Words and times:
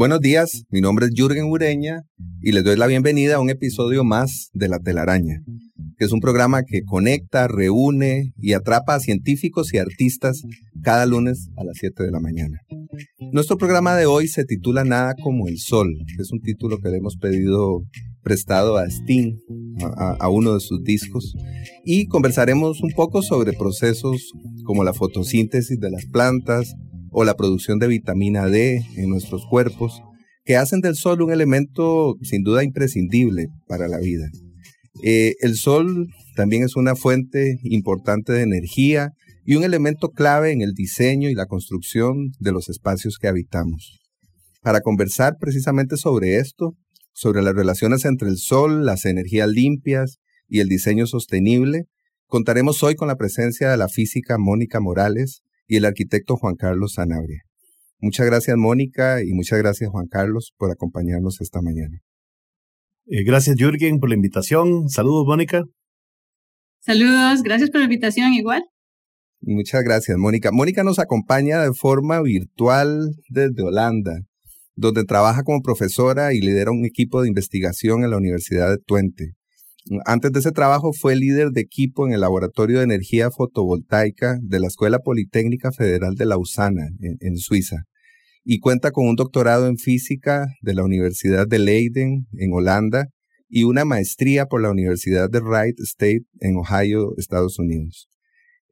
Buenos 0.00 0.20
días, 0.20 0.64
mi 0.70 0.80
nombre 0.80 1.04
es 1.04 1.12
Jürgen 1.14 1.50
Ureña 1.50 2.04
y 2.40 2.52
les 2.52 2.64
doy 2.64 2.74
la 2.78 2.86
bienvenida 2.86 3.34
a 3.34 3.38
un 3.38 3.50
episodio 3.50 4.02
más 4.02 4.48
de 4.54 4.66
La 4.66 4.78
telaraña, 4.78 5.42
que 5.98 6.06
es 6.06 6.12
un 6.12 6.20
programa 6.20 6.62
que 6.62 6.80
conecta, 6.86 7.48
reúne 7.48 8.32
y 8.38 8.54
atrapa 8.54 8.94
a 8.94 9.00
científicos 9.00 9.74
y 9.74 9.76
artistas 9.76 10.40
cada 10.82 11.04
lunes 11.04 11.50
a 11.58 11.64
las 11.64 11.76
7 11.78 12.02
de 12.02 12.12
la 12.12 12.18
mañana. 12.18 12.62
Nuestro 13.30 13.58
programa 13.58 13.94
de 13.94 14.06
hoy 14.06 14.26
se 14.28 14.46
titula 14.46 14.84
Nada 14.84 15.16
como 15.22 15.48
el 15.48 15.58
Sol, 15.58 15.94
que 16.16 16.22
es 16.22 16.32
un 16.32 16.40
título 16.40 16.78
que 16.78 16.88
le 16.88 16.96
hemos 16.96 17.18
pedido 17.18 17.82
prestado 18.22 18.78
a 18.78 18.86
Sting, 18.86 19.34
a, 19.98 20.16
a, 20.18 20.30
uno 20.30 20.54
de 20.54 20.60
sus 20.60 20.82
discos, 20.82 21.34
y 21.84 22.06
conversaremos 22.06 22.80
un 22.80 22.92
poco 22.92 23.20
sobre 23.20 23.52
procesos 23.52 24.32
como 24.64 24.82
la 24.82 24.94
fotosíntesis 24.94 25.78
de 25.78 25.90
las 25.90 26.06
plantas 26.06 26.74
o 27.10 27.24
la 27.24 27.34
producción 27.34 27.78
de 27.78 27.88
vitamina 27.88 28.46
D 28.46 28.84
en 28.96 29.08
nuestros 29.08 29.46
cuerpos, 29.46 30.02
que 30.44 30.56
hacen 30.56 30.80
del 30.80 30.96
sol 30.96 31.22
un 31.22 31.32
elemento 31.32 32.16
sin 32.22 32.42
duda 32.42 32.64
imprescindible 32.64 33.48
para 33.66 33.88
la 33.88 33.98
vida. 33.98 34.28
Eh, 35.02 35.34
el 35.40 35.54
sol 35.56 36.08
también 36.36 36.62
es 36.62 36.76
una 36.76 36.94
fuente 36.94 37.58
importante 37.62 38.32
de 38.32 38.42
energía 38.42 39.10
y 39.44 39.54
un 39.54 39.64
elemento 39.64 40.08
clave 40.08 40.52
en 40.52 40.62
el 40.62 40.72
diseño 40.74 41.28
y 41.28 41.34
la 41.34 41.46
construcción 41.46 42.30
de 42.38 42.52
los 42.52 42.68
espacios 42.68 43.18
que 43.18 43.28
habitamos. 43.28 44.00
Para 44.62 44.80
conversar 44.80 45.36
precisamente 45.40 45.96
sobre 45.96 46.36
esto, 46.36 46.74
sobre 47.12 47.42
las 47.42 47.54
relaciones 47.54 48.04
entre 48.04 48.28
el 48.28 48.36
sol, 48.36 48.84
las 48.84 49.04
energías 49.04 49.48
limpias 49.48 50.18
y 50.48 50.60
el 50.60 50.68
diseño 50.68 51.06
sostenible, 51.06 51.84
contaremos 52.26 52.82
hoy 52.82 52.94
con 52.94 53.08
la 53.08 53.16
presencia 53.16 53.70
de 53.70 53.76
la 53.76 53.88
física 53.88 54.36
Mónica 54.38 54.80
Morales 54.80 55.42
y 55.70 55.76
el 55.76 55.84
arquitecto 55.84 56.36
Juan 56.36 56.56
Carlos 56.56 56.94
Sanabria. 56.94 57.42
Muchas 58.00 58.26
gracias 58.26 58.56
Mónica 58.56 59.22
y 59.22 59.32
muchas 59.32 59.60
gracias 59.60 59.88
Juan 59.88 60.08
Carlos 60.08 60.52
por 60.58 60.72
acompañarnos 60.72 61.40
esta 61.40 61.62
mañana. 61.62 62.00
Eh, 63.06 63.22
gracias 63.22 63.54
Jürgen 63.56 64.00
por 64.00 64.08
la 64.08 64.16
invitación. 64.16 64.88
Saludos 64.88 65.26
Mónica. 65.26 65.62
Saludos, 66.80 67.44
gracias 67.44 67.70
por 67.70 67.78
la 67.78 67.84
invitación 67.84 68.32
igual. 68.32 68.64
Muchas 69.42 69.84
gracias 69.84 70.18
Mónica. 70.18 70.50
Mónica 70.50 70.82
nos 70.82 70.98
acompaña 70.98 71.62
de 71.62 71.72
forma 71.72 72.20
virtual 72.20 73.12
desde 73.28 73.62
Holanda, 73.62 74.22
donde 74.74 75.04
trabaja 75.04 75.44
como 75.44 75.62
profesora 75.62 76.34
y 76.34 76.40
lidera 76.40 76.72
un 76.72 76.84
equipo 76.84 77.22
de 77.22 77.28
investigación 77.28 78.02
en 78.02 78.10
la 78.10 78.16
Universidad 78.16 78.70
de 78.70 78.78
Twente. 78.78 79.34
Antes 80.04 80.30
de 80.30 80.38
ese 80.38 80.52
trabajo 80.52 80.92
fue 80.92 81.16
líder 81.16 81.50
de 81.50 81.60
equipo 81.60 82.06
en 82.06 82.12
el 82.12 82.20
Laboratorio 82.20 82.78
de 82.78 82.84
Energía 82.84 83.30
Fotovoltaica 83.30 84.38
de 84.40 84.60
la 84.60 84.68
Escuela 84.68 85.00
Politécnica 85.00 85.72
Federal 85.72 86.14
de 86.14 86.26
Lausana, 86.26 86.90
en, 87.00 87.36
Suiza 87.36 87.84
y 88.44 88.60
cuenta 88.60 88.92
con 88.92 89.06
un 89.06 89.16
doctorado 89.16 89.66
en 89.66 89.76
física 89.76 90.46
de 90.62 90.74
la 90.74 90.84
Universidad 90.84 91.46
de 91.46 91.58
Leiden 91.58 92.26
en 92.38 92.52
Holanda 92.52 93.08
y 93.48 93.64
una 93.64 93.84
maestría 93.84 94.46
por 94.46 94.62
la 94.62 94.70
Universidad 94.70 95.28
de 95.28 95.40
Wright 95.40 95.78
State 95.80 96.22
en 96.40 96.56
Ohio, 96.56 97.14
Estados 97.18 97.58
Unidos. 97.58 98.08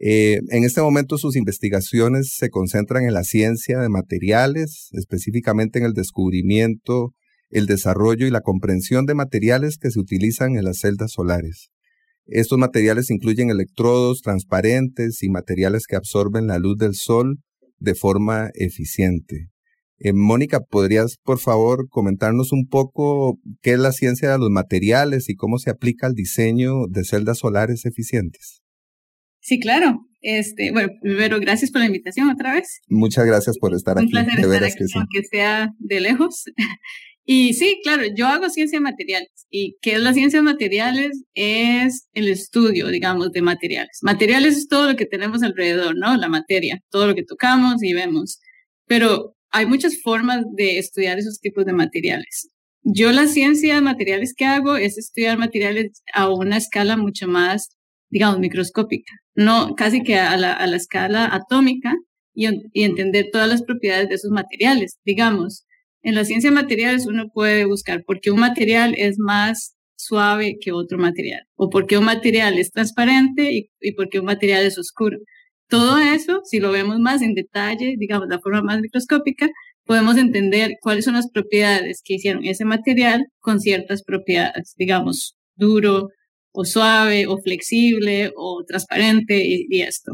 Eh, 0.01 0.41
en 0.51 0.63
este 0.63 0.81
momento 0.81 1.19
sus 1.19 1.35
investigaciones 1.35 2.37
se 2.37 2.51
concentran 2.51 3.05
en 3.05 3.13
la 3.13 3.25
ciencia 3.25 3.81
de 3.81 3.89
materiales, 3.89 4.89
específicamente 4.93 5.81
en 5.81 5.85
el 5.85 5.95
descubrimiento, 5.95 7.13
el 7.51 7.67
desarrollo 7.67 8.27
y 8.27 8.31
la 8.31 8.41
comprensión 8.41 9.07
de 9.07 9.15
materiales 9.15 9.79
que 9.79 9.91
se 9.91 9.99
utilizan 10.01 10.57
en 10.57 10.65
las 10.65 10.79
celdas 10.79 11.13
solares. 11.13 11.71
Estos 12.27 12.59
materiales 12.59 13.11
incluyen 13.11 13.51
electrodos 13.51 14.21
transparentes 14.23 15.23
y 15.23 15.31
materiales 15.31 15.87
que 15.87 15.97
absorben 15.97 16.47
la 16.47 16.59
luz 16.59 16.77
del 16.77 16.95
sol 16.95 17.39
de 17.79 17.95
forma 17.95 18.51
eficiente. 18.55 19.49
Eh, 20.01 20.13
Mónica, 20.13 20.61
¿podrías 20.61 21.17
por 21.25 21.39
favor 21.41 21.89
comentarnos 21.89 22.53
un 22.53 22.67
poco 22.69 23.39
qué 23.63 23.73
es 23.73 23.79
la 23.79 23.93
ciencia 23.93 24.31
de 24.31 24.39
los 24.39 24.51
materiales 24.51 25.29
y 25.29 25.35
cómo 25.35 25.59
se 25.59 25.71
aplica 25.71 26.07
al 26.07 26.13
diseño 26.15 26.87
de 26.89 27.05
celdas 27.05 27.39
solares 27.39 27.85
eficientes? 27.85 28.61
Sí, 29.41 29.59
claro. 29.59 30.01
Este, 30.21 30.71
bueno, 30.73 30.89
primero, 31.01 31.41
gracias 31.41 31.71
por 31.71 31.81
la 31.81 31.87
invitación 31.87 32.29
otra 32.29 32.53
vez. 32.55 32.81
Muchas 32.89 33.25
gracias 33.25 33.57
por 33.59 33.75
estar 33.75 33.97
Un 33.97 34.05
aquí. 34.05 34.11
placer 34.11 34.35
de 34.35 34.41
estar 34.43 34.51
veras 34.51 34.73
aquí, 34.75 34.79
que 34.79 34.87
sí. 34.87 34.99
aunque 34.99 35.23
sea 35.31 35.69
de 35.79 36.01
lejos. 36.01 36.45
Y 37.31 37.53
sí, 37.53 37.79
claro, 37.83 38.05
yo 38.17 38.27
hago 38.27 38.49
ciencia 38.49 38.79
de 38.79 38.83
materiales. 38.83 39.29
¿Y 39.51 39.77
qué 39.83 39.97
es 39.97 40.01
la 40.01 40.15
ciencia 40.15 40.39
de 40.39 40.45
materiales? 40.45 41.25
Es 41.35 42.09
el 42.15 42.27
estudio, 42.27 42.89
digamos, 42.89 43.33
de 43.33 43.43
materiales. 43.43 43.99
Materiales 44.01 44.57
es 44.57 44.67
todo 44.67 44.91
lo 44.91 44.97
que 44.97 45.05
tenemos 45.05 45.43
alrededor, 45.43 45.95
¿no? 45.95 46.17
La 46.17 46.31
materia, 46.31 46.81
todo 46.91 47.07
lo 47.07 47.15
que 47.15 47.25
tocamos 47.25 47.83
y 47.83 47.93
vemos. 47.93 48.41
Pero 48.87 49.37
hay 49.51 49.67
muchas 49.67 50.01
formas 50.01 50.43
de 50.57 50.79
estudiar 50.79 51.19
esos 51.19 51.39
tipos 51.39 51.67
de 51.67 51.75
materiales. 51.75 52.49
Yo 52.83 53.13
la 53.13 53.27
ciencia 53.27 53.75
de 53.75 53.83
materiales 53.83 54.33
que 54.35 54.47
hago 54.47 54.79
es 54.79 54.97
estudiar 54.97 55.37
materiales 55.37 56.03
a 56.15 56.33
una 56.33 56.57
escala 56.57 56.97
mucho 56.97 57.29
más, 57.29 57.77
digamos, 58.09 58.39
microscópica, 58.39 59.13
no 59.35 59.75
casi 59.75 60.03
que 60.03 60.17
a 60.17 60.35
la, 60.39 60.55
a 60.55 60.67
la 60.67 60.77
escala 60.77 61.29
atómica 61.31 61.95
y, 62.33 62.49
y 62.73 62.85
entender 62.85 63.27
todas 63.31 63.51
las 63.51 63.63
propiedades 63.65 64.09
de 64.09 64.15
esos 64.15 64.31
materiales. 64.31 64.97
Digamos, 65.05 65.67
en 66.09 66.15
la 66.15 66.25
ciencia 66.25 66.51
de 66.51 66.57
materiales 66.57 67.07
uno 67.07 67.29
puede 67.33 67.67
buscar 67.67 68.03
por 68.05 68.21
qué 68.21 68.31
un 68.31 68.41
material 68.41 68.95
es 68.97 69.19
más 69.19 69.77
suave 69.97 70.57
que 70.61 70.73
otro 70.73 70.97
material, 70.97 71.43
o 71.57 71.69
por 71.69 71.87
qué 71.87 71.99
un 71.99 72.05
material 72.05 72.59
es 72.59 72.71
transparente 72.71 73.53
y, 73.53 73.71
y 73.81 73.93
por 73.93 74.09
qué 74.09 74.21
un 74.21 74.27
material 74.27 74.65
es 74.65 74.79
oscuro. 74.79 75.19
Todo 75.69 75.99
eso, 75.99 76.41
si 76.45 76.61
lo 76.61 76.73
vemos 76.73 76.99
más 76.99 77.21
en 77.21 77.35
detalle, 77.35 77.97
digamos, 77.99 78.29
de 78.29 78.37
la 78.37 78.41
forma 78.41 78.63
más 78.63 78.81
microscópica, 78.81 79.49
podemos 79.85 80.17
entender 80.17 80.77
cuáles 80.81 81.05
son 81.05 81.15
las 81.15 81.31
propiedades 81.31 82.01
que 82.03 82.15
hicieron 82.15 82.45
ese 82.45 82.65
material 82.65 83.27
con 83.41 83.61
ciertas 83.61 84.03
propiedades, 84.03 84.75
digamos, 84.79 85.37
duro 85.57 86.09
o 86.53 86.65
suave 86.65 87.27
o 87.27 87.37
flexible 87.39 88.33
o 88.35 88.65
transparente 88.67 89.45
y, 89.45 89.67
y 89.69 89.83
esto. 89.83 90.13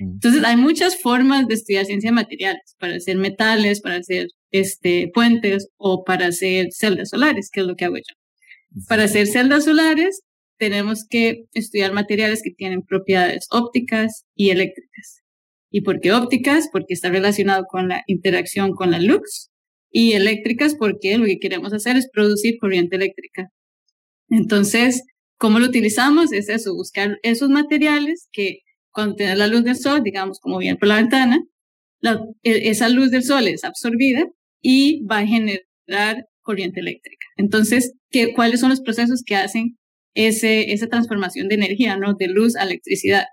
Entonces, 0.00 0.42
hay 0.42 0.56
muchas 0.56 1.00
formas 1.00 1.46
de 1.46 1.54
estudiar 1.54 1.84
ciencia 1.84 2.10
de 2.10 2.14
materiales, 2.14 2.74
para 2.78 2.96
hacer 2.96 3.16
metales, 3.16 3.80
para 3.80 3.96
hacer 3.96 4.26
este, 4.50 5.10
puentes 5.12 5.68
o 5.76 6.04
para 6.04 6.28
hacer 6.28 6.68
celdas 6.72 7.10
solares, 7.10 7.50
que 7.50 7.60
es 7.60 7.66
lo 7.66 7.76
que 7.76 7.84
hago 7.84 7.96
yo. 7.96 8.84
Para 8.88 9.04
hacer 9.04 9.26
celdas 9.26 9.64
solares, 9.64 10.22
tenemos 10.58 11.06
que 11.08 11.44
estudiar 11.52 11.92
materiales 11.92 12.42
que 12.42 12.50
tienen 12.50 12.82
propiedades 12.82 13.46
ópticas 13.50 14.24
y 14.34 14.50
eléctricas. 14.50 15.22
¿Y 15.70 15.82
por 15.82 16.00
qué 16.00 16.12
ópticas? 16.12 16.68
Porque 16.72 16.94
está 16.94 17.10
relacionado 17.10 17.64
con 17.68 17.88
la 17.88 18.02
interacción 18.06 18.72
con 18.72 18.90
la 18.90 19.00
luz. 19.00 19.50
Y 19.90 20.12
eléctricas 20.12 20.74
porque 20.74 21.16
lo 21.18 21.26
que 21.26 21.38
queremos 21.38 21.72
hacer 21.72 21.96
es 21.96 22.08
producir 22.10 22.56
corriente 22.58 22.96
eléctrica. 22.96 23.50
Entonces, 24.28 25.02
¿cómo 25.38 25.58
lo 25.58 25.66
utilizamos? 25.66 26.32
Es 26.32 26.48
eso, 26.48 26.74
buscar 26.74 27.18
esos 27.22 27.48
materiales 27.48 28.28
que 28.32 28.60
cuando 28.90 29.14
tiene 29.14 29.36
la 29.36 29.46
luz 29.46 29.64
del 29.64 29.76
sol, 29.76 30.02
digamos, 30.02 30.40
como 30.40 30.58
viene 30.58 30.78
por 30.78 30.88
la 30.88 30.96
ventana, 30.96 31.40
la, 32.00 32.20
esa 32.42 32.88
luz 32.88 33.10
del 33.10 33.24
sol 33.24 33.48
es 33.48 33.64
absorbida 33.64 34.26
y 34.60 35.04
va 35.04 35.18
a 35.18 35.26
generar 35.26 36.26
corriente 36.42 36.80
eléctrica. 36.80 37.26
Entonces, 37.36 37.92
¿qué, 38.10 38.32
¿cuáles 38.34 38.60
son 38.60 38.70
los 38.70 38.80
procesos 38.80 39.22
que 39.24 39.36
hacen 39.36 39.76
ese, 40.16 40.72
esa 40.72 40.88
transformación 40.88 41.48
de 41.48 41.56
energía, 41.56 41.96
¿no? 41.96 42.14
De 42.14 42.26
luz 42.28 42.56
a 42.56 42.64
electricidad. 42.64 43.24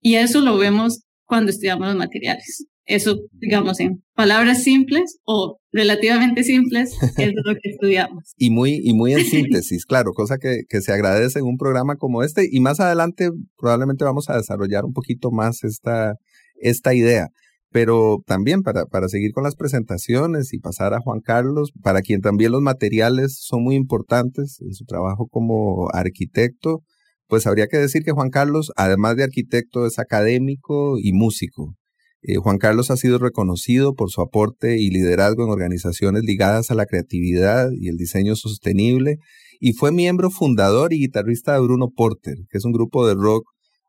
Y 0.00 0.16
eso 0.16 0.40
lo 0.40 0.58
vemos 0.58 1.04
cuando 1.24 1.50
estudiamos 1.50 1.86
los 1.88 1.96
materiales. 1.96 2.66
Eso, 2.86 3.16
digamos, 3.32 3.80
en 3.80 4.02
palabras 4.14 4.62
simples 4.62 5.18
o 5.24 5.58
relativamente 5.72 6.42
simples, 6.42 6.92
es 7.16 7.32
lo 7.34 7.54
que 7.54 7.70
estudiamos. 7.70 8.34
Y 8.36 8.50
muy, 8.50 8.80
y 8.82 8.92
muy 8.92 9.14
en 9.14 9.24
síntesis, 9.24 9.86
claro, 9.86 10.12
cosa 10.12 10.36
que, 10.38 10.62
que 10.68 10.82
se 10.82 10.92
agradece 10.92 11.38
en 11.38 11.46
un 11.46 11.56
programa 11.56 11.96
como 11.96 12.22
este. 12.22 12.46
Y 12.50 12.60
más 12.60 12.80
adelante 12.80 13.30
probablemente 13.56 14.04
vamos 14.04 14.28
a 14.28 14.36
desarrollar 14.36 14.84
un 14.84 14.92
poquito 14.92 15.30
más 15.30 15.64
esta, 15.64 16.16
esta 16.60 16.94
idea. 16.94 17.28
Pero 17.74 18.18
también 18.24 18.62
para, 18.62 18.86
para 18.86 19.08
seguir 19.08 19.32
con 19.32 19.42
las 19.42 19.56
presentaciones 19.56 20.52
y 20.52 20.60
pasar 20.60 20.94
a 20.94 21.00
Juan 21.00 21.18
Carlos, 21.18 21.72
para 21.82 22.02
quien 22.02 22.20
también 22.20 22.52
los 22.52 22.62
materiales 22.62 23.36
son 23.40 23.64
muy 23.64 23.74
importantes 23.74 24.58
en 24.60 24.72
su 24.74 24.84
trabajo 24.84 25.26
como 25.28 25.88
arquitecto, 25.92 26.84
pues 27.26 27.48
habría 27.48 27.66
que 27.66 27.78
decir 27.78 28.04
que 28.04 28.12
Juan 28.12 28.30
Carlos, 28.30 28.70
además 28.76 29.16
de 29.16 29.24
arquitecto, 29.24 29.86
es 29.86 29.98
académico 29.98 30.98
y 31.00 31.14
músico. 31.14 31.74
Eh, 32.22 32.36
Juan 32.36 32.58
Carlos 32.58 32.92
ha 32.92 32.96
sido 32.96 33.18
reconocido 33.18 33.94
por 33.94 34.08
su 34.08 34.20
aporte 34.20 34.78
y 34.78 34.90
liderazgo 34.90 35.42
en 35.42 35.50
organizaciones 35.50 36.22
ligadas 36.22 36.70
a 36.70 36.76
la 36.76 36.86
creatividad 36.86 37.70
y 37.72 37.88
el 37.88 37.96
diseño 37.96 38.36
sostenible 38.36 39.16
y 39.58 39.72
fue 39.72 39.90
miembro 39.90 40.30
fundador 40.30 40.92
y 40.92 41.00
guitarrista 41.00 41.54
de 41.54 41.60
Bruno 41.60 41.88
Porter, 41.88 42.36
que 42.48 42.58
es 42.58 42.64
un 42.64 42.70
grupo 42.72 43.04
de 43.04 43.14
rock 43.14 43.44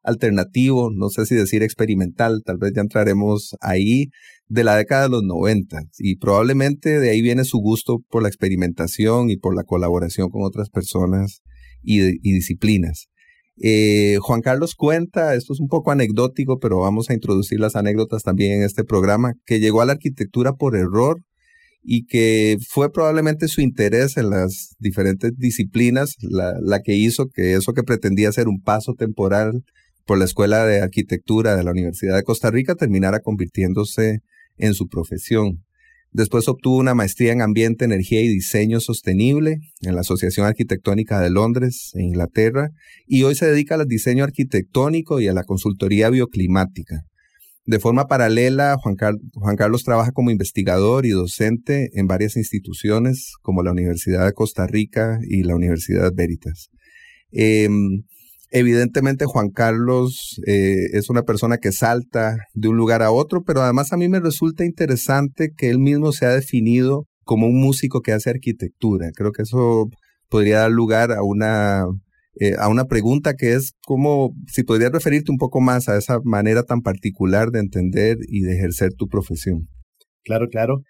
alternativo, 0.05 0.91
no 0.93 1.09
sé 1.09 1.25
si 1.25 1.35
decir 1.35 1.63
experimental, 1.63 2.41
tal 2.45 2.57
vez 2.57 2.71
ya 2.75 2.81
entraremos 2.81 3.55
ahí, 3.59 4.09
de 4.47 4.63
la 4.63 4.77
década 4.77 5.03
de 5.03 5.09
los 5.09 5.23
90 5.23 5.81
y 5.97 6.17
probablemente 6.17 6.99
de 6.99 7.09
ahí 7.09 7.21
viene 7.21 7.43
su 7.45 7.57
gusto 7.59 7.99
por 8.09 8.21
la 8.21 8.29
experimentación 8.29 9.29
y 9.29 9.37
por 9.37 9.55
la 9.55 9.63
colaboración 9.63 10.29
con 10.29 10.43
otras 10.43 10.69
personas 10.69 11.41
y, 11.81 11.99
disciplinas. 12.21 13.07
Eh, 13.61 14.17
Juan 14.21 14.41
Carlos 14.41 14.75
cuenta, 14.75 15.35
esto 15.35 15.53
es 15.53 15.59
un 15.59 15.67
poco 15.67 15.91
anecdótico, 15.91 16.59
pero 16.59 16.79
vamos 16.79 17.09
a 17.09 17.13
introducir 17.13 17.59
las 17.59 17.75
anécdotas 17.75 18.23
también 18.23 18.53
en 18.53 18.63
este 18.63 18.83
programa, 18.83 19.33
que 19.45 19.59
llegó 19.59 19.81
a 19.81 19.85
la 19.85 19.93
arquitectura 19.93 20.53
por 20.53 20.75
error 20.75 21.21
y 21.81 22.05
que 22.05 22.57
fue 22.67 22.91
probablemente 22.91 23.47
su 23.47 23.61
interés 23.61 24.17
en 24.17 24.31
las 24.31 24.75
diferentes 24.79 25.31
disciplinas 25.37 26.15
la, 26.19 26.53
la 26.59 26.81
que 26.81 26.95
hizo 26.95 27.27
que 27.27 27.53
eso 27.53 27.73
que 27.73 27.83
pretendía 27.83 28.31
ser 28.31 28.47
un 28.47 28.59
paso 28.61 28.93
temporal 28.97 29.63
por 30.05 30.17
la 30.17 30.25
Escuela 30.25 30.65
de 30.65 30.81
Arquitectura 30.81 31.55
de 31.55 31.63
la 31.63 31.71
Universidad 31.71 32.15
de 32.15 32.23
Costa 32.23 32.51
Rica 32.51 32.75
terminara 32.75 33.19
convirtiéndose 33.19 34.19
en 34.57 34.73
su 34.73 34.87
profesión. 34.87 35.65
Después 36.11 36.47
obtuvo 36.47 36.77
una 36.77 36.95
maestría 36.95 37.33
en 37.33 37.41
Ambiente, 37.41 37.83
Energía 37.83 38.21
y 38.21 38.29
Diseño 38.29 38.79
Sostenible 38.79 39.57
en 39.81 39.95
la 39.95 40.01
Asociación 40.01 40.45
Arquitectónica 40.45 41.19
de 41.19 41.29
Londres, 41.29 41.91
en 41.93 42.05
Inglaterra, 42.05 42.69
y 43.05 43.23
hoy 43.23 43.35
se 43.35 43.47
dedica 43.47 43.75
al 43.75 43.85
diseño 43.85 44.23
arquitectónico 44.23 45.19
y 45.19 45.27
a 45.27 45.33
la 45.33 45.43
consultoría 45.43 46.09
bioclimática. 46.09 47.01
De 47.65 47.79
forma 47.79 48.05
paralela, 48.05 48.77
Juan, 48.79 48.95
Carlos 49.57 49.83
trabaja 49.83 50.11
como 50.11 50.31
investigador 50.31 51.05
y 51.05 51.09
docente 51.09 51.89
en 51.93 52.07
varias 52.07 52.37
instituciones 52.37 53.33
como 53.41 53.63
la 53.63 53.71
Universidad 53.71 54.25
de 54.25 54.33
Costa 54.33 54.67
Rica 54.67 55.19
y 55.27 55.43
la 55.43 55.55
Universidad 55.55 56.13
Veritas. 56.15 56.69
Em, 57.31 58.03
Evidentemente 58.51 59.25
Juan 59.25 59.49
Carlos 59.49 60.39
eh, 60.45 60.87
es 60.93 61.09
una 61.09 61.23
persona 61.23 61.57
que 61.57 61.71
salta 61.71 62.37
de 62.53 62.67
un 62.67 62.77
lugar 62.77 63.01
a 63.01 63.11
otro, 63.11 63.43
pero 63.43 63.61
además 63.61 63.91
a 63.91 63.97
mí 63.97 64.07
me 64.07 64.19
resulta 64.19 64.65
interesante 64.65 65.49
que 65.55 65.69
él 65.69 65.79
mismo 65.79 66.11
se 66.11 66.25
ha 66.25 66.29
definido 66.29 67.05
como 67.23 67.47
un 67.47 67.59
músico 67.59 68.01
que 68.01 68.13
hace 68.13 68.29
arquitectura. 68.29 69.09
Creo 69.13 69.31
que 69.31 69.41
eso 69.41 69.89
podría 70.29 70.59
dar 70.59 70.71
lugar 70.71 71.11
a 71.11 71.23
una, 71.23 71.85
eh, 72.39 72.53
a 72.57 72.69
una 72.69 72.85
pregunta 72.85 73.33
que 73.33 73.53
es 73.53 73.73
como 73.85 74.31
si 74.47 74.63
podrías 74.63 74.91
referirte 74.91 75.31
un 75.31 75.37
poco 75.37 75.59
más 75.59 75.89
a 75.89 75.97
esa 75.97 76.19
manera 76.23 76.63
tan 76.63 76.81
particular 76.81 77.49
de 77.49 77.59
entender 77.59 78.17
y 78.27 78.41
de 78.41 78.55
ejercer 78.55 78.91
tu 78.95 79.07
profesión. 79.07 79.67
Claro, 80.23 80.47
claro. 80.49 80.81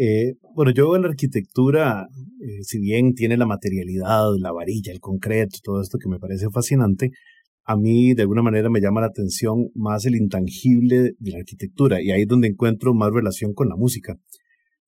Eh, 0.00 0.34
bueno, 0.54 0.70
yo 0.70 0.94
en 0.94 1.02
la 1.02 1.08
arquitectura, 1.08 2.06
eh, 2.40 2.62
si 2.62 2.78
bien 2.78 3.14
tiene 3.14 3.36
la 3.36 3.46
materialidad, 3.46 4.28
la 4.38 4.52
varilla, 4.52 4.92
el 4.92 5.00
concreto, 5.00 5.58
todo 5.60 5.82
esto 5.82 5.98
que 5.98 6.08
me 6.08 6.20
parece 6.20 6.46
fascinante, 6.50 7.10
a 7.64 7.76
mí 7.76 8.14
de 8.14 8.22
alguna 8.22 8.42
manera 8.42 8.70
me 8.70 8.80
llama 8.80 9.00
la 9.00 9.08
atención 9.08 9.70
más 9.74 10.06
el 10.06 10.14
intangible 10.14 11.14
de 11.18 11.30
la 11.32 11.38
arquitectura 11.38 12.00
y 12.00 12.12
ahí 12.12 12.22
es 12.22 12.28
donde 12.28 12.46
encuentro 12.46 12.94
más 12.94 13.12
relación 13.12 13.54
con 13.54 13.68
la 13.68 13.74
música. 13.74 14.16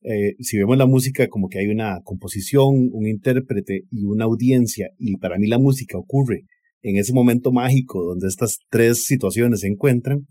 Eh, 0.03 0.37
si 0.39 0.57
vemos 0.59 0.79
la 0.79 0.87
música 0.87 1.27
como 1.27 1.49
que 1.49 1.59
hay 1.59 1.67
una 1.67 2.01
composición, 2.05 2.89
un 2.93 3.06
intérprete 3.09 3.83
y 3.91 4.05
una 4.05 4.27
audiencia, 4.27 4.91
y 4.97 5.17
para 5.17 5.39
mí 5.39 5.49
la 5.49 5.59
música 5.59 5.99
ocurre 5.99 6.45
en 6.83 6.97
ese 6.97 7.13
momento 7.13 7.51
mágico 7.51 8.03
donde 8.05 8.29
estas 8.29 8.61
tres 8.71 9.05
situaciones 9.05 9.61
se 9.61 9.67
encuentran, 9.67 10.27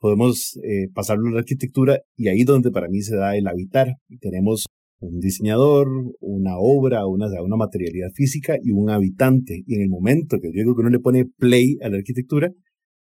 podemos 0.00 0.58
eh, 0.64 0.88
pasarlo 0.92 1.28
a 1.28 1.32
la 1.32 1.40
arquitectura 1.40 2.00
y 2.16 2.28
ahí 2.28 2.42
donde 2.44 2.70
para 2.70 2.88
mí 2.88 3.02
se 3.02 3.16
da 3.16 3.36
el 3.36 3.46
habitar. 3.46 3.94
Tenemos 4.20 4.66
un 5.00 5.18
diseñador, 5.20 5.88
una 6.20 6.58
obra, 6.58 7.06
una, 7.06 7.26
una 7.42 7.56
materialidad 7.56 8.08
física 8.14 8.56
y 8.62 8.70
un 8.72 8.90
habitante. 8.90 9.62
Y 9.66 9.76
en 9.76 9.82
el 9.82 9.88
momento 9.88 10.38
que 10.40 10.50
digo 10.50 10.74
que 10.74 10.80
uno 10.80 10.90
le 10.90 11.00
pone 11.00 11.26
play 11.26 11.76
a 11.82 11.88
la 11.88 11.98
arquitectura, 11.98 12.50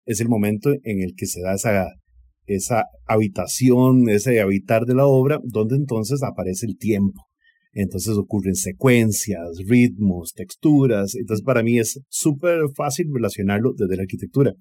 es 0.04 0.20
el 0.20 0.28
momento 0.28 0.70
en 0.82 1.02
el 1.02 1.14
que 1.16 1.26
se 1.26 1.40
da 1.40 1.54
esa, 1.54 1.86
esa 2.46 2.84
habitación, 3.06 4.08
ese 4.08 4.40
habitar 4.40 4.84
de 4.84 4.94
la 4.94 5.06
obra, 5.06 5.38
donde 5.44 5.76
entonces 5.76 6.22
aparece 6.22 6.66
el 6.66 6.76
tiempo. 6.76 7.22
Entonces 7.72 8.16
ocurren 8.16 8.54
secuencias, 8.54 9.58
ritmos, 9.66 10.32
texturas. 10.34 11.14
Entonces 11.14 11.44
para 11.44 11.62
mí 11.62 11.78
es 11.78 12.00
súper 12.08 12.60
fácil 12.76 13.06
relacionarlo 13.12 13.72
desde 13.76 13.96
la 13.96 14.02
arquitectura. 14.02 14.54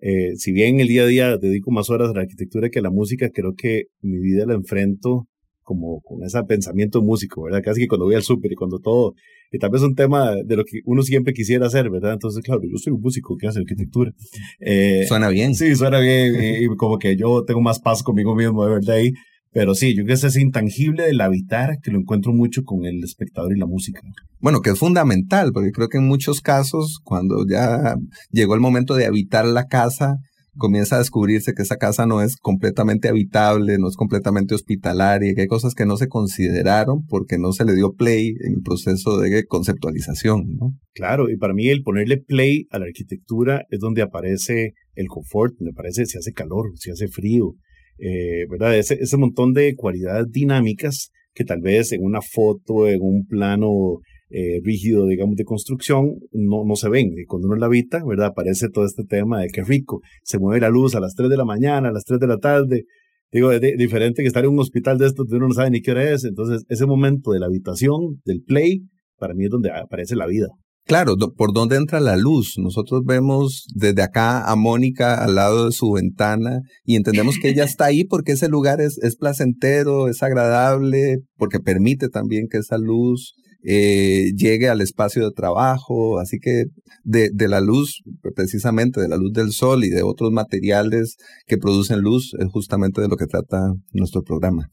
Eh, 0.00 0.36
si 0.36 0.52
bien 0.52 0.80
el 0.80 0.88
día 0.88 1.02
a 1.02 1.06
día 1.06 1.36
dedico 1.38 1.70
más 1.70 1.90
horas 1.90 2.10
a 2.10 2.14
la 2.14 2.20
arquitectura 2.20 2.68
que 2.70 2.78
a 2.78 2.82
la 2.82 2.90
música, 2.90 3.30
creo 3.32 3.54
que 3.56 3.84
mi 4.00 4.18
vida 4.18 4.46
la 4.46 4.54
enfrento 4.54 5.26
como 5.68 6.00
con 6.00 6.24
ese 6.24 6.42
pensamiento 6.44 7.02
músico, 7.02 7.42
¿verdad? 7.42 7.60
Casi 7.62 7.82
que 7.82 7.88
cuando 7.88 8.06
voy 8.06 8.14
al 8.14 8.22
súper 8.22 8.52
y 8.52 8.54
cuando 8.54 8.78
todo, 8.78 9.12
y 9.52 9.58
tal 9.58 9.70
vez 9.70 9.82
es 9.82 9.88
un 9.88 9.94
tema 9.94 10.34
de 10.34 10.56
lo 10.56 10.64
que 10.64 10.80
uno 10.86 11.02
siempre 11.02 11.34
quisiera 11.34 11.66
hacer, 11.66 11.90
¿verdad? 11.90 12.14
Entonces, 12.14 12.42
claro, 12.42 12.62
yo 12.62 12.78
soy 12.78 12.94
un 12.94 13.02
músico 13.02 13.36
que 13.36 13.48
hace 13.48 13.58
arquitectura. 13.58 14.12
Eh, 14.60 15.04
suena 15.06 15.28
bien. 15.28 15.54
Sí, 15.54 15.76
suena 15.76 16.00
bien, 16.00 16.36
y, 16.42 16.74
como 16.76 16.98
que 16.98 17.16
yo 17.16 17.44
tengo 17.44 17.60
más 17.60 17.80
paz 17.80 18.02
conmigo 18.02 18.34
mismo, 18.34 18.64
de 18.64 18.70
verdad, 18.72 18.96
ahí. 18.96 19.12
Pero 19.52 19.74
sí, 19.74 19.90
yo 19.94 20.04
creo 20.04 20.08
que 20.08 20.12
es 20.14 20.24
ese 20.24 20.40
intangible 20.40 21.04
del 21.04 21.20
habitar 21.20 21.78
que 21.82 21.90
lo 21.90 21.98
encuentro 21.98 22.32
mucho 22.32 22.62
con 22.64 22.84
el 22.84 23.02
espectador 23.02 23.56
y 23.56 23.58
la 23.58 23.66
música. 23.66 24.00
Bueno, 24.40 24.60
que 24.60 24.70
es 24.70 24.78
fundamental, 24.78 25.52
porque 25.52 25.70
creo 25.70 25.88
que 25.88 25.98
en 25.98 26.06
muchos 26.06 26.40
casos, 26.40 27.00
cuando 27.02 27.44
ya 27.48 27.94
llegó 28.30 28.54
el 28.54 28.60
momento 28.60 28.94
de 28.94 29.06
habitar 29.06 29.46
la 29.46 29.66
casa, 29.66 30.16
comienza 30.58 30.96
a 30.96 30.98
descubrirse 30.98 31.54
que 31.54 31.62
esa 31.62 31.76
casa 31.76 32.04
no 32.04 32.20
es 32.20 32.36
completamente 32.36 33.08
habitable, 33.08 33.78
no 33.78 33.88
es 33.88 33.96
completamente 33.96 34.54
hospitalaria, 34.54 35.32
que 35.34 35.42
hay 35.42 35.46
cosas 35.46 35.74
que 35.74 35.86
no 35.86 35.96
se 35.96 36.08
consideraron 36.08 37.06
porque 37.06 37.38
no 37.38 37.52
se 37.52 37.64
le 37.64 37.74
dio 37.74 37.92
play 37.92 38.34
en 38.40 38.54
el 38.54 38.62
proceso 38.62 39.18
de 39.18 39.44
conceptualización, 39.46 40.42
¿no? 40.58 40.74
Claro, 40.92 41.30
y 41.30 41.36
para 41.36 41.54
mí 41.54 41.68
el 41.68 41.82
ponerle 41.82 42.18
play 42.18 42.66
a 42.70 42.78
la 42.78 42.86
arquitectura 42.86 43.62
es 43.70 43.78
donde 43.78 44.02
aparece 44.02 44.74
el 44.94 45.06
confort, 45.06 45.54
donde 45.58 45.70
aparece 45.70 46.06
si 46.06 46.18
hace 46.18 46.32
calor, 46.32 46.72
si 46.74 46.90
hace 46.90 47.08
frío, 47.08 47.54
eh, 47.98 48.46
¿verdad? 48.50 48.76
Ese, 48.78 48.94
ese 49.00 49.16
montón 49.16 49.52
de 49.52 49.74
cualidades 49.74 50.26
dinámicas 50.30 51.10
que 51.34 51.44
tal 51.44 51.60
vez 51.60 51.92
en 51.92 52.02
una 52.02 52.20
foto, 52.20 52.88
en 52.88 53.00
un 53.00 53.24
plano 53.26 54.00
eh, 54.30 54.60
rígido, 54.62 55.06
digamos, 55.06 55.36
de 55.36 55.44
construcción, 55.44 56.16
no, 56.32 56.64
no 56.66 56.76
se 56.76 56.88
ven. 56.88 57.12
Y 57.16 57.24
cuando 57.24 57.48
uno 57.48 57.56
la 57.56 57.66
habita, 57.66 58.02
¿verdad? 58.04 58.26
Aparece 58.26 58.68
todo 58.68 58.84
este 58.84 59.04
tema 59.04 59.40
de 59.40 59.48
que 59.48 59.62
rico, 59.62 60.00
se 60.22 60.38
mueve 60.38 60.60
la 60.60 60.68
luz 60.68 60.94
a 60.94 61.00
las 61.00 61.14
3 61.14 61.30
de 61.30 61.36
la 61.36 61.44
mañana, 61.44 61.88
a 61.88 61.92
las 61.92 62.04
3 62.04 62.20
de 62.20 62.26
la 62.26 62.38
tarde. 62.38 62.84
Digo, 63.30 63.52
es 63.52 63.60
diferente 63.60 64.22
que 64.22 64.28
estar 64.28 64.44
en 64.44 64.50
un 64.50 64.58
hospital 64.58 64.98
de 64.98 65.06
estos 65.06 65.26
uno 65.30 65.48
no 65.48 65.54
sabe 65.54 65.70
ni 65.70 65.80
qué 65.80 65.92
hora 65.92 66.10
es. 66.12 66.24
Entonces, 66.24 66.64
ese 66.68 66.86
momento 66.86 67.32
de 67.32 67.40
la 67.40 67.46
habitación, 67.46 68.20
del 68.24 68.42
play, 68.42 68.82
para 69.16 69.34
mí 69.34 69.44
es 69.44 69.50
donde 69.50 69.70
aparece 69.70 70.16
la 70.16 70.26
vida. 70.26 70.48
Claro, 70.88 71.16
por 71.36 71.52
dónde 71.52 71.76
entra 71.76 72.00
la 72.00 72.16
luz. 72.16 72.54
Nosotros 72.56 73.02
vemos 73.04 73.66
desde 73.74 74.00
acá 74.00 74.50
a 74.50 74.56
Mónica 74.56 75.22
al 75.22 75.34
lado 75.34 75.66
de 75.66 75.72
su 75.72 75.92
ventana 75.92 76.62
y 76.82 76.96
entendemos 76.96 77.36
que 77.42 77.50
ella 77.50 77.64
está 77.64 77.84
ahí 77.84 78.04
porque 78.04 78.32
ese 78.32 78.48
lugar 78.48 78.80
es, 78.80 78.96
es 79.02 79.14
placentero, 79.16 80.08
es 80.08 80.22
agradable, 80.22 81.18
porque 81.36 81.60
permite 81.60 82.08
también 82.08 82.46
que 82.50 82.56
esa 82.56 82.78
luz 82.78 83.34
eh, 83.64 84.32
llegue 84.34 84.70
al 84.70 84.80
espacio 84.80 85.26
de 85.26 85.30
trabajo. 85.32 86.20
Así 86.20 86.38
que 86.40 86.64
de, 87.04 87.28
de 87.34 87.48
la 87.48 87.60
luz, 87.60 88.00
precisamente 88.34 88.98
de 88.98 89.08
la 89.08 89.18
luz 89.18 89.34
del 89.34 89.52
sol 89.52 89.84
y 89.84 89.90
de 89.90 90.02
otros 90.02 90.32
materiales 90.32 91.16
que 91.46 91.58
producen 91.58 92.00
luz, 92.00 92.32
es 92.38 92.46
justamente 92.50 93.02
de 93.02 93.08
lo 93.08 93.16
que 93.18 93.26
trata 93.26 93.74
nuestro 93.92 94.22
programa. 94.22 94.70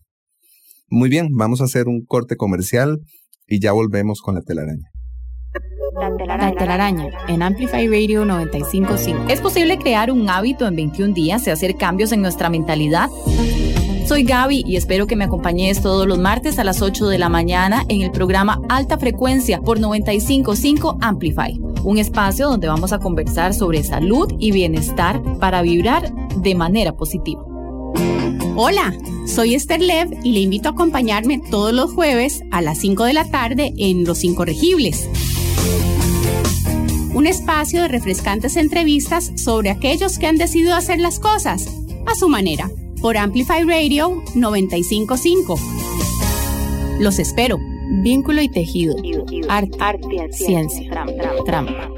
Muy 0.88 1.10
bien, 1.10 1.27
vamos 1.34 1.60
a 1.60 1.65
hacer 1.65 1.89
un 1.89 2.05
corte 2.05 2.38
comercial 2.38 3.00
y 3.48 3.60
ya 3.60 3.74
volvemos 3.74 4.22
con 4.22 4.36
la 4.36 4.41
telaraña. 4.43 4.95
La 6.38 6.53
telaraña 6.53 7.09
en 7.27 7.41
Amplify 7.41 7.88
Radio 7.88 8.25
955. 8.25 9.29
¿Es 9.29 9.39
posible 9.39 9.77
crear 9.77 10.12
un 10.12 10.29
hábito 10.29 10.67
en 10.67 10.75
21 10.75 11.13
días 11.13 11.47
y 11.47 11.50
hacer 11.50 11.77
cambios 11.77 12.12
en 12.12 12.21
nuestra 12.21 12.50
mentalidad? 12.50 13.09
Soy 14.05 14.24
Gaby 14.24 14.63
y 14.67 14.75
espero 14.75 15.07
que 15.07 15.15
me 15.15 15.24
acompañes 15.24 15.81
todos 15.81 16.05
los 16.07 16.19
martes 16.19 16.59
a 16.59 16.63
las 16.63 16.81
8 16.81 17.07
de 17.07 17.17
la 17.17 17.29
mañana 17.29 17.85
en 17.88 18.01
el 18.01 18.12
programa 18.12 18.62
Alta 18.67 18.97
Frecuencia 18.97 19.62
por 19.62 19.79
955 19.79 20.97
Amplify, 21.01 21.57
un 21.83 21.97
espacio 21.97 22.50
donde 22.50 22.67
vamos 22.67 22.91
a 22.91 23.00
conversar 23.00 23.53
sobre 23.53 23.83
salud 23.83 24.31
y 24.38 24.51
bienestar 24.51 25.21
para 25.39 25.62
vibrar 25.62 26.13
de 26.35 26.53
manera 26.53 26.97
positiva. 26.97 27.43
Hola, 28.57 28.93
soy 29.25 29.55
Esther 29.55 29.81
Lev 29.81 30.09
y 30.24 30.33
le 30.33 30.41
invito 30.41 30.69
a 30.69 30.74
acompañarme 30.74 31.41
todos 31.50 31.74
los 31.74 31.93
jueves 31.93 32.43
a 32.51 32.62
las 32.62 32.77
5 32.79 33.05
de 33.05 33.13
la 33.13 33.29
tarde 33.31 33.74
en 33.77 34.05
Los 34.05 34.24
Incorregibles 34.24 35.09
un 37.15 37.27
espacio 37.27 37.81
de 37.81 37.88
refrescantes 37.88 38.57
entrevistas 38.57 39.31
sobre 39.36 39.69
aquellos 39.69 40.19
que 40.19 40.27
han 40.27 40.38
decidido 40.38 40.75
hacer 40.75 41.00
las 41.00 41.19
cosas 41.19 41.65
a 42.05 42.13
su 42.13 42.27
manera 42.29 42.69
por 43.01 43.17
Amplify 43.17 43.63
Radio 43.63 44.22
955. 44.36 45.57
Los 47.00 47.19
espero. 47.19 47.57
Vínculo 48.03 48.41
y 48.41 48.50
tejido. 48.50 48.95
Arte, 49.48 50.27
ciencia, 50.31 51.05
trampa. 51.45 51.89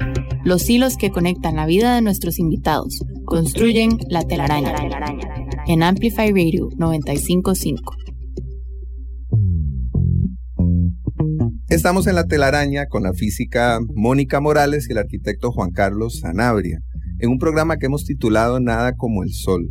Los 0.44 0.68
hilos 0.70 0.96
que 0.96 1.10
conectan 1.10 1.56
la 1.56 1.66
vida 1.66 1.94
de 1.94 2.02
nuestros 2.02 2.38
invitados 2.38 3.02
construyen 3.24 3.98
la 4.08 4.22
telaraña. 4.22 4.74
en 5.66 5.82
Amplify 5.82 6.30
Radio 6.30 6.68
955. 6.76 8.07
Estamos 11.78 12.08
en 12.08 12.16
la 12.16 12.26
telaraña 12.26 12.86
con 12.86 13.04
la 13.04 13.12
física 13.12 13.78
Mónica 13.94 14.40
Morales 14.40 14.88
y 14.88 14.92
el 14.92 14.98
arquitecto 14.98 15.52
Juan 15.52 15.70
Carlos 15.70 16.18
Sanabria, 16.18 16.80
en 17.20 17.30
un 17.30 17.38
programa 17.38 17.76
que 17.76 17.86
hemos 17.86 18.04
titulado 18.04 18.58
Nada 18.58 18.96
como 18.96 19.22
el 19.22 19.30
Sol. 19.30 19.64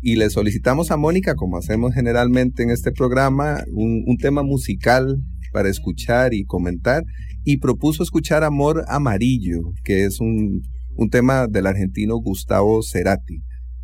Y 0.00 0.14
le 0.14 0.30
solicitamos 0.30 0.92
a 0.92 0.96
Mónica, 0.96 1.34
como 1.34 1.56
hacemos 1.56 1.92
generalmente 1.92 2.62
en 2.62 2.70
este 2.70 2.92
programa, 2.92 3.64
un, 3.72 4.04
un 4.06 4.16
tema 4.16 4.44
musical 4.44 5.18
para 5.52 5.68
escuchar 5.68 6.34
y 6.34 6.44
comentar, 6.44 7.02
y 7.42 7.56
propuso 7.56 8.04
escuchar 8.04 8.44
Amor 8.44 8.84
Amarillo, 8.86 9.72
que 9.82 10.04
es 10.04 10.20
un, 10.20 10.62
un 10.94 11.10
tema 11.10 11.48
del 11.48 11.66
argentino 11.66 12.14
Gustavo 12.18 12.80
Cerati. 12.84 13.42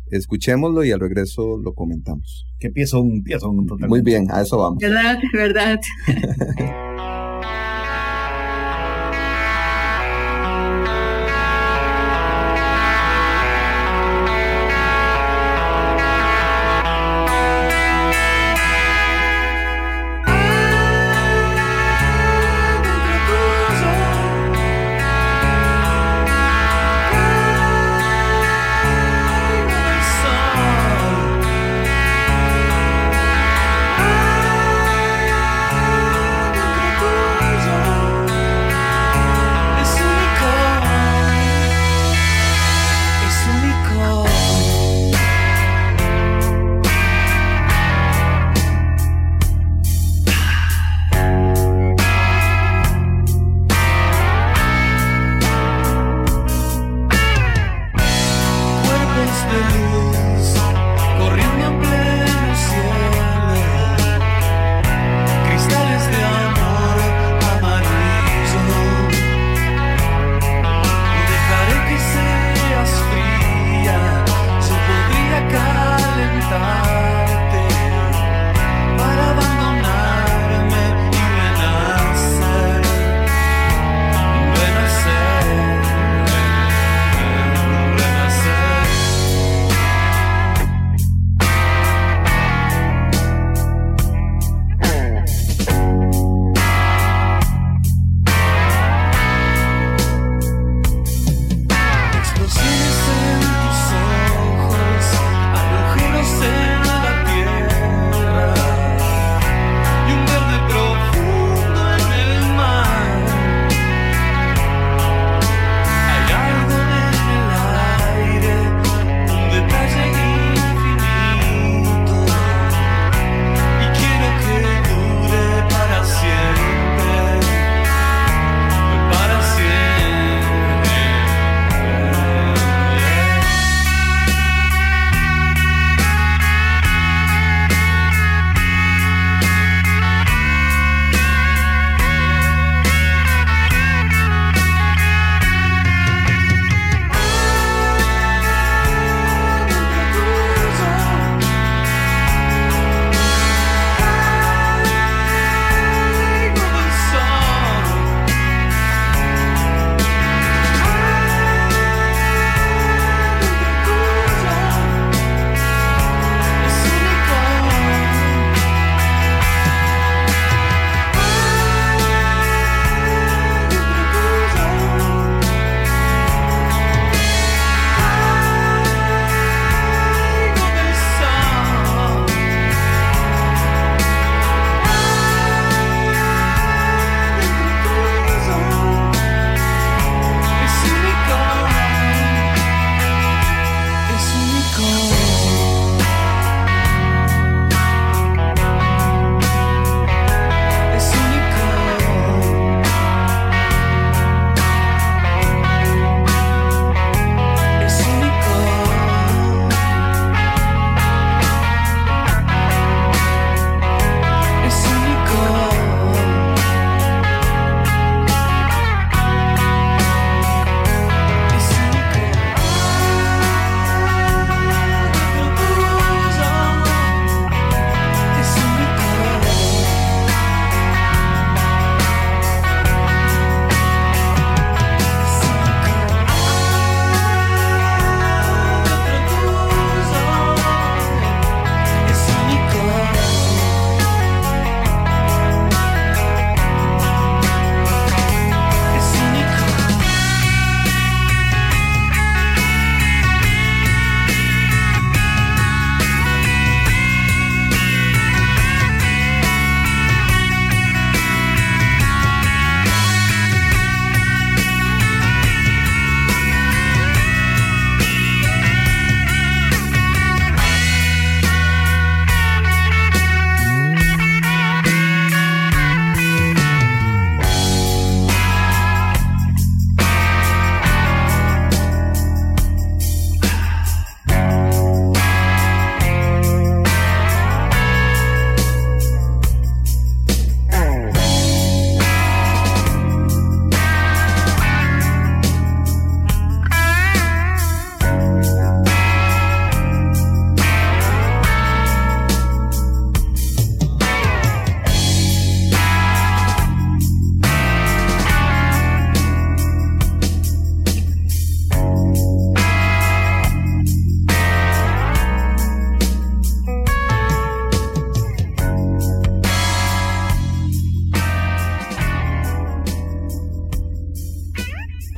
Escuchémoslo 0.09 0.85
y 0.85 0.91
al 0.91 1.01
regreso 1.01 1.57
lo 1.61 1.73
comentamos. 1.73 2.45
Que 2.59 2.69
pienso 2.69 3.01
un, 3.01 3.25
un 3.25 3.65
totalmente. 3.65 3.87
Muy 3.89 4.01
bien, 4.03 4.31
a 4.31 4.41
eso 4.41 4.57
vamos. 4.57 4.77
Verdad, 4.79 5.19
verdad. 5.33 5.81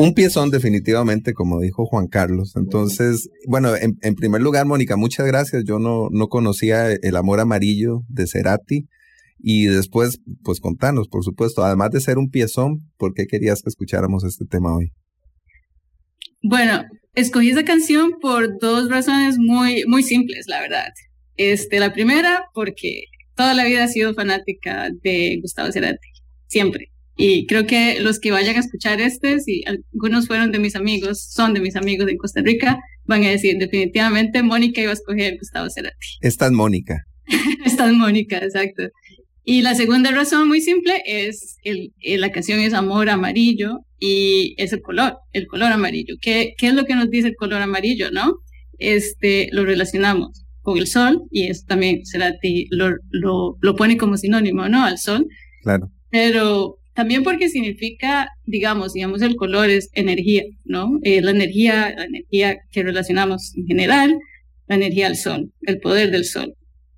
Un 0.10 0.16
piezón 0.16 0.50
definitivamente, 0.50 1.34
como 1.34 1.60
dijo 1.60 1.86
Juan 1.86 2.08
Carlos. 2.08 2.56
Entonces, 2.56 3.30
bueno, 3.46 3.76
en, 3.76 4.00
en, 4.02 4.16
primer 4.16 4.42
lugar, 4.42 4.66
Mónica, 4.66 4.98
muchas 4.98 5.28
gracias. 5.28 5.66
Yo 5.68 5.78
no, 5.78 6.08
no 6.10 6.30
conocía 6.30 6.92
el 6.92 7.16
amor 7.16 7.40
amarillo 7.40 8.02
de 8.08 8.26
Cerati. 8.26 8.88
Y 9.38 9.66
después, 9.66 10.18
pues 10.44 10.62
contanos, 10.62 11.10
por 11.10 11.24
supuesto, 11.24 11.64
además 11.64 11.92
de 11.92 12.02
ser 12.02 12.18
un 12.18 12.32
piezón, 12.32 12.90
¿por 12.98 13.14
qué 13.14 13.28
querías 13.28 13.62
que 13.62 13.70
escucháramos 13.70 14.24
este 14.24 14.46
tema 14.46 14.76
hoy? 14.76 14.92
Bueno, 16.42 16.82
escogí 17.14 17.52
esa 17.52 17.64
canción 17.64 18.14
por 18.20 18.58
dos 18.60 18.90
razones 18.90 19.38
muy, 19.38 19.84
muy 19.86 20.02
simples, 20.02 20.46
la 20.48 20.60
verdad. 20.60 20.88
Este, 21.38 21.80
la 21.80 21.94
primera, 21.94 22.46
porque 22.56 23.04
toda 23.36 23.54
la 23.54 23.64
vida 23.64 23.84
he 23.84 23.88
sido 23.90 24.16
fanática 24.16 24.90
de 25.04 25.38
Gustavo 25.40 25.72
Cerati, 25.72 26.10
siempre. 26.48 26.88
Y 27.22 27.48
creo 27.48 27.68
que 27.68 28.00
los 28.00 28.18
que 28.18 28.32
vayan 28.32 28.56
a 28.56 28.60
escuchar 28.60 29.02
este, 29.02 29.42
si 29.42 29.62
algunos 29.66 30.26
fueron 30.26 30.54
de 30.54 30.60
mis 30.60 30.78
amigos, 30.78 31.22
son 31.30 31.54
de 31.54 31.60
mis 31.60 31.76
amigos 31.76 32.08
de 32.08 32.16
Costa 32.16 32.42
Rica, 32.42 32.80
van 33.04 33.26
a 33.26 33.30
decir 33.30 33.58
definitivamente 33.58 34.42
Mónica 34.42 34.80
iba 34.80 34.92
a 34.92 34.94
escoger 34.94 35.38
Gustavo 35.38 35.70
Cerati. 35.70 35.98
Esta 36.22 36.46
es 36.46 36.54
Mónica. 36.54 37.04
Esta 37.66 37.88
es 37.88 37.94
Mónica, 37.94 38.38
exacto. 38.38 38.84
Y 39.44 39.64
la 39.64 39.76
segunda 39.76 40.12
razón 40.12 40.48
muy 40.48 40.62
simple 40.62 41.04
es 41.06 41.58
el, 41.64 41.92
la 42.22 42.32
canción 42.32 42.62
es 42.62 42.74
Amor 42.74 43.10
Amarillo 43.10 43.80
y 44.00 44.56
es 44.58 44.72
el 44.72 44.82
color, 44.82 45.18
el 45.34 45.46
color 45.48 45.74
amarillo. 45.74 46.16
¿Qué, 46.22 46.54
¿Qué 46.58 46.68
es 46.68 46.74
lo 46.74 46.86
que 46.86 46.96
nos 46.96 47.10
dice 47.10 47.28
el 47.28 47.36
color 47.36 47.62
amarillo, 47.62 48.12
no? 48.12 48.36
Este, 48.78 49.50
lo 49.52 49.66
relacionamos 49.66 50.46
con 50.62 50.78
el 50.78 50.88
sol 50.88 51.24
y 51.32 51.48
eso 51.48 51.66
también 51.68 52.06
Cerati 52.06 52.68
lo, 52.72 52.92
lo, 53.10 53.58
lo 53.60 53.76
pone 53.76 53.98
como 53.98 54.16
sinónimo, 54.16 54.70
¿no? 54.70 54.86
Al 54.86 54.98
sol. 54.98 55.28
Claro. 55.64 55.92
Pero 56.12 56.79
también 57.00 57.24
porque 57.24 57.48
significa, 57.48 58.28
digamos, 58.44 58.92
digamos, 58.92 59.22
el 59.22 59.38
color 59.38 59.70
es 59.70 59.90
energía, 59.94 60.44
¿no? 60.66 61.00
Eh, 61.04 61.22
la 61.22 61.32
energía, 61.32 61.94
la 61.96 62.04
energía 62.04 62.58
que 62.74 62.84
relacionamos 62.84 63.54
en 63.56 63.66
general, 63.68 64.18
la 64.68 64.76
energía 64.76 65.08
del 65.08 65.16
sol, 65.16 65.50
el 65.62 65.80
poder 65.80 66.12
del 66.12 66.26
sol. 66.26 66.56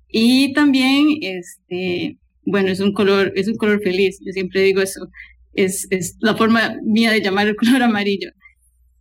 Y 0.08 0.52
también, 0.54 1.06
este, 1.20 2.18
bueno, 2.44 2.72
es 2.72 2.80
un 2.80 2.92
color, 2.92 3.32
es 3.36 3.46
un 3.46 3.54
color 3.54 3.80
feliz, 3.80 4.18
yo 4.26 4.32
siempre 4.32 4.62
digo 4.62 4.82
eso, 4.82 5.06
es, 5.52 5.86
es 5.90 6.16
la 6.18 6.34
forma 6.34 6.74
mía 6.82 7.12
de 7.12 7.22
llamar 7.22 7.46
el 7.46 7.54
color 7.62 7.84
amarillo. 7.84 8.32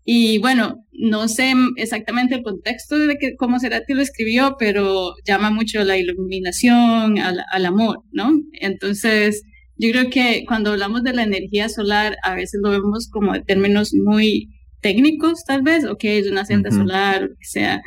Y 0.05 0.37
bueno, 0.37 0.85
no 0.91 1.27
sé 1.27 1.51
exactamente 1.77 2.35
el 2.35 2.43
contexto 2.43 2.99
de 2.99 3.17
que, 3.17 3.35
cómo 3.37 3.59
Cerati 3.59 3.95
lo 3.95 4.03
escribió, 4.03 4.55
pero 4.59 5.15
llama 5.25 5.49
mucho 5.49 5.83
la 5.83 5.97
iluminación, 5.97 7.17
al, 7.17 7.43
al 7.51 7.65
amor, 7.65 8.03
¿no? 8.11 8.29
Entonces, 8.53 9.41
yo 9.81 9.91
creo 9.91 10.09
que 10.11 10.43
cuando 10.47 10.71
hablamos 10.71 11.01
de 11.01 11.13
la 11.13 11.23
energía 11.23 11.67
solar, 11.67 12.15
a 12.21 12.35
veces 12.35 12.61
lo 12.63 12.69
vemos 12.69 13.09
como 13.09 13.33
de 13.33 13.41
términos 13.41 13.93
muy 13.95 14.47
técnicos, 14.79 15.43
tal 15.43 15.63
vez, 15.63 15.85
ok, 15.85 16.03
es 16.03 16.29
una 16.29 16.45
senda 16.45 16.69
solar, 16.69 17.23
o 17.23 17.27
que 17.29 17.45
sea, 17.45 17.81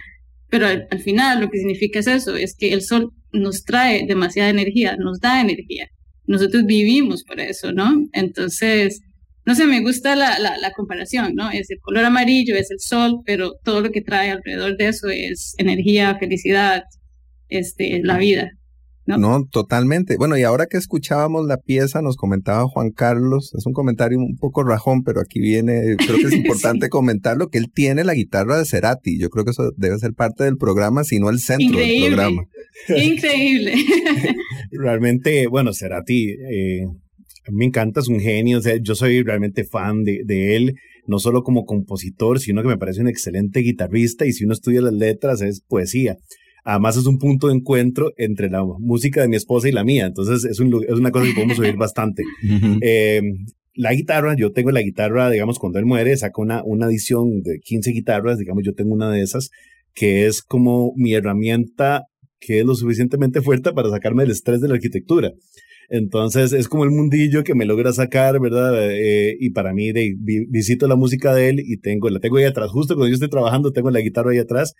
pero 0.50 0.66
al, 0.66 0.88
al, 0.90 1.00
final 1.00 1.40
lo 1.40 1.48
que 1.48 1.58
significa 1.58 2.00
es 2.00 2.08
eso, 2.08 2.36
es 2.36 2.56
que 2.56 2.72
el 2.72 2.82
sol 2.82 3.12
nos 3.32 3.62
trae 3.62 4.06
demasiada 4.06 4.50
energía, 4.50 4.96
nos 4.96 5.20
da 5.20 5.40
energía. 5.40 5.86
Nosotros 6.26 6.64
vivimos 6.66 7.22
por 7.22 7.38
eso, 7.38 7.72
¿no? 7.72 7.92
Entonces, 8.12 9.00
no 9.44 9.54
sé, 9.54 9.66
me 9.66 9.80
gusta 9.80 10.16
la, 10.16 10.38
la, 10.40 10.56
la, 10.58 10.72
comparación, 10.72 11.34
¿no? 11.36 11.50
Es 11.50 11.70
el 11.70 11.78
color 11.80 12.06
amarillo, 12.06 12.56
es 12.56 12.72
el 12.72 12.80
sol, 12.80 13.20
pero 13.24 13.52
todo 13.62 13.82
lo 13.82 13.90
que 13.90 14.00
trae 14.00 14.30
alrededor 14.30 14.76
de 14.76 14.88
eso 14.88 15.08
es 15.10 15.54
energía, 15.58 16.16
felicidad, 16.18 16.82
este, 17.48 18.00
la 18.02 18.18
vida. 18.18 18.50
¿No? 19.06 19.18
¿no? 19.18 19.44
totalmente. 19.50 20.16
Bueno, 20.16 20.38
y 20.38 20.42
ahora 20.42 20.66
que 20.66 20.78
escuchábamos 20.78 21.46
la 21.46 21.58
pieza, 21.58 22.00
nos 22.00 22.16
comentaba 22.16 22.66
Juan 22.66 22.90
Carlos, 22.90 23.52
es 23.56 23.66
un 23.66 23.72
comentario 23.72 24.18
un 24.18 24.36
poco 24.36 24.64
rajón, 24.64 25.02
pero 25.02 25.20
aquí 25.20 25.40
viene, 25.40 25.96
creo 25.96 26.16
que 26.16 26.26
es 26.26 26.32
importante 26.34 26.86
sí. 26.86 26.90
comentarlo, 26.90 27.48
que 27.48 27.58
él 27.58 27.70
tiene 27.72 28.04
la 28.04 28.14
guitarra 28.14 28.58
de 28.58 28.64
Cerati. 28.64 29.18
Yo 29.18 29.28
creo 29.28 29.44
que 29.44 29.50
eso 29.50 29.72
debe 29.76 29.98
ser 29.98 30.14
parte 30.14 30.44
del 30.44 30.56
programa, 30.56 31.04
si 31.04 31.18
no 31.18 31.28
el 31.28 31.38
centro 31.38 31.66
Increíble. 31.66 32.00
del 32.00 32.14
programa. 32.14 32.42
Increíble. 32.96 33.74
Realmente, 34.70 35.46
bueno, 35.48 35.72
Cerati, 35.72 36.30
eh, 36.30 36.84
a 37.46 37.50
mí 37.50 37.58
me 37.58 37.64
encanta, 37.66 38.00
es 38.00 38.08
un 38.08 38.20
genio, 38.20 38.58
o 38.58 38.62
sea, 38.62 38.76
yo 38.80 38.94
soy 38.94 39.22
realmente 39.22 39.64
fan 39.64 40.02
de, 40.02 40.22
de 40.24 40.56
él 40.56 40.74
no 41.06 41.18
solo 41.18 41.42
como 41.42 41.64
compositor, 41.64 42.40
sino 42.40 42.62
que 42.62 42.68
me 42.68 42.78
parece 42.78 43.00
un 43.00 43.08
excelente 43.08 43.60
guitarrista 43.60 44.26
y 44.26 44.32
si 44.32 44.44
uno 44.44 44.54
estudia 44.54 44.80
las 44.80 44.94
letras 44.94 45.42
es 45.42 45.60
poesía. 45.60 46.16
Además 46.64 46.96
es 46.96 47.06
un 47.06 47.18
punto 47.18 47.48
de 47.48 47.54
encuentro 47.54 48.12
entre 48.16 48.50
la 48.50 48.64
música 48.64 49.20
de 49.20 49.28
mi 49.28 49.36
esposa 49.36 49.68
y 49.68 49.72
la 49.72 49.84
mía, 49.84 50.06
entonces 50.06 50.44
es, 50.44 50.58
un, 50.60 50.82
es 50.82 50.94
una 50.94 51.10
cosa 51.10 51.26
que 51.26 51.34
podemos 51.34 51.58
oír 51.58 51.76
bastante. 51.76 52.22
Eh, 52.80 53.22
la 53.76 53.92
guitarra, 53.92 54.34
yo 54.36 54.52
tengo 54.52 54.70
la 54.70 54.82
guitarra, 54.82 55.30
digamos, 55.30 55.58
cuando 55.58 55.78
él 55.78 55.84
muere, 55.86 56.16
saca 56.16 56.40
una, 56.40 56.62
una 56.64 56.86
edición 56.86 57.42
de 57.42 57.58
15 57.58 57.90
guitarras, 57.90 58.38
digamos, 58.38 58.62
yo 58.64 58.72
tengo 58.72 58.94
una 58.94 59.10
de 59.10 59.20
esas, 59.20 59.50
que 59.94 60.26
es 60.26 60.42
como 60.42 60.92
mi 60.96 61.14
herramienta 61.14 62.04
que 62.44 62.60
es 62.60 62.64
lo 62.66 62.74
suficientemente 62.74 63.40
fuerte 63.40 63.72
para 63.72 63.90
sacarme 63.90 64.22
del 64.22 64.32
estrés 64.32 64.60
de 64.60 64.68
la 64.68 64.74
arquitectura. 64.74 65.32
Entonces 65.88 66.52
es 66.52 66.68
como 66.68 66.84
el 66.84 66.90
mundillo 66.90 67.44
que 67.44 67.54
me 67.54 67.66
logra 67.66 67.92
sacar, 67.92 68.40
¿verdad? 68.40 68.90
Eh, 68.90 69.36
y 69.38 69.50
para 69.50 69.72
mí 69.74 69.92
de, 69.92 70.14
vi, 70.18 70.46
visito 70.46 70.86
la 70.86 70.96
música 70.96 71.34
de 71.34 71.50
él 71.50 71.60
y 71.60 71.78
tengo, 71.78 72.08
la 72.08 72.20
tengo 72.20 72.38
ahí 72.38 72.44
atrás, 72.44 72.70
justo 72.70 72.94
cuando 72.94 73.08
yo 73.08 73.14
estoy 73.14 73.28
trabajando 73.28 73.72
tengo 73.72 73.90
la 73.90 74.00
guitarra 74.00 74.30
ahí 74.32 74.38
atrás, 74.38 74.74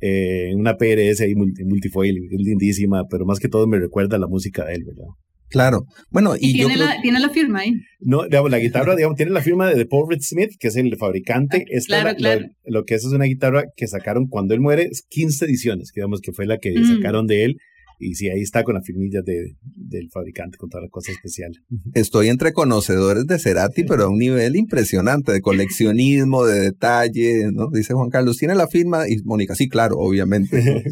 eh, 0.00 0.52
una 0.54 0.76
PRS 0.76 1.20
ahí 1.20 1.34
multi, 1.34 1.64
multifoil, 1.64 2.16
es 2.30 2.40
lindísima, 2.40 3.04
pero 3.10 3.26
más 3.26 3.38
que 3.38 3.48
todo 3.48 3.66
me 3.66 3.78
recuerda 3.78 4.18
la 4.18 4.26
música 4.26 4.64
de 4.64 4.74
él, 4.74 4.84
¿verdad? 4.84 5.08
Claro, 5.50 5.84
bueno, 6.10 6.36
y, 6.36 6.50
¿Y 6.50 6.52
tiene, 6.52 6.74
yo 6.74 6.80
la, 6.80 6.90
creo... 6.90 7.02
tiene 7.02 7.20
la 7.20 7.28
firma 7.28 7.58
ahí. 7.60 7.72
No, 7.98 8.22
digamos, 8.22 8.52
la 8.52 8.60
guitarra, 8.60 8.94
digamos, 8.94 9.16
tiene 9.16 9.32
la 9.32 9.42
firma 9.42 9.68
de 9.68 9.84
Paul 9.84 10.08
Reed 10.08 10.20
Smith, 10.22 10.52
que 10.60 10.68
es 10.68 10.76
el 10.76 10.96
fabricante. 10.96 11.64
Ah, 11.66 11.70
Esta 11.70 12.02
claro, 12.02 12.16
claro. 12.16 12.40
Lo, 12.64 12.80
lo, 12.80 12.84
que 12.84 12.94
es 12.94 13.04
es 13.04 13.12
una 13.12 13.24
guitarra 13.24 13.64
que 13.76 13.88
sacaron 13.88 14.28
cuando 14.28 14.54
él 14.54 14.60
muere, 14.60 14.88
15 15.08 15.44
ediciones, 15.46 15.90
digamos, 15.92 16.20
que 16.20 16.32
fue 16.32 16.46
la 16.46 16.58
que 16.58 16.70
mm. 16.70 16.96
sacaron 16.96 17.26
de 17.26 17.44
él. 17.44 17.56
Y 18.00 18.14
sí, 18.14 18.30
ahí 18.30 18.40
está 18.40 18.64
con 18.64 18.74
la 18.74 18.80
firmilla 18.80 19.20
de, 19.22 19.56
del 19.62 20.08
fabricante, 20.10 20.56
con 20.56 20.70
toda 20.70 20.82
la 20.84 20.88
cosa 20.88 21.12
especial. 21.12 21.52
Estoy 21.92 22.28
entre 22.28 22.54
conocedores 22.54 23.26
de 23.26 23.38
Cerati, 23.38 23.84
pero 23.84 24.04
a 24.04 24.08
un 24.08 24.18
nivel 24.18 24.56
impresionante, 24.56 25.32
de 25.32 25.42
coleccionismo, 25.42 26.46
de 26.46 26.60
detalle, 26.60 27.52
¿no? 27.52 27.68
Dice 27.70 27.92
Juan 27.92 28.08
Carlos, 28.08 28.38
¿tiene 28.38 28.54
la 28.54 28.68
firma? 28.68 29.06
Y 29.06 29.18
Mónica, 29.24 29.54
sí, 29.54 29.68
claro, 29.68 29.98
obviamente, 29.98 30.82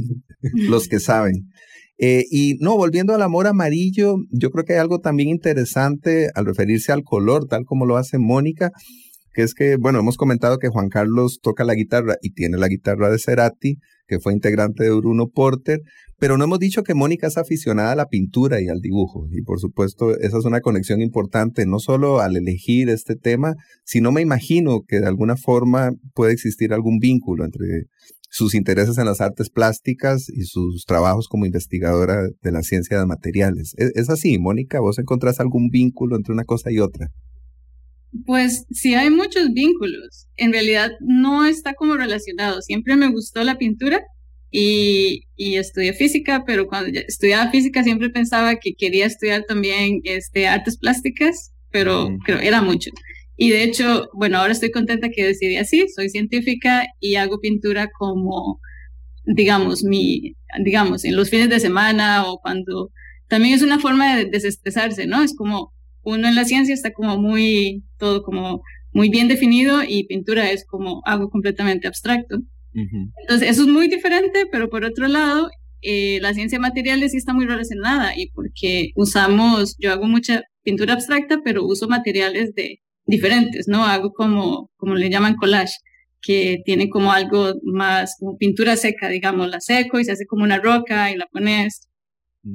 los 0.68 0.86
que 0.86 1.00
saben. 1.00 1.48
Eh, 1.96 2.24
y 2.30 2.56
no, 2.60 2.76
volviendo 2.76 3.14
al 3.14 3.22
amor 3.22 3.46
amarillo, 3.46 4.16
yo 4.30 4.50
creo 4.50 4.64
que 4.64 4.74
hay 4.74 4.78
algo 4.78 5.00
también 5.00 5.30
interesante 5.30 6.28
al 6.34 6.44
referirse 6.44 6.92
al 6.92 7.02
color, 7.04 7.46
tal 7.46 7.64
como 7.64 7.86
lo 7.86 7.96
hace 7.96 8.18
Mónica, 8.18 8.70
que 9.38 9.44
es 9.44 9.54
que, 9.54 9.76
bueno, 9.76 10.00
hemos 10.00 10.16
comentado 10.16 10.58
que 10.58 10.66
Juan 10.66 10.88
Carlos 10.88 11.38
toca 11.40 11.62
la 11.62 11.76
guitarra 11.76 12.16
y 12.22 12.32
tiene 12.32 12.58
la 12.58 12.66
guitarra 12.66 13.08
de 13.08 13.20
Cerati, 13.20 13.76
que 14.08 14.18
fue 14.18 14.32
integrante 14.32 14.82
de 14.82 14.90
Bruno 14.90 15.28
Porter, 15.28 15.78
pero 16.18 16.36
no 16.36 16.42
hemos 16.42 16.58
dicho 16.58 16.82
que 16.82 16.94
Mónica 16.94 17.28
es 17.28 17.38
aficionada 17.38 17.92
a 17.92 17.94
la 17.94 18.06
pintura 18.06 18.60
y 18.60 18.66
al 18.66 18.80
dibujo. 18.80 19.28
Y 19.30 19.42
por 19.42 19.60
supuesto, 19.60 20.18
esa 20.18 20.38
es 20.38 20.44
una 20.44 20.60
conexión 20.60 21.00
importante, 21.00 21.66
no 21.66 21.78
solo 21.78 22.18
al 22.18 22.36
elegir 22.36 22.88
este 22.88 23.14
tema, 23.14 23.54
sino 23.84 24.10
me 24.10 24.22
imagino 24.22 24.80
que 24.84 24.98
de 24.98 25.06
alguna 25.06 25.36
forma 25.36 25.92
puede 26.14 26.32
existir 26.32 26.72
algún 26.72 26.98
vínculo 26.98 27.44
entre 27.44 27.84
sus 28.30 28.56
intereses 28.56 28.98
en 28.98 29.04
las 29.04 29.20
artes 29.20 29.50
plásticas 29.50 30.28
y 30.30 30.46
sus 30.46 30.84
trabajos 30.84 31.28
como 31.28 31.46
investigadora 31.46 32.26
de 32.42 32.50
la 32.50 32.62
ciencia 32.62 32.98
de 32.98 33.06
materiales. 33.06 33.74
¿Es, 33.76 34.10
así, 34.10 34.36
Mónica? 34.40 34.80
¿Vos 34.80 34.98
encontrás 34.98 35.38
algún 35.38 35.68
vínculo 35.68 36.16
entre 36.16 36.34
una 36.34 36.42
cosa 36.42 36.72
y 36.72 36.80
otra? 36.80 37.06
Pues 38.26 38.64
sí 38.70 38.94
hay 38.94 39.10
muchos 39.10 39.52
vínculos. 39.52 40.26
En 40.36 40.52
realidad 40.52 40.92
no 41.00 41.44
está 41.44 41.74
como 41.74 41.96
relacionado. 41.96 42.62
Siempre 42.62 42.96
me 42.96 43.10
gustó 43.10 43.44
la 43.44 43.58
pintura 43.58 44.02
y, 44.50 45.24
y 45.36 45.56
estudié 45.56 45.92
física, 45.92 46.44
pero 46.46 46.66
cuando 46.66 46.98
estudiaba 46.98 47.50
física 47.50 47.82
siempre 47.82 48.10
pensaba 48.10 48.56
que 48.56 48.74
quería 48.74 49.06
estudiar 49.06 49.44
también 49.44 50.00
este, 50.04 50.46
artes 50.48 50.78
plásticas, 50.78 51.52
pero 51.70 52.10
mm. 52.10 52.18
creo 52.20 52.40
era 52.40 52.62
mucho. 52.62 52.90
Y 53.36 53.50
de 53.50 53.62
hecho, 53.62 54.08
bueno, 54.14 54.38
ahora 54.38 54.52
estoy 54.52 54.72
contenta 54.72 55.10
que 55.10 55.24
decidí 55.24 55.56
así, 55.56 55.86
soy 55.94 56.08
científica 56.08 56.86
y 56.98 57.14
hago 57.14 57.38
pintura 57.40 57.88
como, 57.96 58.60
digamos, 59.24 59.84
mi, 59.84 60.34
digamos, 60.64 61.04
en 61.04 61.14
los 61.14 61.30
fines 61.30 61.48
de 61.48 61.60
semana 61.60 62.26
o 62.26 62.40
cuando, 62.40 62.90
también 63.28 63.54
es 63.54 63.62
una 63.62 63.78
forma 63.78 64.16
de 64.16 64.24
desestresarse, 64.24 65.06
¿no? 65.06 65.22
Es 65.22 65.36
como, 65.36 65.72
uno 66.14 66.28
en 66.28 66.34
la 66.34 66.44
ciencia 66.44 66.74
está 66.74 66.92
como 66.92 67.18
muy, 67.18 67.84
todo 67.98 68.22
como 68.22 68.62
muy 68.92 69.10
bien 69.10 69.28
definido 69.28 69.82
y 69.86 70.06
pintura 70.06 70.50
es 70.50 70.64
como 70.66 71.02
algo 71.04 71.30
completamente 71.30 71.86
abstracto. 71.86 72.36
Uh 72.74 72.80
-huh. 72.80 73.12
Entonces, 73.22 73.50
eso 73.50 73.62
es 73.62 73.68
muy 73.68 73.88
diferente, 73.88 74.46
pero 74.50 74.68
por 74.68 74.84
otro 74.84 75.08
lado, 75.08 75.48
eh, 75.82 76.18
la 76.20 76.34
ciencia 76.34 76.58
de 76.58 76.62
materiales 76.62 77.12
sí 77.12 77.18
está 77.18 77.32
muy 77.32 77.46
relacionada 77.46 78.12
y 78.16 78.30
porque 78.30 78.90
usamos, 78.96 79.76
yo 79.78 79.92
hago 79.92 80.06
mucha 80.06 80.42
pintura 80.62 80.94
abstracta, 80.94 81.40
pero 81.44 81.64
uso 81.64 81.88
materiales 81.88 82.54
de 82.54 82.80
diferentes, 83.06 83.68
¿no? 83.68 83.84
Hago 83.84 84.12
como, 84.12 84.70
como 84.76 84.94
le 84.94 85.10
llaman 85.10 85.36
collage, 85.36 85.74
que 86.20 86.58
tiene 86.64 86.88
como 86.88 87.12
algo 87.12 87.54
más, 87.62 88.16
como 88.18 88.36
pintura 88.36 88.76
seca, 88.76 89.08
digamos, 89.08 89.48
la 89.48 89.60
seco 89.60 89.98
y 90.00 90.04
se 90.04 90.12
hace 90.12 90.26
como 90.26 90.44
una 90.44 90.58
roca 90.58 91.10
y 91.10 91.16
la 91.16 91.26
pones 91.26 91.87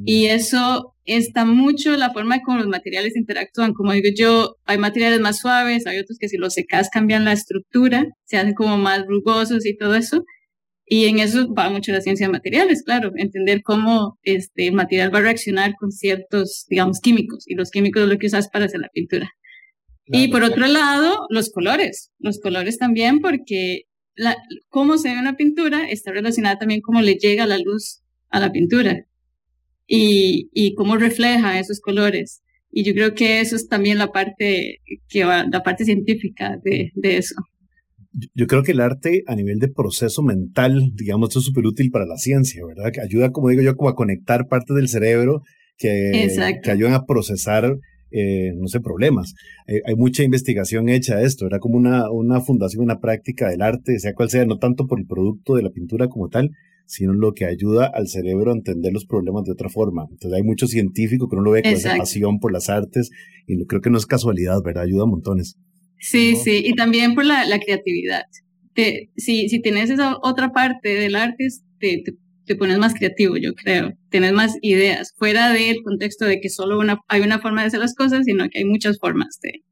Y 0.06 0.26
eso 0.26 0.94
está 1.06 1.46
mucho 1.46 1.96
la 1.98 2.12
forma 2.12 2.42
como 2.42 2.60
los 2.60 2.68
materiales 2.68 3.16
interactúan. 3.16 3.74
Como 3.74 3.92
digo 3.94 4.10
yo, 4.16 4.58
hay 4.66 4.78
materiales 4.78 5.20
más 5.20 5.40
suaves, 5.40 5.86
hay 5.88 6.00
otros 6.00 6.18
que 6.18 6.30
si 6.30 6.38
los 6.38 6.54
secas 6.54 6.90
cambian 6.90 7.26
la 7.26 7.34
estructura, 7.34 8.06
se 8.24 8.38
hacen 8.38 8.54
como 8.54 8.78
más 8.78 9.06
rugosos 9.08 9.66
y 9.66 9.76
todo 9.76 9.96
eso. 9.96 10.24
Y 10.86 11.06
en 11.06 11.20
eso 11.20 11.54
va 11.54 11.70
mucho 11.70 11.92
la 11.92 12.02
ciencia 12.02 12.28
de 12.28 12.34
materiales, 12.34 12.84
claro, 12.84 13.12
entender 13.16 13.64
cómo 13.64 14.20
este 14.24 14.72
material 14.72 15.14
va 15.14 15.20
a 15.20 15.24
reaccionar 15.24 15.76
con 15.80 15.92
ciertos, 15.92 16.66
digamos, 16.70 17.00
químicos. 17.00 17.46
Y 17.48 17.56
los 17.56 17.72
químicos 17.72 18.04
es 18.04 18.10
lo 18.10 18.18
que 18.18 18.28
usas 18.28 18.50
para 18.50 18.66
hacer 18.66 18.82
la 18.82 18.90
pintura. 18.90 19.30
y 20.06 20.28
por 20.28 20.44
otro 20.44 20.68
lado, 20.68 21.26
los 21.30 21.50
colores. 21.50 22.12
Los 22.20 22.40
colores 22.40 22.78
también, 22.78 23.22
porque 23.22 23.84
la, 24.16 24.36
cómo 24.68 24.98
se 24.98 25.14
ve 25.14 25.20
una 25.20 25.38
pintura 25.38 25.90
está 25.90 26.12
relacionada 26.12 26.60
también 26.60 26.82
cómo 26.82 27.02
le 27.02 27.16
llega 27.16 27.48
la 27.48 27.58
luz 27.58 28.02
a 28.30 28.40
la 28.40 28.52
pintura 28.52 29.08
y, 29.88 30.50
y 30.54 30.74
cómo 30.76 30.98
refleja 30.98 31.60
esos 31.60 31.80
colores. 31.80 32.42
Y 32.72 32.84
yo 32.84 32.94
creo 32.94 33.14
que 33.14 33.40
eso 33.40 33.56
es 33.56 33.68
también 33.68 33.98
la 33.98 34.12
parte 34.12 34.80
que 35.08 35.24
va, 35.24 35.46
la 35.46 35.62
parte 35.62 35.86
científica 35.86 36.60
de, 36.64 36.92
de 36.96 37.18
eso. 37.18 37.36
Yo 38.36 38.48
creo 38.48 38.64
que 38.64 38.72
el 38.74 38.80
arte 38.80 39.24
a 39.28 39.36
nivel 39.36 39.60
de 39.60 39.68
proceso 39.68 40.22
mental, 40.22 40.92
digamos, 40.94 41.36
es 41.36 41.44
súper 41.44 41.66
útil 41.66 41.90
para 41.92 42.06
la 42.06 42.18
ciencia, 42.18 42.64
¿verdad? 42.66 42.92
Que 42.92 43.02
ayuda, 43.02 43.32
como 43.32 43.50
digo 43.50 43.62
yo, 43.62 43.76
como 43.76 43.90
a 43.90 43.96
conectar 43.96 44.48
partes 44.48 44.76
del 44.76 44.88
cerebro 44.88 45.42
que, 45.78 46.30
que 46.64 46.72
ayudan 46.72 46.94
a 46.94 47.06
procesar, 47.06 47.76
eh, 48.12 48.54
no 48.56 48.68
sé, 48.68 48.80
problemas. 48.80 49.34
Eh, 49.68 49.82
hay 49.86 49.96
mucha 49.96 50.24
investigación 50.24 50.90
hecha 50.90 51.18
de 51.18 51.26
esto, 51.26 51.48
era 51.48 51.60
como 51.60 51.78
una, 51.78 52.12
una 52.12 52.42
fundación, 52.42 52.84
una 52.84 53.00
práctica 53.00 53.50
del 53.50 53.64
arte, 53.64 53.98
sea 53.98 54.14
cual 54.14 54.30
sea, 54.30 54.46
no 54.46 54.58
tanto 54.58 54.86
por 54.86 55.00
el 55.00 55.08
producto 55.08 55.56
de 55.56 55.64
la 55.64 55.72
pintura 55.72 56.08
como 56.08 56.30
tal, 56.30 56.52
sino 56.94 57.12
lo 57.14 57.34
que 57.34 57.46
ayuda 57.46 57.90
al 57.92 58.08
cerebro 58.08 58.52
a 58.52 58.56
entender 58.56 58.94
los 58.94 59.06
problemas 59.06 59.46
de 59.46 59.52
otra 59.52 59.68
forma. 59.68 60.06
Entonces 60.12 60.34
hay 60.38 60.44
mucho 60.44 60.68
científico 60.68 61.28
que 61.28 61.36
uno 61.36 61.46
lo 61.46 61.52
ve 61.52 61.64
con 61.64 61.72
esa 61.72 61.98
pasión 61.98 62.40
por 62.40 62.54
las 62.54 62.70
artes 62.70 63.10
y 63.48 63.66
creo 63.66 63.82
que 63.82 63.90
no 63.90 63.98
es 63.98 64.06
casualidad, 64.06 64.62
¿verdad? 64.64 64.84
Ayuda 64.84 65.04
a 65.04 65.08
montones. 65.08 65.58
Sí, 66.00 66.36
sí, 66.36 66.62
y 66.64 66.76
también 66.76 67.16
por 67.16 67.26
la, 67.26 67.46
la 67.46 67.60
creatividad. 67.60 68.24
Te, 68.76 69.10
si, 69.18 69.50
si 69.50 69.60
tienes 69.60 69.90
esa 69.90 70.18
otra 70.22 70.52
parte 70.52 70.90
del 70.90 71.16
arte, 71.16 71.48
te, 71.80 72.04
te, 72.46 72.56
pones 72.56 72.78
más 72.78 72.94
creativo, 72.94 73.38
yo 73.38 73.56
creo. 73.56 73.94
Tienes 74.10 74.34
más 74.34 74.56
ideas, 74.62 75.14
fuera 75.18 75.52
del 75.52 75.78
contexto 75.84 76.26
de 76.26 76.42
que 76.42 76.50
solo 76.50 76.78
una, 76.78 77.00
hay 77.08 77.22
una 77.22 77.40
forma 77.40 77.62
de 77.62 77.68
hacer 77.68 77.80
las 77.80 77.96
cosas, 77.96 78.26
sino 78.26 78.48
que 78.50 78.60
hay 78.60 78.66
muchas 78.66 79.00
formas 79.00 79.40
de 79.42 79.64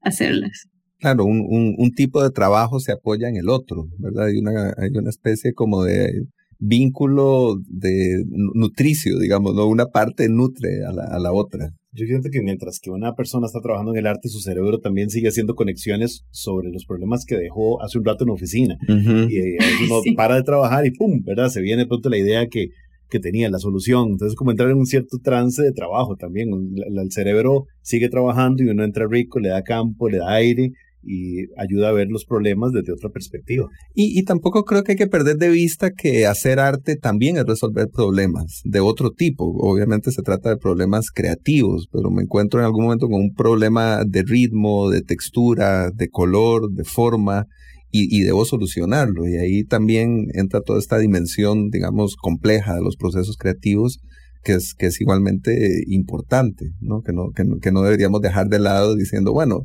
hacerlas. 0.00 0.68
Claro, 1.00 1.24
un, 1.24 1.40
un, 1.40 1.74
un 1.76 1.90
tipo 1.92 2.22
de 2.22 2.30
trabajo 2.30 2.78
se 2.78 2.92
apoya 2.92 3.28
en 3.28 3.36
el 3.36 3.48
otro, 3.48 3.88
¿verdad? 3.98 4.26
Hay 4.26 4.38
una, 4.38 4.74
hay 4.78 4.90
una 4.94 5.10
especie 5.10 5.52
como 5.54 5.82
de 5.82 6.26
vínculo 6.62 7.56
de 7.66 8.24
nutricio, 8.54 9.18
digamos, 9.18 9.54
¿no? 9.54 9.66
Una 9.66 9.86
parte 9.86 10.28
nutre 10.28 10.84
a 10.86 10.92
la, 10.92 11.04
a 11.04 11.18
la 11.18 11.32
otra. 11.32 11.72
Yo 11.92 12.06
siento 12.06 12.30
que 12.30 12.40
mientras 12.40 12.78
que 12.80 12.90
una 12.90 13.14
persona 13.14 13.46
está 13.46 13.60
trabajando 13.60 13.92
en 13.92 13.98
el 13.98 14.06
arte, 14.06 14.28
su 14.28 14.38
cerebro 14.38 14.78
también 14.78 15.10
sigue 15.10 15.28
haciendo 15.28 15.54
conexiones 15.54 16.24
sobre 16.30 16.70
los 16.70 16.86
problemas 16.86 17.24
que 17.26 17.36
dejó 17.36 17.82
hace 17.82 17.98
un 17.98 18.04
rato 18.04 18.24
en 18.24 18.28
la 18.28 18.34
oficina. 18.34 18.76
Y 18.88 19.38
eh, 19.38 19.58
uno 19.84 20.00
para 20.16 20.36
de 20.36 20.44
trabajar 20.44 20.86
y 20.86 20.92
¡pum! 20.92 21.22
¿verdad? 21.24 21.48
Se 21.48 21.60
viene 21.60 21.84
pronto 21.84 22.08
la 22.08 22.16
idea 22.16 22.46
que, 22.46 22.68
que 23.10 23.18
tenía, 23.18 23.50
la 23.50 23.58
solución. 23.58 24.10
Entonces, 24.12 24.36
como 24.36 24.52
entrar 24.52 24.70
en 24.70 24.78
un 24.78 24.86
cierto 24.86 25.18
trance 25.22 25.62
de 25.62 25.72
trabajo 25.72 26.14
también. 26.16 26.48
El 26.50 27.10
cerebro 27.10 27.66
sigue 27.82 28.08
trabajando 28.08 28.62
y 28.62 28.68
uno 28.68 28.84
entra 28.84 29.06
rico, 29.10 29.40
le 29.40 29.48
da 29.48 29.62
campo, 29.62 30.08
le 30.08 30.18
da 30.18 30.32
aire 30.34 30.70
y 31.02 31.46
ayuda 31.58 31.88
a 31.88 31.92
ver 31.92 32.08
los 32.08 32.24
problemas 32.24 32.72
desde 32.72 32.92
otra 32.92 33.10
perspectiva. 33.10 33.66
Y, 33.94 34.18
y, 34.18 34.24
tampoco 34.24 34.64
creo 34.64 34.82
que 34.82 34.92
hay 34.92 34.98
que 34.98 35.06
perder 35.06 35.36
de 35.36 35.48
vista 35.48 35.90
que 35.90 36.26
hacer 36.26 36.60
arte 36.60 36.96
también 36.96 37.36
es 37.36 37.44
resolver 37.44 37.88
problemas 37.88 38.60
de 38.64 38.80
otro 38.80 39.10
tipo. 39.10 39.44
Obviamente 39.58 40.12
se 40.12 40.22
trata 40.22 40.50
de 40.50 40.56
problemas 40.56 41.10
creativos, 41.10 41.88
pero 41.90 42.10
me 42.10 42.22
encuentro 42.22 42.60
en 42.60 42.66
algún 42.66 42.84
momento 42.84 43.08
con 43.08 43.20
un 43.20 43.34
problema 43.34 44.02
de 44.06 44.22
ritmo, 44.22 44.90
de 44.90 45.02
textura, 45.02 45.90
de 45.90 46.08
color, 46.08 46.70
de 46.70 46.84
forma. 46.84 47.46
Y, 47.94 48.08
y 48.10 48.22
debo 48.22 48.46
solucionarlo. 48.46 49.28
Y 49.28 49.36
ahí 49.36 49.64
también 49.64 50.28
entra 50.32 50.62
toda 50.62 50.78
esta 50.78 50.96
dimensión, 50.96 51.68
digamos, 51.68 52.16
compleja 52.16 52.74
de 52.74 52.80
los 52.80 52.96
procesos 52.96 53.36
creativos 53.36 54.00
que 54.42 54.54
es, 54.54 54.74
que 54.74 54.86
es 54.86 55.00
igualmente 55.00 55.84
importante, 55.86 56.70
¿no? 56.80 57.00
Que, 57.02 57.12
no, 57.12 57.30
que, 57.34 57.44
no, 57.44 57.58
que 57.58 57.72
no 57.72 57.82
deberíamos 57.82 58.20
dejar 58.20 58.48
de 58.48 58.58
lado 58.58 58.94
diciendo, 58.96 59.32
bueno, 59.32 59.62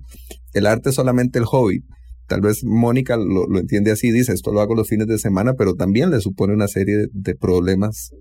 el 0.58 0.66
arte 0.66 0.90
es 0.90 0.96
solamente 0.96 1.40
el 1.40 1.46
hobby. 1.46 1.84
Tal 2.28 2.42
vez 2.42 2.64
Mónica 2.64 3.16
lo, 3.16 3.48
lo, 3.48 3.60
entiende 3.60 3.92
así, 3.92 4.12
dice, 4.12 4.34
esto 4.34 4.52
lo 4.52 4.60
hago 4.60 4.76
los 4.76 4.90
fines 4.90 5.08
de 5.08 5.18
semana, 5.18 5.54
pero 5.58 5.76
también 5.76 6.10
le 6.10 6.20
supone 6.20 6.54
una 6.54 6.68
serie 6.68 7.08
de, 7.12 7.36
problemas 7.36 8.12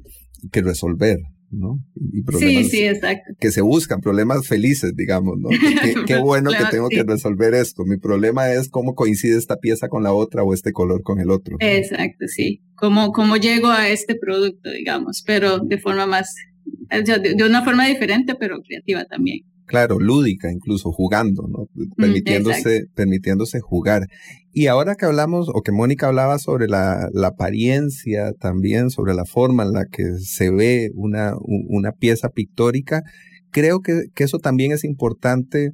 que 0.53 0.63
resolver, 0.63 1.19
¿no? 1.51 1.81
Y 2.13 2.23
problemas 2.23 2.67
sí, 2.67 2.71
sí, 2.71 2.85
exacto. 2.85 3.33
Que 3.41 3.51
se 3.51 3.63
buscan, 3.63 4.01
problemas 4.01 4.47
felices, 4.47 4.93
digamos, 4.95 5.39
¿no? 5.39 5.49
Qué, 6.07 6.19
bueno 6.19 6.51
que 6.51 6.65
tengo 6.71 6.89
que 6.89 7.03
resolver 7.03 7.55
esto. 7.55 7.83
Mi 7.85 7.97
problema 7.97 8.53
es 8.53 8.69
cómo 8.69 8.95
coincide 8.95 9.37
esta 9.37 9.57
pieza 9.57 9.89
con 9.89 10.05
la 10.05 10.13
otra 10.13 10.45
o 10.45 10.55
este 10.55 10.71
color 10.71 11.03
con 11.03 11.19
el 11.19 11.31
otro. 11.31 11.57
Exacto, 11.59 12.29
sí. 12.29 12.63
Cómo, 12.77 13.11
cómo 13.11 13.37
llego 13.37 13.71
a 13.71 13.89
este 13.89 14.15
producto, 14.15 14.71
digamos, 14.71 15.25
pero 15.27 15.59
de 15.59 15.79
forma 15.79 16.07
más, 16.07 16.33
de 16.91 17.45
una 17.45 17.65
forma 17.65 17.89
diferente, 17.89 18.37
pero 18.39 18.61
creativa 18.63 19.05
también 19.07 19.41
claro, 19.67 19.99
lúdica, 19.99 20.51
incluso 20.51 20.93
jugando, 20.93 21.47
¿no? 21.49 21.67
Permitiéndose, 21.97 22.87
permitiéndose 22.95 23.61
jugar. 23.61 24.07
Y 24.53 24.69
ahora 24.69 24.95
que 24.95 25.05
hablamos, 25.05 25.49
o 25.53 25.63
que 25.63 25.73
Mónica 25.73 26.07
hablaba 26.07 26.39
sobre 26.39 26.69
la, 26.69 27.09
la, 27.13 27.29
apariencia 27.29 28.33
también, 28.41 28.91
sobre 28.91 29.15
la 29.15 29.25
forma 29.25 29.65
en 29.65 29.73
la 29.73 29.85
que 29.85 30.05
se 30.21 30.51
ve 30.51 30.91
una, 30.95 31.35
una 31.45 31.93
pieza 31.93 32.31
pictórica, 32.31 33.03
creo 33.51 33.81
que, 33.81 34.05
que, 34.15 34.25
eso 34.25 34.39
también 34.39 34.73
es 34.73 34.85
importante 34.85 35.73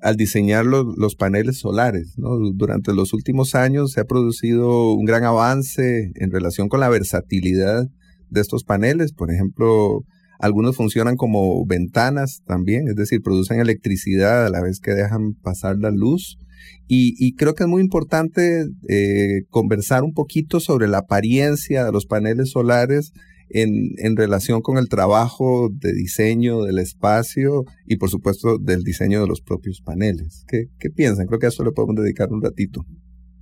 al 0.00 0.16
diseñar 0.16 0.64
los, 0.64 0.86
los 0.96 1.16
paneles 1.16 1.58
solares. 1.58 2.14
¿no? 2.16 2.38
Durante 2.54 2.94
los 2.94 3.12
últimos 3.12 3.54
años 3.54 3.92
se 3.92 4.00
ha 4.00 4.04
producido 4.04 4.94
un 4.94 5.04
gran 5.04 5.24
avance 5.24 6.12
en 6.14 6.30
relación 6.30 6.68
con 6.68 6.80
la 6.80 6.88
versatilidad 6.88 7.84
de 8.30 8.40
estos 8.40 8.64
paneles. 8.64 9.12
Por 9.12 9.30
ejemplo, 9.30 10.04
algunos 10.38 10.76
funcionan 10.76 11.16
como 11.16 11.64
ventanas 11.66 12.42
también, 12.46 12.88
es 12.88 12.96
decir, 12.96 13.20
producen 13.22 13.60
electricidad 13.60 14.46
a 14.46 14.50
la 14.50 14.62
vez 14.62 14.80
que 14.80 14.92
dejan 14.92 15.34
pasar 15.34 15.78
la 15.78 15.90
luz. 15.90 16.38
Y, 16.86 17.34
creo 17.34 17.54
que 17.54 17.64
es 17.64 17.68
muy 17.68 17.82
importante 17.82 18.66
eh, 18.88 19.42
conversar 19.48 20.02
un 20.02 20.12
poquito 20.12 20.60
sobre 20.60 20.86
la 20.86 20.98
apariencia 20.98 21.84
de 21.84 21.92
los 21.92 22.06
paneles 22.06 22.50
solares 22.50 23.12
en, 23.48 24.16
relación 24.16 24.60
con 24.60 24.78
el 24.78 24.88
trabajo 24.88 25.70
de 25.72 25.92
diseño 25.92 26.62
del 26.62 26.78
espacio 26.78 27.64
y 27.86 27.96
por 27.96 28.10
supuesto 28.10 28.58
del 28.58 28.82
diseño 28.82 29.20
de 29.20 29.26
los 29.26 29.40
propios 29.40 29.80
paneles. 29.80 30.44
¿Qué, 30.48 30.64
qué 30.78 30.90
piensan? 30.90 31.26
Creo 31.26 31.38
que 31.38 31.46
a 31.46 31.48
esto 31.50 31.64
le 31.64 31.72
podemos 31.72 32.02
dedicar 32.02 32.30
un 32.32 32.42
ratito. 32.42 32.84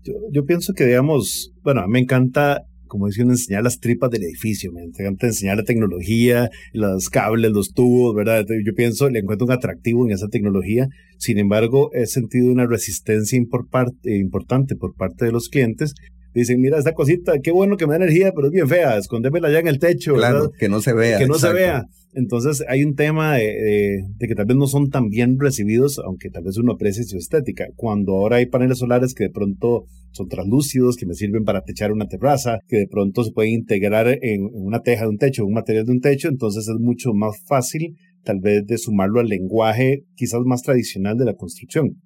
Yo, 0.04 0.14
yo 0.32 0.44
pienso 0.44 0.72
que, 0.74 0.86
digamos, 0.86 1.52
bueno, 1.62 1.86
me 1.88 2.00
encanta 2.00 2.62
como 2.92 3.06
diciendo, 3.06 3.32
enseñar 3.32 3.62
las 3.62 3.80
tripas 3.80 4.10
del 4.10 4.24
edificio, 4.24 4.70
me 4.70 4.82
encanta 4.82 5.26
enseñar 5.26 5.56
la 5.56 5.64
tecnología, 5.64 6.50
los 6.74 7.08
cables, 7.08 7.50
los 7.50 7.72
tubos, 7.72 8.14
¿verdad? 8.14 8.44
Yo 8.66 8.74
pienso, 8.74 9.08
le 9.08 9.20
encuentro 9.20 9.46
un 9.46 9.52
atractivo 9.52 10.04
en 10.04 10.12
esa 10.12 10.28
tecnología, 10.28 10.88
sin 11.16 11.38
embargo, 11.38 11.90
he 11.94 12.04
sentido 12.04 12.52
una 12.52 12.66
resistencia 12.66 13.38
importante 13.38 14.76
por 14.76 14.94
parte 14.94 15.24
de 15.24 15.32
los 15.32 15.48
clientes 15.48 15.94
dicen, 16.34 16.60
mira 16.60 16.78
esta 16.78 16.94
cosita, 16.94 17.38
qué 17.40 17.50
bueno 17.50 17.76
que 17.76 17.86
me 17.86 17.92
da 17.92 18.04
energía, 18.04 18.32
pero 18.34 18.48
es 18.48 18.52
bien 18.52 18.68
fea, 18.68 18.96
escondémela 18.96 19.50
ya 19.50 19.58
en 19.58 19.68
el 19.68 19.78
techo. 19.78 20.14
Claro, 20.14 20.50
que 20.58 20.68
no 20.68 20.80
se 20.80 20.92
vea. 20.92 21.18
Que 21.18 21.26
no 21.26 21.34
se 21.34 21.52
vea. 21.52 21.86
Entonces 22.14 22.62
hay 22.68 22.84
un 22.84 22.94
tema 22.94 23.36
de, 23.36 24.04
que 24.18 24.34
tal 24.34 24.44
vez 24.44 24.56
no 24.56 24.66
son 24.66 24.90
tan 24.90 25.08
bien 25.08 25.38
recibidos, 25.38 25.98
aunque 26.04 26.28
tal 26.28 26.44
vez 26.44 26.58
uno 26.58 26.72
aprecie 26.72 27.04
su 27.04 27.16
estética. 27.16 27.66
Cuando 27.74 28.12
ahora 28.12 28.36
hay 28.36 28.46
paneles 28.46 28.78
solares 28.78 29.14
que 29.14 29.24
de 29.24 29.30
pronto 29.30 29.86
son 30.10 30.28
translúcidos, 30.28 30.96
que 30.96 31.06
me 31.06 31.14
sirven 31.14 31.44
para 31.44 31.62
techar 31.62 31.90
una 31.90 32.06
terraza, 32.06 32.58
que 32.68 32.76
de 32.76 32.86
pronto 32.86 33.24
se 33.24 33.32
pueden 33.32 33.52
integrar 33.52 34.08
en, 34.08 34.46
una 34.52 34.80
teja 34.80 35.04
de 35.04 35.08
un 35.08 35.16
techo, 35.16 35.46
un 35.46 35.54
material 35.54 35.86
de 35.86 35.92
un 35.92 36.00
techo, 36.00 36.28
entonces 36.28 36.68
es 36.68 36.78
mucho 36.78 37.14
más 37.14 37.34
fácil 37.46 37.96
tal 38.24 38.40
vez 38.40 38.64
de 38.66 38.78
sumarlo 38.78 39.20
al 39.20 39.26
lenguaje 39.26 40.04
quizás 40.14 40.40
más 40.44 40.62
tradicional 40.62 41.16
de 41.16 41.24
la 41.24 41.34
construcción. 41.34 41.96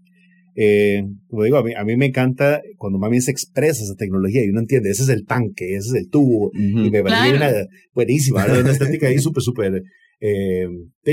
Eh, 0.58 1.02
como 1.28 1.44
digo, 1.44 1.58
a 1.58 1.62
mí, 1.62 1.74
a 1.74 1.84
mí, 1.84 1.96
me 1.96 2.06
encanta 2.06 2.62
cuando 2.78 2.98
mami 2.98 3.20
se 3.20 3.30
expresa 3.30 3.84
esa 3.84 3.94
tecnología 3.94 4.42
y 4.42 4.48
uno 4.48 4.60
entiende, 4.60 4.90
ese 4.90 5.02
es 5.02 5.10
el 5.10 5.26
tanque, 5.26 5.76
ese 5.76 5.88
es 5.90 5.94
el 5.94 6.08
tubo, 6.08 6.50
y 6.54 6.90
me 6.90 7.02
parece 7.02 7.36
una 7.36 7.50
buenísima, 7.92 8.46
una 8.46 8.70
estética 8.70 9.08
ahí 9.08 9.18
súper, 9.18 9.42
súper 9.42 9.82
eh, 10.20 10.66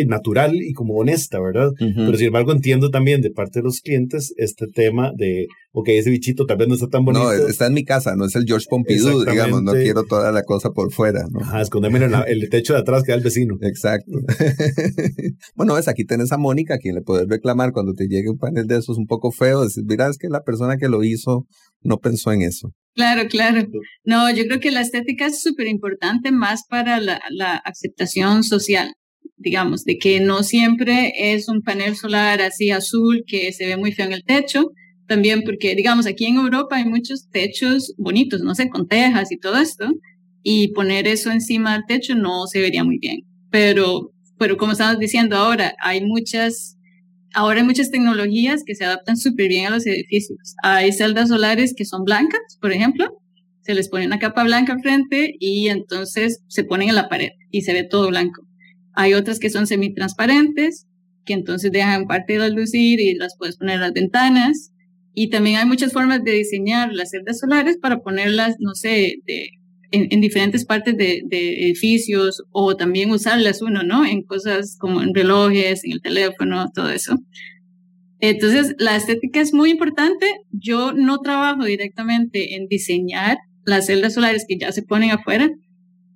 natural 0.07 0.55
y 0.55 0.73
como 0.73 0.95
honesta, 0.95 1.39
¿verdad? 1.39 1.71
Pero 1.77 2.15
sin 2.15 2.27
embargo 2.27 2.51
entiendo 2.51 2.89
también 2.89 3.21
de 3.21 3.31
parte 3.31 3.59
de 3.59 3.63
los 3.63 3.81
clientes 3.81 4.33
este 4.37 4.65
tema 4.67 5.11
de, 5.15 5.47
ok, 5.71 5.89
ese 5.89 6.09
bichito 6.09 6.45
tal 6.45 6.57
vez 6.57 6.67
no 6.67 6.75
está 6.75 6.87
tan 6.87 7.05
bonito. 7.05 7.23
No, 7.23 7.31
está 7.31 7.67
en 7.67 7.73
mi 7.73 7.83
casa, 7.83 8.15
no 8.15 8.25
es 8.25 8.35
el 8.35 8.45
George 8.45 8.65
Pompidou, 8.69 9.23
digamos, 9.25 9.61
no 9.61 9.73
quiero 9.73 10.03
toda 10.03 10.31
la 10.31 10.43
cosa 10.43 10.71
por 10.71 10.91
fuera, 10.91 11.25
¿no? 11.29 11.41
Ajá, 11.41 11.61
escondeme 11.61 12.03
en 12.03 12.13
el 12.27 12.49
techo 12.49 12.73
de 12.73 12.79
atrás 12.79 13.03
que 13.03 13.11
da 13.11 13.17
el 13.17 13.23
vecino. 13.23 13.55
Exacto. 13.61 14.11
bueno, 15.55 15.75
ves, 15.75 15.87
aquí 15.87 16.05
tenés 16.05 16.31
a 16.31 16.37
Mónica, 16.37 16.75
a 16.75 16.77
quien 16.77 16.95
le 16.95 17.01
puedes 17.01 17.27
reclamar 17.27 17.71
cuando 17.71 17.93
te 17.93 18.07
llegue 18.07 18.29
un 18.29 18.37
panel 18.37 18.67
de 18.67 18.77
esos 18.77 18.97
un 18.97 19.05
poco 19.05 19.31
feo, 19.31 19.63
decir, 19.63 19.83
mira, 19.85 20.09
es 20.09 20.17
que 20.17 20.29
la 20.29 20.41
persona 20.41 20.77
que 20.77 20.87
lo 20.87 21.03
hizo 21.03 21.45
no 21.83 21.97
pensó 21.97 22.31
en 22.31 22.41
eso. 22.41 22.73
Claro, 22.95 23.27
claro. 23.27 23.67
No, 24.03 24.29
yo 24.31 24.45
creo 24.45 24.59
que 24.59 24.71
la 24.71 24.81
estética 24.81 25.25
es 25.25 25.41
súper 25.41 25.67
importante 25.67 26.31
más 26.31 26.63
para 26.69 26.99
la, 26.99 27.19
la, 27.31 27.55
aceptación 27.55 28.43
social, 28.43 28.93
digamos, 29.37 29.83
de 29.83 29.97
que 29.97 30.19
no 30.19 30.43
siempre 30.43 31.11
es 31.17 31.49
un 31.49 31.61
panel 31.63 31.95
solar 31.95 32.41
así 32.41 32.69
azul 32.69 33.23
que 33.25 33.51
se 33.51 33.65
ve 33.65 33.77
muy 33.77 33.93
feo 33.93 34.05
en 34.05 34.13
el 34.13 34.23
techo. 34.23 34.71
También 35.07 35.41
porque, 35.43 35.75
digamos, 35.75 36.05
aquí 36.05 36.25
en 36.25 36.35
Europa 36.35 36.77
hay 36.77 36.85
muchos 36.85 37.29
techos 37.29 37.93
bonitos, 37.97 38.41
no 38.41 38.53
sé, 38.53 38.69
con 38.69 38.87
tejas 38.87 39.31
y 39.31 39.37
todo 39.37 39.57
esto, 39.57 39.91
y 40.43 40.69
poner 40.69 41.07
eso 41.07 41.31
encima 41.31 41.73
del 41.73 41.85
techo 41.87 42.15
no 42.15 42.45
se 42.47 42.61
vería 42.61 42.83
muy 42.83 42.99
bien. 42.99 43.21
Pero, 43.49 44.11
pero 44.37 44.55
como 44.55 44.73
estamos 44.73 44.99
diciendo 44.99 45.35
ahora, 45.35 45.73
hay 45.81 46.05
muchas 46.05 46.77
ahora 47.33 47.59
hay 47.59 47.65
muchas 47.65 47.91
tecnologías 47.91 48.63
que 48.65 48.75
se 48.75 48.85
adaptan 48.85 49.17
súper 49.17 49.47
bien 49.49 49.67
a 49.67 49.69
los 49.69 49.85
edificios. 49.85 50.55
Hay 50.63 50.91
celdas 50.91 51.29
solares 51.29 51.73
que 51.75 51.85
son 51.85 52.03
blancas, 52.03 52.41
por 52.61 52.71
ejemplo, 52.71 53.19
se 53.61 53.73
les 53.73 53.89
pone 53.89 54.05
una 54.05 54.19
capa 54.19 54.43
blanca 54.43 54.77
frente 54.79 55.35
y 55.39 55.69
entonces 55.69 56.43
se 56.47 56.63
ponen 56.63 56.89
en 56.89 56.95
la 56.95 57.09
pared 57.09 57.29
y 57.49 57.61
se 57.61 57.73
ve 57.73 57.83
todo 57.83 58.09
blanco. 58.09 58.45
Hay 58.93 59.13
otras 59.13 59.39
que 59.39 59.49
son 59.49 59.67
semitransparentes, 59.67 60.87
que 61.25 61.33
entonces 61.33 61.71
dejan 61.71 62.05
parte 62.05 62.33
de 62.33 62.39
la 62.39 62.49
luz 62.49 62.73
y 62.73 63.15
las 63.15 63.35
puedes 63.37 63.57
poner 63.57 63.75
en 63.75 63.81
las 63.81 63.93
ventanas. 63.93 64.71
Y 65.15 65.29
también 65.29 65.57
hay 65.57 65.65
muchas 65.65 65.93
formas 65.93 66.23
de 66.23 66.31
diseñar 66.31 66.91
las 66.91 67.11
celdas 67.11 67.39
solares 67.39 67.77
para 67.77 67.99
ponerlas, 67.99 68.55
no 68.59 68.73
sé, 68.75 69.15
de 69.25 69.49
en, 69.93 70.21
diferentes 70.21 70.65
partes 70.65 70.97
de, 70.97 71.21
edificios 71.29 72.43
o 72.51 72.75
también 72.75 73.11
usarlas 73.11 73.61
uno, 73.61 73.83
¿no? 73.83 74.05
En 74.05 74.23
cosas 74.23 74.75
como 74.79 75.01
en 75.01 75.13
relojes, 75.13 75.83
en 75.83 75.93
el 75.93 76.01
teléfono, 76.01 76.71
todo 76.73 76.89
eso. 76.89 77.15
Entonces, 78.19 78.75
la 78.79 78.95
estética 78.95 79.39
es 79.39 79.53
muy 79.53 79.69
importante. 79.69 80.25
Yo 80.51 80.93
no 80.93 81.19
trabajo 81.19 81.65
directamente 81.65 82.55
en 82.55 82.67
diseñar 82.67 83.37
las 83.65 83.85
celdas 83.85 84.15
solares 84.15 84.45
que 84.47 84.57
ya 84.57 84.71
se 84.71 84.81
ponen 84.81 85.11
afuera, 85.11 85.49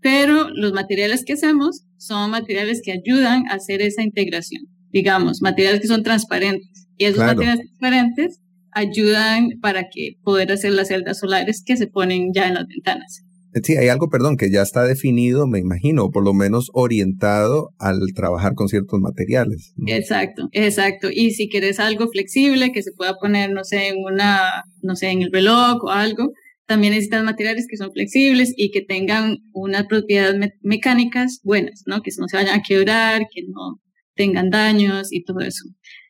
pero 0.02 0.50
los 0.50 0.74
materiales 0.74 1.24
que 1.24 1.34
hacemos 1.34 1.84
son 1.98 2.32
materiales 2.32 2.82
que 2.84 2.94
ayudan 2.94 3.44
a 3.50 3.56
hacer 3.56 3.82
esa 3.82 4.02
integración. 4.02 4.64
Digamos, 4.92 5.42
materiales 5.42 5.82
que 5.82 5.88
son 5.88 6.02
transparentes. 6.02 6.88
Y 6.98 7.06
esos 7.06 7.24
materiales 7.24 7.60
transparentes 7.60 8.40
ayudan 8.72 9.50
para 9.62 9.90
que 9.90 10.18
poder 10.24 10.52
hacer 10.52 10.72
las 10.72 10.88
celdas 10.88 11.20
solares 11.20 11.64
que 11.64 11.78
se 11.78 11.88
ponen 11.88 12.32
ya 12.34 12.48
en 12.48 12.56
las 12.56 12.68
ventanas. 12.68 13.27
Sí, 13.64 13.78
hay 13.78 13.88
algo, 13.88 14.10
perdón, 14.10 14.38
que 14.38 14.52
ya 14.52 14.62
está 14.62 14.84
definido, 14.84 15.48
me 15.48 15.60
imagino, 15.60 16.10
por 16.10 16.24
lo 16.24 16.34
menos 16.34 16.70
orientado 16.74 17.70
al 17.80 18.00
trabajar 18.16 18.54
con 18.56 18.68
ciertos 18.68 19.00
materiales. 19.00 19.74
Exacto, 19.86 20.50
exacto. 20.52 21.10
Y 21.12 21.32
si 21.32 21.50
quieres 21.50 21.80
algo 21.80 22.08
flexible 22.10 22.72
que 22.72 22.84
se 22.84 22.92
pueda 22.92 23.16
poner, 23.16 23.52
no 23.52 23.64
sé, 23.64 23.90
en 23.90 24.04
una, 24.04 24.64
no 24.82 24.96
sé, 24.96 25.10
en 25.10 25.22
el 25.22 25.32
reloj 25.32 25.84
o 25.84 25.90
algo, 25.90 26.32
también 26.66 26.94
necesitas 26.94 27.24
materiales 27.24 27.66
que 27.70 27.78
son 27.78 27.92
flexibles 27.94 28.54
y 28.56 28.72
que 28.72 28.82
tengan 28.82 29.38
unas 29.54 29.86
propiedades 29.88 30.52
mecánicas 30.62 31.40
buenas, 31.44 31.84
¿no? 31.86 32.02
Que 32.02 32.12
no 32.18 32.28
se 32.28 32.38
vayan 32.38 32.60
a 32.60 32.64
quebrar, 32.64 33.22
que 33.34 33.44
no 33.48 33.82
tengan 34.16 34.50
daños 34.50 35.08
y 35.12 35.24
todo 35.24 35.40
eso. 35.40 35.64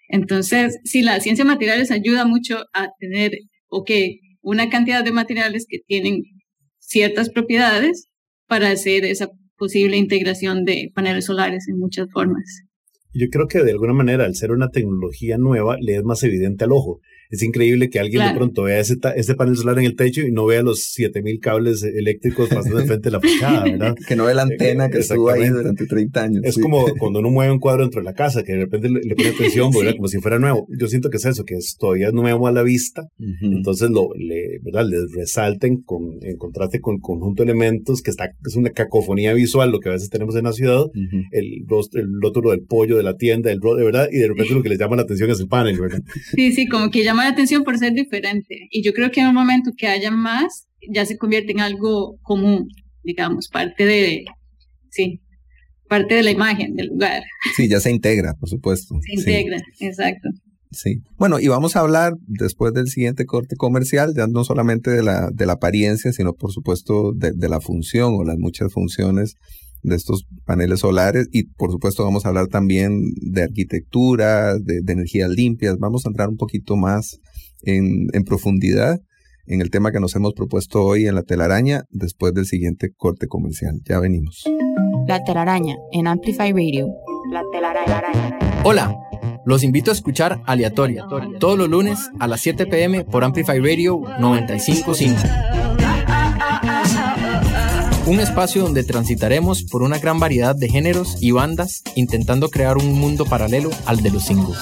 Entonces, 0.10 0.80
sí, 0.84 1.02
la 1.02 1.20
ciencia 1.20 1.46
de 1.46 1.52
materiales 1.52 1.92
ayuda 1.92 2.26
mucho 2.26 2.64
a 2.74 2.88
tener, 3.00 3.34
ok, 3.70 3.92
una 4.42 4.70
cantidad 4.70 5.04
de 5.04 5.12
materiales 5.12 5.66
que 5.70 5.80
tienen 5.86 6.24
ciertas 6.88 7.30
propiedades 7.30 8.08
para 8.48 8.72
hacer 8.72 9.04
esa 9.06 9.30
posible 9.58 9.98
integración 9.98 10.64
de 10.64 10.90
paneles 10.96 11.26
solares 11.26 11.68
en 11.68 11.78
muchas 11.78 12.10
formas. 12.12 12.64
Yo 13.14 13.28
creo 13.30 13.48
que 13.48 13.64
de 13.64 13.72
alguna 13.72 13.94
manera, 13.94 14.26
al 14.26 14.36
ser 14.36 14.52
una 14.52 14.70
tecnología 14.70 15.38
nueva, 15.38 15.78
le 15.80 15.98
es 15.98 16.04
más 16.04 16.24
evidente 16.24 16.64
al 16.64 16.72
ojo 16.72 17.02
es 17.30 17.44
increíble 17.44 17.90
que 17.90 18.00
alguien 18.00 18.28
de 18.28 18.36
pronto 18.36 18.64
vea 18.64 18.80
ese, 18.80 18.98
ese, 19.16 19.36
panel 19.36 19.56
solar 19.58 19.78
en 19.80 19.86
el 19.86 19.96
techo 19.96 20.22
y 20.22 20.32
no 20.32 20.46
vea 20.46 20.62
los 20.62 20.84
7000 20.84 21.40
cables 21.40 21.84
eléctricos 21.84 22.50
pasando 22.50 22.78
de 22.78 22.86
frente 22.86 23.10
de 23.10 23.12
la 23.12 23.22
fachada, 23.22 23.64
¿verdad? 23.64 23.96
que 24.08 24.16
no 24.16 24.26
ve 24.26 24.34
la 24.34 24.44
antena 24.44 24.90
que 24.90 25.00
estuvo 25.00 25.30
ahí 25.30 25.48
durante 25.50 25.86
30 25.86 26.24
años. 26.24 26.42
Es 26.44 26.58
como 26.58 26.86
cuando 27.00 27.20
uno 27.20 27.30
mueve 27.30 27.52
un 27.52 27.60
cuadro 27.60 27.84
dentro 27.84 28.02
de 28.02 28.06
la 28.06 28.14
casa, 28.14 28.44
que 28.44 28.54
de 28.54 28.60
repente 28.60 28.90
le, 28.90 29.16
pone 29.16 29.30
atención, 29.30 29.72
como 29.96 30.08
si 30.08 30.20
fuera 30.20 30.40
nuevo. 30.40 30.68
Yo 30.80 30.88
siento 30.88 31.10
que 31.10 31.18
es 31.18 31.26
eso, 31.26 31.44
que 31.44 31.56
es 31.56 31.76
todavía 31.78 32.12
nuevo 32.12 32.48
a 32.48 32.52
la 32.52 32.64
vista, 32.64 33.04
entonces 33.42 33.90
lo, 33.90 34.10
le, 34.16 34.60
¿verdad? 34.62 34.86
Les 34.90 35.12
resalten 35.14 35.82
con, 35.82 36.18
en 36.22 36.38
contraste 36.38 36.80
con 36.80 36.96
el 36.96 37.02
conjunto 37.02 37.44
de 37.44 37.52
elementos, 37.52 38.02
que 38.02 38.12
está, 38.12 38.32
es 38.46 38.56
una 38.56 38.70
cacofonía 38.72 39.34
visual, 39.34 39.72
lo 39.72 39.80
que 39.80 39.90
a 39.90 39.94
veces 39.94 40.10
tenemos 40.10 40.36
en 40.36 40.46
la 40.46 40.54
ciudad, 40.54 40.86
el, 41.32 41.66
el 41.94 42.22
rótulo 42.22 42.52
del 42.52 42.62
pollo 42.62 42.98
de 42.98 43.04
la 43.04 43.16
tienda, 43.16 43.52
el 43.52 43.60
de 43.60 43.84
verdad, 43.84 44.08
y 44.12 44.18
de 44.18 44.28
repente 44.28 44.54
lo 44.54 44.64
que 44.64 44.70
les 44.70 44.80
llama 44.80 44.96
la 44.96 45.02
atención 45.04 45.30
es 45.30 45.40
el 45.40 45.48
panel, 45.48 45.80
¿verdad? 45.80 46.02
Sí, 46.36 46.52
sí, 46.54 46.68
como 46.68 46.90
que 46.90 47.04
llama 47.04 47.17
llama 47.18 47.30
la 47.30 47.34
atención 47.34 47.64
por 47.64 47.78
ser 47.78 47.94
diferente. 47.94 48.68
Y 48.72 48.84
yo 48.84 48.94
creo 48.94 49.12
que 49.12 49.22
en 49.22 49.28
un 49.28 49.36
momento 49.36 49.72
que 49.76 49.88
haya 49.88 50.12
más, 50.12 50.68
ya 50.90 51.06
se 51.06 51.18
convierte 51.18 51.52
en 51.52 51.60
algo 51.60 52.18
común, 52.22 52.68
digamos, 53.04 53.48
parte 53.48 53.86
de, 53.86 54.26
sí, 54.92 55.22
parte 55.90 56.16
de 56.16 56.24
la 56.24 56.32
imagen 56.32 56.76
del 56.76 56.88
lugar. 56.88 57.24
Sí, 57.56 57.68
ya 57.68 57.80
se 57.80 57.92
integra, 57.92 58.34
por 58.40 58.50
supuesto. 58.50 58.96
Se 59.02 59.16
integra, 59.16 59.58
exacto. 59.80 60.30
Sí. 60.72 61.02
Bueno, 61.18 61.40
y 61.40 61.48
vamos 61.48 61.76
a 61.76 61.80
hablar 61.80 62.14
después 62.28 62.74
del 62.74 62.88
siguiente 62.88 63.26
corte 63.26 63.56
comercial, 63.56 64.14
ya 64.16 64.28
no 64.28 64.44
solamente 64.44 64.92
de 64.92 65.02
la, 65.02 65.30
de 65.34 65.46
la 65.46 65.54
apariencia, 65.54 66.12
sino 66.12 66.34
por 66.34 66.52
supuesto 66.52 67.14
de, 67.16 67.32
de 67.34 67.50
la 67.50 67.62
función 67.62 68.16
o 68.16 68.24
las 68.24 68.38
muchas 68.38 68.72
funciones 68.74 69.36
de 69.88 69.96
estos 69.96 70.26
paneles 70.46 70.82
solares 70.82 71.28
y 71.32 71.44
por 71.44 71.72
supuesto 71.72 72.04
vamos 72.04 72.26
a 72.26 72.30
hablar 72.30 72.48
también 72.48 73.00
de 73.22 73.44
arquitectura, 73.44 74.58
de, 74.58 74.82
energías 74.88 75.30
limpias, 75.30 75.78
vamos 75.80 76.06
a 76.06 76.10
entrar 76.10 76.30
un 76.30 76.38
poquito 76.38 76.76
más 76.76 77.20
en, 77.64 78.08
en, 78.14 78.24
profundidad 78.24 79.00
en 79.46 79.62
el 79.62 79.70
tema 79.70 79.92
que 79.92 80.00
nos 80.00 80.16
hemos 80.16 80.34
propuesto 80.34 80.84
hoy 80.84 81.08
en 81.08 81.16
la 81.16 81.24
telaraña 81.24 81.84
después 81.90 82.34
del 82.34 82.46
siguiente 82.46 82.90
corte 82.96 83.28
comercial. 83.28 83.80
Ya 83.88 84.00
venimos. 84.00 84.44
La 85.08 85.24
telaraña 85.24 85.78
en 85.92 86.08
Amplify 86.08 86.52
Radio. 86.52 86.88
La 87.32 87.44
telaraña. 87.52 88.38
Hola, 88.64 88.94
los 89.46 89.64
invito 89.64 89.92
a 89.92 89.94
escuchar 89.94 90.42
Aleatoria 90.46 91.06
todos 91.40 91.58
los 91.58 91.70
lunes 91.70 92.00
a 92.20 92.28
las 92.28 92.42
7 92.42 92.66
pm 92.66 93.06
por 93.06 93.24
Amplify 93.24 93.60
Radio 93.60 94.02
955 94.20 95.67
un 98.08 98.22
espacio 98.22 98.64
donde 98.64 98.86
transitaremos 98.86 99.64
por 99.64 99.84
una 99.84 100.00
gran 100.00 100.18
variedad 100.18 100.56
de 100.56 100.70
géneros 100.70 101.18
y 101.20 101.32
bandas 101.32 101.84
intentando 101.96 102.50
crear 102.50 102.78
un 102.78 102.94
mundo 102.94 103.26
paralelo 103.26 103.70
al 103.86 104.02
de 104.02 104.12
los 104.12 104.24
singles. 104.24 104.58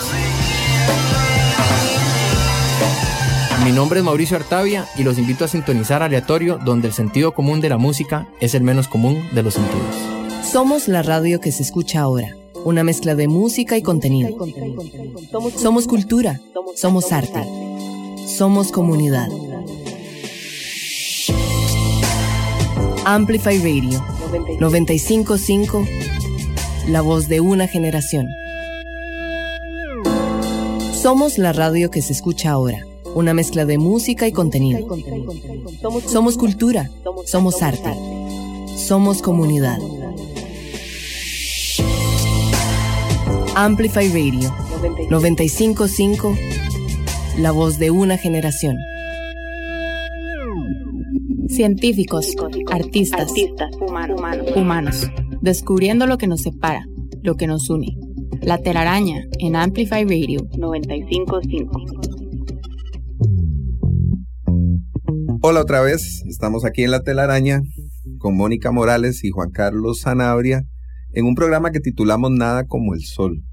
Mi 3.64 3.72
nombre 3.72 4.00
es 4.00 4.06
Mauricio 4.06 4.38
Artavia 4.38 4.88
y 4.98 5.04
los 5.04 5.20
invito 5.20 5.46
a 5.46 5.48
sintonizar 5.48 6.02
aleatorio 6.02 6.58
donde 6.64 6.88
el 6.88 6.94
sentido 6.94 7.34
común 7.34 7.62
de 7.62 7.70
la 7.70 7.78
música 7.78 8.28
es 8.40 8.56
el 8.56 8.64
menos 8.64 8.88
común 8.88 9.24
de 9.32 9.44
los 9.44 9.54
sentidos. 9.54 9.96
Somos 10.52 10.88
la 10.88 11.04
radio 11.04 11.40
que 11.40 11.52
se 11.52 11.62
escucha 11.62 12.02
ahora, 12.02 12.36
una 12.64 12.84
mezcla 12.84 13.14
de 13.14 13.28
música 13.28 13.78
y 13.78 13.84
contenido. 13.84 14.36
Somos 15.56 15.88
cultura, 15.88 16.42
somos 16.76 17.12
arte, 17.12 17.44
somos 18.28 18.72
comunidad. 18.72 19.30
Amplify 23.08 23.60
Radio 23.60 24.04
955, 24.60 25.86
la 26.88 27.02
voz 27.02 27.28
de 27.28 27.40
una 27.40 27.68
generación. 27.68 28.28
Somos 30.92 31.38
la 31.38 31.54
radio 31.54 31.92
que 31.92 32.02
se 32.02 32.14
escucha 32.14 32.50
ahora, 32.50 32.80
una 33.14 33.36
mezcla 33.36 33.66
de 33.66 33.78
música 33.78 34.28
y 34.28 34.32
contenido. 34.32 34.88
Somos 36.08 36.36
cultura, 36.36 36.90
somos 37.28 37.62
arte, 37.62 37.94
somos 38.76 39.22
comunidad. 39.22 39.78
Amplify 43.54 44.08
Radio 44.08 44.52
955, 45.12 46.36
la 47.38 47.52
voz 47.52 47.78
de 47.78 47.92
una 47.92 48.18
generación. 48.18 48.80
Científicos, 51.56 52.36
artistas, 52.70 53.32
humanos, 54.58 55.10
descubriendo 55.42 56.06
lo 56.06 56.18
que 56.18 56.28
nos 56.28 56.42
separa, 56.42 56.86
lo 57.24 57.36
que 57.36 57.48
nos 57.48 57.70
une. 57.70 57.96
La 58.42 58.58
telaraña 58.58 59.24
en 59.40 59.56
Amplify 59.56 60.04
Radio 60.04 60.42
955. 60.58 61.82
Hola 65.42 65.62
otra 65.62 65.80
vez, 65.80 66.24
estamos 66.28 66.66
aquí 66.66 66.84
en 66.84 66.92
La 66.92 67.04
telaraña 67.04 67.62
con 68.18 68.36
Mónica 68.36 68.74
Morales 68.74 69.24
y 69.24 69.30
Juan 69.30 69.52
Carlos 69.52 70.02
Sanabria 70.02 70.64
en 71.14 71.26
un 71.26 71.36
programa 71.36 71.72
que 71.72 71.80
titulamos 71.80 72.32
Nada 72.32 72.66
como 72.66 72.94
el 72.96 73.02
Sol. 73.06 73.46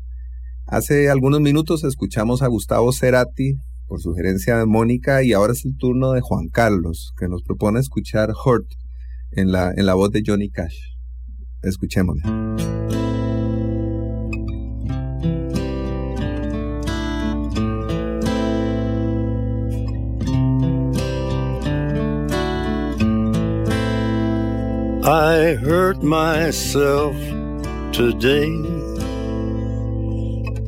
Hace 0.66 1.08
algunos 1.08 1.40
minutos 1.40 1.84
escuchamos 1.84 2.42
a 2.42 2.48
Gustavo 2.48 2.92
Cerati 2.92 3.58
por 3.92 4.00
sugerencia 4.00 4.57
de 4.57 4.64
Mónica 4.64 5.22
y 5.22 5.35
ahora 5.35 5.52
es 5.52 5.66
el 5.66 5.76
turno 5.76 6.12
de 6.12 6.22
Juan 6.22 6.48
Carlos, 6.48 7.12
que 7.18 7.28
nos 7.28 7.42
propone 7.42 7.78
escuchar 7.78 8.31
Hurt 8.31 8.64
en 9.33 9.52
la, 9.52 9.70
en 9.76 9.85
la 9.85 9.92
voz 9.92 10.11
de 10.11 10.22
Johnny 10.26 10.48
Cash. 10.48 10.78
Escuchémosla. 11.61 12.22
I 25.05 25.55
hurt 25.62 26.02
myself 26.02 27.14
today. 27.92 28.82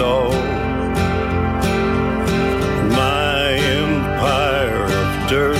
all. 0.00 0.32
My 2.90 3.52
empire 3.54 4.84
of 4.84 5.28
dirt. 5.28 5.58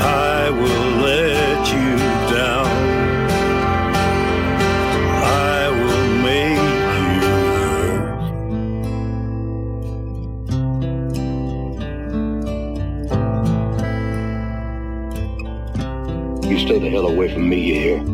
I 0.00 0.50
will 0.50 0.90
let 1.02 1.72
you 1.72 1.96
down. 2.34 2.68
I 5.22 5.68
will 5.70 6.08
make 6.22 6.58
you 7.10 7.20
hurt. 16.40 16.48
You 16.50 16.58
stay 16.58 16.78
the 16.78 16.88
hell 16.90 17.06
away 17.06 17.28
from 17.32 17.48
me, 17.48 17.58
you 17.60 17.74
hear? 17.74 18.13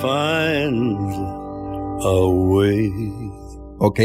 find 0.00 0.96
a 2.04 2.26
way. 2.26 2.90
Ok, 3.78 4.00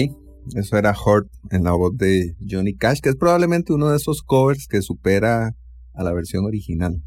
eso 0.56 0.78
era 0.78 0.94
Hurt 0.94 1.28
en 1.52 1.64
la 1.64 1.74
voz 1.74 1.96
de 1.98 2.36
Johnny 2.50 2.76
Cash, 2.76 3.00
que 3.02 3.10
es 3.10 3.16
probablemente 3.16 3.74
uno 3.74 3.90
de 3.90 3.98
esos 3.98 4.22
covers 4.24 4.68
que 4.68 4.82
supera 4.82 5.52
a 5.94 6.04
la 6.04 6.14
versión 6.14 6.46
original. 6.46 7.02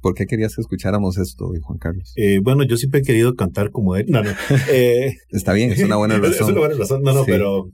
¿Por 0.00 0.14
qué 0.14 0.24
querías 0.26 0.54
que 0.54 0.62
escucháramos 0.62 1.18
esto 1.18 1.46
hoy, 1.48 1.58
Juan 1.60 1.78
Carlos? 1.78 2.12
Eh, 2.16 2.40
bueno, 2.42 2.62
yo 2.64 2.76
siempre 2.76 3.00
he 3.00 3.02
querido 3.02 3.34
cantar 3.34 3.70
como 3.70 3.96
él. 3.96 4.06
No, 4.08 4.22
no. 4.22 4.30
Eh, 4.70 5.12
Está 5.30 5.52
bien, 5.52 5.72
es 5.72 5.82
una 5.82 5.96
buena 5.96 6.14
es 6.16 6.22
razón. 6.22 6.52
una 6.52 6.60
buena 6.60 6.74
razón. 6.76 7.02
No, 7.02 7.12
no, 7.12 7.24
Sí. 7.24 7.30
pero 7.30 7.70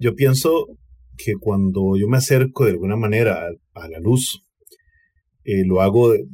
yo 0.00 0.14
pienso 0.16 0.66
que 1.16 1.34
cuando 1.38 1.96
yo 1.96 2.08
me 2.08 2.16
acerco 2.16 2.64
de 2.64 2.72
alguna 2.72 2.96
manera 2.96 3.42
a, 3.74 3.82
a 3.84 3.88
la 3.88 4.00
luz, 4.00 4.42
eh, 5.44 5.64
lo 5.64 5.80
hago 5.80 6.10
de- 6.12 6.24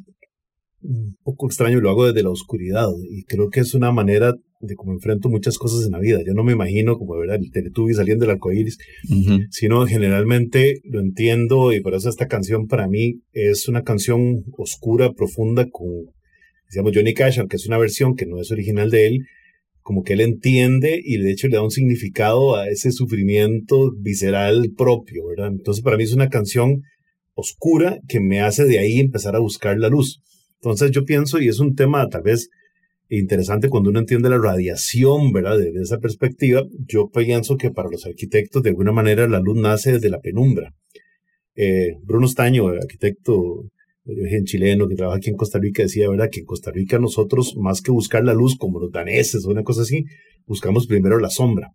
un 0.89 1.16
poco 1.22 1.47
extraño, 1.47 1.80
lo 1.80 1.91
hago 1.91 2.07
desde 2.07 2.22
la 2.22 2.30
oscuridad. 2.30 2.89
Y 3.11 3.24
creo 3.24 3.49
que 3.51 3.61
es 3.61 3.74
una 3.74 3.93
manera 3.93 4.34
de 4.61 4.74
cómo 4.74 4.93
enfrento 4.93 5.28
muchas 5.28 5.59
cosas 5.59 5.84
en 5.87 5.93
la 5.93 5.99
vida. 5.99 6.20
Yo 6.26 6.32
no 6.32 6.45
me 6.45 6.53
imagino 6.53 6.97
como 6.97 7.16
¿verdad? 7.16 7.37
el 7.37 7.51
Teletubby 7.51 7.95
saliendo 7.95 8.24
del 8.24 8.34
arcoíris, 8.34 8.78
Ujú. 9.11 9.41
sino 9.51 9.87
generalmente 9.87 10.80
lo 10.84 11.01
entiendo 11.01 11.72
y 11.72 11.80
por 11.80 11.95
eso 11.95 12.09
esta 12.09 12.26
canción 12.26 12.66
para 12.66 12.89
mí 12.89 13.20
es 13.32 13.68
una 13.68 13.82
canción 13.82 14.45
oscura, 14.57 15.12
profunda, 15.12 15.68
con, 15.70 15.89
decíamos, 16.68 16.93
Johnny 16.95 17.14
Cash, 17.14 17.39
aunque 17.39 17.57
es 17.57 17.66
una 17.66 17.78
versión 17.78 18.16
que 18.16 18.26
no 18.26 18.41
es 18.41 18.51
original 18.51 18.91
de 18.91 19.07
él, 19.07 19.18
como 19.82 20.03
que 20.03 20.14
él 20.14 20.20
entiende 20.20 21.01
y 21.03 21.18
de 21.18 21.30
hecho 21.30 21.49
le 21.49 21.57
da 21.57 21.62
un 21.62 21.70
significado 21.70 22.57
a 22.57 22.68
ese 22.68 22.91
sufrimiento 22.91 23.93
visceral 24.01 24.72
propio, 24.76 25.26
¿verdad? 25.28 25.53
Entonces 25.53 25.84
para 25.84 25.97
mí 25.97 26.05
es 26.05 26.12
una 26.12 26.28
canción 26.28 26.82
oscura 27.34 28.01
que 28.09 28.18
me 28.18 28.41
hace 28.41 28.64
de 28.64 28.78
ahí 28.78 28.99
empezar 28.99 29.37
a 29.37 29.41
buscar 29.41 29.78
la 29.78 29.89
luz. 29.89 30.22
Entonces 30.71 30.91
yo 30.91 31.05
pienso, 31.05 31.41
y 31.41 31.49
es 31.49 31.61
un 31.61 31.75
tema 31.75 32.09
tal 32.09 32.23
vez 32.23 32.49
interesante 33.09 33.69
cuando 33.69 33.91
uno 33.91 34.01
entiende 34.01 34.29
la 34.29 34.39
radiación, 34.39 35.33
¿verdad? 35.33 35.59
Desde 35.59 35.81
esa 35.81 35.99
perspectiva, 35.99 36.64
yo 36.87 37.09
pienso 37.09 37.57
que 37.57 37.71
para 37.71 37.89
los 37.89 38.05
arquitectos 38.05 38.62
de 38.62 38.71
alguna 38.71 38.93
manera 38.93 39.29
la 39.29 39.41
luz 39.41 39.57
nace 39.57 39.93
desde 39.93 40.11
la 40.11 40.21
penumbra. 40.21 40.75
Eh, 41.55 41.95
Bruno 42.03 42.27
Staño, 42.27 42.69
arquitecto 42.69 43.64
de 44.05 44.23
origen 44.23 44.45
chileno 44.45 44.89
que 44.89 44.97
trabaja 44.97 45.19
aquí 45.19 45.31
en 45.31 45.37
Costa 45.37 45.59
Rica, 45.59 45.83
decía, 45.83 46.09
¿verdad? 46.09 46.29
Que 46.31 46.41
en 46.41 46.47
Costa 46.47 46.71
Rica 46.71 46.99
nosotros, 46.99 47.55
más 47.57 47.81
que 47.81 47.93
buscar 47.93 48.25
la 48.25 48.35
luz 48.35 48.57
como 48.57 48.81
los 48.81 48.91
daneses 48.91 49.45
o 49.45 49.51
una 49.51 49.62
cosa 49.62 49.83
así, 49.83 50.05
buscamos 50.47 50.87
primero 50.87 51.19
la 51.19 51.31
sombra. 51.31 51.71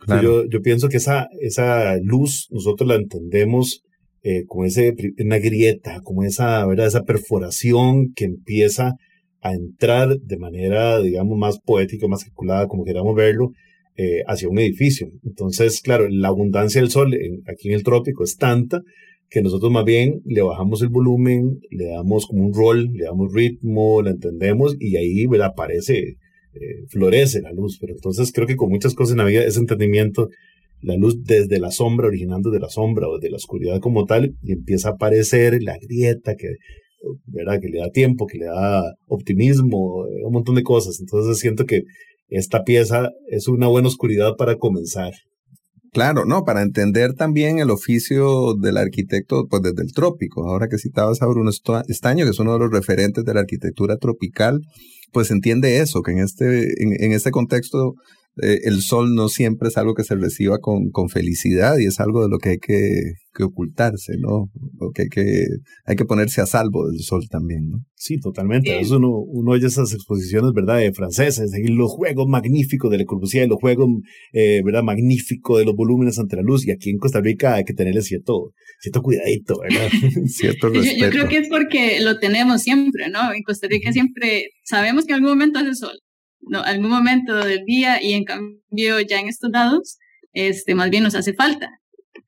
Claro. 0.00 0.44
Yo, 0.44 0.48
yo 0.48 0.62
pienso 0.62 0.88
que 0.88 0.98
esa, 0.98 1.26
esa 1.40 1.96
luz 1.98 2.46
nosotros 2.50 2.88
la 2.88 2.94
entendemos 2.94 3.82
eh, 4.22 4.44
como 4.46 4.64
ese, 4.64 4.94
una 5.18 5.38
grieta, 5.38 6.00
como 6.02 6.22
esa, 6.24 6.66
esa 6.74 7.04
perforación 7.04 8.12
que 8.14 8.24
empieza 8.24 8.94
a 9.40 9.54
entrar 9.54 10.18
de 10.18 10.36
manera, 10.38 11.00
digamos, 11.00 11.38
más 11.38 11.58
poética, 11.60 12.08
más 12.08 12.24
calculada, 12.24 12.66
como 12.66 12.84
queramos 12.84 13.14
verlo, 13.14 13.52
eh, 13.96 14.22
hacia 14.26 14.48
un 14.48 14.58
edificio. 14.58 15.08
Entonces, 15.24 15.80
claro, 15.80 16.08
la 16.08 16.28
abundancia 16.28 16.80
del 16.80 16.90
sol 16.90 17.14
en- 17.14 17.42
aquí 17.48 17.68
en 17.68 17.74
el 17.74 17.82
trópico 17.84 18.24
es 18.24 18.36
tanta 18.36 18.82
que 19.30 19.42
nosotros 19.42 19.70
más 19.70 19.84
bien 19.84 20.20
le 20.24 20.42
bajamos 20.42 20.82
el 20.82 20.88
volumen, 20.88 21.58
le 21.70 21.86
damos 21.86 22.26
como 22.26 22.44
un 22.46 22.54
rol, 22.54 22.88
le 22.94 23.04
damos 23.04 23.32
ritmo, 23.32 24.00
la 24.02 24.10
entendemos 24.10 24.76
y 24.80 24.96
ahí 24.96 25.26
¿verdad? 25.26 25.48
aparece, 25.48 25.98
eh, 25.98 26.16
florece 26.88 27.42
la 27.42 27.52
luz. 27.52 27.78
Pero 27.80 27.92
entonces 27.94 28.32
creo 28.32 28.46
que 28.46 28.56
con 28.56 28.70
muchas 28.70 28.94
cosas 28.94 29.12
en 29.12 29.18
la 29.18 29.24
vida, 29.24 29.44
ese 29.44 29.60
entendimiento, 29.60 30.30
la 30.80 30.96
luz 30.96 31.22
desde 31.24 31.58
la 31.58 31.70
sombra, 31.70 32.08
originando 32.08 32.50
de 32.50 32.60
la 32.60 32.68
sombra 32.68 33.08
o 33.08 33.18
de 33.18 33.30
la 33.30 33.36
oscuridad 33.36 33.80
como 33.80 34.04
tal, 34.04 34.36
y 34.42 34.52
empieza 34.52 34.90
a 34.90 34.92
aparecer 34.92 35.62
la 35.62 35.76
grieta 35.78 36.34
que, 36.36 36.48
¿verdad? 37.26 37.60
que 37.60 37.68
le 37.68 37.78
da 37.78 37.90
tiempo, 37.90 38.26
que 38.26 38.38
le 38.38 38.46
da 38.46 38.82
optimismo, 39.06 40.06
eh, 40.06 40.24
un 40.24 40.32
montón 40.32 40.54
de 40.54 40.62
cosas. 40.62 40.98
Entonces 41.00 41.38
siento 41.38 41.64
que 41.64 41.82
esta 42.28 42.62
pieza 42.62 43.10
es 43.28 43.48
una 43.48 43.68
buena 43.68 43.88
oscuridad 43.88 44.36
para 44.36 44.56
comenzar. 44.56 45.12
Claro, 45.92 46.26
no, 46.26 46.44
para 46.44 46.62
entender 46.62 47.14
también 47.14 47.58
el 47.58 47.70
oficio 47.70 48.54
del 48.54 48.76
arquitecto, 48.76 49.46
pues 49.48 49.62
desde 49.62 49.82
el 49.82 49.92
trópico. 49.92 50.46
Ahora 50.46 50.68
que 50.68 50.76
citabas 50.76 51.22
a 51.22 51.26
Bruno 51.26 51.50
Estaño, 51.50 52.24
que 52.24 52.30
es 52.30 52.38
uno 52.38 52.52
de 52.52 52.58
los 52.58 52.70
referentes 52.70 53.24
de 53.24 53.34
la 53.34 53.40
arquitectura 53.40 53.96
tropical, 53.96 54.60
pues 55.12 55.30
entiende 55.30 55.80
eso, 55.80 56.02
que 56.02 56.12
en 56.12 56.18
este, 56.18 56.82
en, 56.82 57.02
en 57.02 57.12
este 57.12 57.30
contexto 57.30 57.94
eh, 58.42 58.60
el 58.64 58.80
sol 58.82 59.14
no 59.14 59.28
siempre 59.28 59.68
es 59.68 59.76
algo 59.76 59.94
que 59.94 60.04
se 60.04 60.14
reciba 60.16 60.58
con, 60.58 60.90
con 60.90 61.08
felicidad 61.08 61.78
y 61.78 61.86
es 61.86 62.00
algo 62.00 62.22
de 62.22 62.28
lo 62.28 62.38
que 62.38 62.50
hay 62.50 62.58
que, 62.58 63.14
que 63.34 63.44
ocultarse, 63.44 64.14
¿no? 64.18 64.50
Lo 64.80 64.90
que 64.92 65.02
hay 65.02 65.08
que, 65.08 65.46
hay 65.86 65.96
que 65.96 66.04
ponerse 66.04 66.40
a 66.40 66.46
salvo 66.46 66.88
del 66.88 67.00
sol 67.00 67.28
también, 67.30 67.68
¿no? 67.70 67.78
Sí, 67.94 68.18
totalmente. 68.18 68.78
Eso 68.78 68.96
uno, 68.96 69.10
uno 69.10 69.52
oye 69.52 69.66
esas 69.66 69.92
exposiciones, 69.92 70.52
¿verdad? 70.54 70.78
De 70.78 70.92
franceses, 70.92 71.50
de 71.50 71.68
los 71.70 71.90
juegos 71.92 72.26
magníficos 72.28 72.90
de 72.90 72.98
Le 72.98 73.04
Corbusier, 73.04 73.48
los 73.48 73.58
juegos, 73.58 73.88
eh, 74.32 74.62
¿verdad? 74.64 74.82
Magníficos 74.82 75.58
de 75.58 75.64
los 75.64 75.74
volúmenes 75.74 76.18
ante 76.18 76.36
la 76.36 76.42
luz. 76.42 76.66
Y 76.66 76.72
aquí 76.72 76.90
en 76.90 76.98
Costa 76.98 77.20
Rica 77.20 77.54
hay 77.54 77.64
que 77.64 77.74
tenerle 77.74 78.02
cierto, 78.02 78.52
cierto 78.80 79.02
cuidadito, 79.02 79.60
¿verdad? 79.60 79.88
cierto 80.26 80.68
respeto. 80.68 80.96
Yo, 80.98 81.06
yo 81.06 81.10
creo 81.10 81.28
que 81.28 81.38
es 81.38 81.48
porque 81.48 82.00
lo 82.00 82.18
tenemos 82.18 82.62
siempre, 82.62 83.08
¿no? 83.10 83.32
En 83.32 83.42
Costa 83.42 83.68
Rica 83.68 83.92
siempre 83.92 84.48
sabemos 84.64 85.04
que 85.04 85.12
en 85.12 85.16
algún 85.16 85.30
momento 85.30 85.58
hace 85.58 85.74
sol 85.74 85.98
no, 86.40 86.62
algún 86.62 86.90
momento 86.90 87.34
del 87.44 87.64
día 87.64 88.02
y 88.02 88.14
en 88.14 88.24
cambio 88.24 89.00
ya 89.00 89.20
en 89.20 89.28
estos 89.28 89.50
lados, 89.50 89.98
este, 90.32 90.74
más 90.74 90.90
bien 90.90 91.04
nos 91.04 91.14
hace 91.14 91.34
falta 91.34 91.70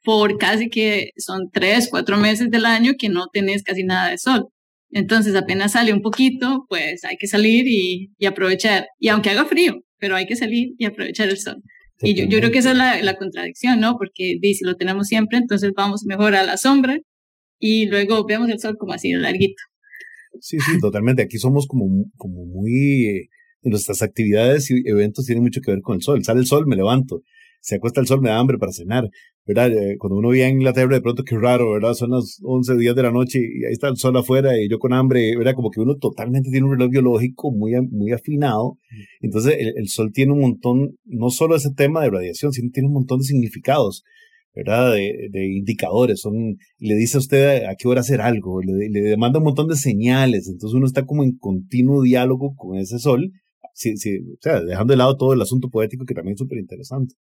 por 0.02 0.38
casi 0.38 0.68
que 0.68 1.10
son 1.16 1.50
tres, 1.52 1.88
cuatro 1.90 2.16
meses 2.16 2.50
del 2.50 2.64
año 2.64 2.92
que 2.98 3.08
no 3.08 3.26
tenés 3.32 3.62
casi 3.62 3.84
nada 3.84 4.10
de 4.10 4.18
sol. 4.18 4.48
Entonces 4.90 5.36
apenas 5.36 5.72
sale 5.72 5.92
un 5.92 6.02
poquito, 6.02 6.64
pues 6.68 7.04
hay 7.04 7.16
que 7.16 7.26
salir 7.26 7.66
y, 7.68 8.12
y 8.18 8.26
aprovechar. 8.26 8.86
Y 8.98 9.08
aunque 9.08 9.30
haga 9.30 9.44
frío, 9.44 9.82
pero 9.98 10.16
hay 10.16 10.26
que 10.26 10.36
salir 10.36 10.70
y 10.78 10.84
aprovechar 10.84 11.28
el 11.28 11.38
sol. 11.38 11.62
Y 12.02 12.14
yo, 12.14 12.24
yo, 12.24 12.38
creo 12.38 12.50
que 12.50 12.58
esa 12.58 12.70
es 12.70 12.78
la, 12.78 13.02
la 13.02 13.16
contradicción, 13.16 13.78
¿no? 13.78 13.96
Porque 13.98 14.38
si 14.42 14.64
lo 14.64 14.74
tenemos 14.74 15.06
siempre, 15.06 15.36
entonces 15.36 15.72
vamos 15.76 16.04
mejor 16.06 16.34
a 16.34 16.42
la 16.42 16.56
sombra 16.56 16.98
y 17.58 17.86
luego 17.86 18.24
vemos 18.24 18.48
el 18.48 18.58
sol 18.58 18.76
como 18.78 18.94
así 18.94 19.12
larguito. 19.12 19.62
Sí, 20.40 20.58
sí, 20.60 20.80
totalmente. 20.80 21.22
Aquí 21.22 21.36
somos 21.36 21.66
como, 21.66 22.06
como 22.16 22.46
muy 22.46 23.28
nuestras 23.62 24.02
actividades 24.02 24.70
y 24.70 24.82
eventos 24.86 25.26
tienen 25.26 25.42
mucho 25.44 25.60
que 25.60 25.70
ver 25.72 25.80
con 25.80 25.96
el 25.96 26.02
sol. 26.02 26.22
Sale 26.24 26.40
el 26.40 26.46
sol, 26.46 26.66
me 26.66 26.76
levanto. 26.76 27.22
Se 27.60 27.76
acuesta 27.76 28.00
el 28.00 28.06
sol, 28.06 28.22
me 28.22 28.30
da 28.30 28.38
hambre 28.38 28.58
para 28.58 28.72
cenar. 28.72 29.08
¿verdad? 29.46 29.72
Eh, 29.72 29.96
cuando 29.98 30.18
uno 30.18 30.28
vive 30.28 30.46
en 30.46 30.56
Inglaterra, 30.56 30.94
de 30.94 31.00
pronto 31.00 31.24
qué 31.24 31.36
raro, 31.36 31.72
¿verdad? 31.72 31.94
Son 31.94 32.10
las 32.10 32.38
11 32.42 32.76
días 32.76 32.94
de 32.94 33.02
la 33.02 33.10
noche 33.10 33.40
y 33.40 33.64
ahí 33.64 33.72
está 33.72 33.88
el 33.88 33.96
sol 33.96 34.16
afuera 34.16 34.56
y 34.56 34.68
yo 34.68 34.78
con 34.78 34.92
hambre, 34.92 35.36
¿verdad? 35.36 35.54
Como 35.54 35.70
que 35.70 35.80
uno 35.80 35.96
totalmente 35.96 36.50
tiene 36.50 36.66
un 36.66 36.72
reloj 36.72 36.90
biológico 36.90 37.50
muy, 37.50 37.72
muy 37.90 38.12
afinado. 38.12 38.76
Entonces, 39.20 39.56
el, 39.58 39.88
sol 39.88 40.12
tiene 40.12 40.32
un 40.32 40.40
montón, 40.40 40.96
no 41.04 41.30
solo 41.30 41.56
ese 41.56 41.70
tema 41.74 42.02
de 42.02 42.10
radiación, 42.10 42.52
sino 42.52 42.70
tiene 42.72 42.88
un 42.88 42.94
montón 42.94 43.18
de 43.18 43.24
significados. 43.24 44.04
¿verdad? 44.54 44.94
De, 44.94 45.28
de, 45.30 45.46
indicadores, 45.46 46.20
son, 46.20 46.56
le 46.78 46.94
dice 46.96 47.16
a 47.16 47.20
usted 47.20 47.64
a 47.64 47.76
qué 47.76 47.86
hora 47.86 48.00
hacer 48.00 48.20
algo, 48.20 48.60
le, 48.60 48.88
le 48.88 49.00
demanda 49.00 49.38
un 49.38 49.44
montón 49.44 49.68
de 49.68 49.76
señales, 49.76 50.48
entonces 50.48 50.76
uno 50.76 50.86
está 50.86 51.06
como 51.06 51.22
en 51.22 51.38
continuo 51.38 52.02
diálogo 52.02 52.56
con 52.56 52.76
ese 52.76 52.98
sol 52.98 53.30
sí, 53.74 53.96
sí, 53.96 54.18
o 54.18 54.38
sea, 54.40 54.60
dejando 54.62 54.92
de 54.92 54.98
lado 54.98 55.16
todo 55.16 55.32
el 55.32 55.42
asunto 55.42 55.68
poético 55.68 56.04
que 56.04 56.14
también 56.14 56.34
es 56.34 56.38
súper 56.38 56.58
interesante. 56.58 57.14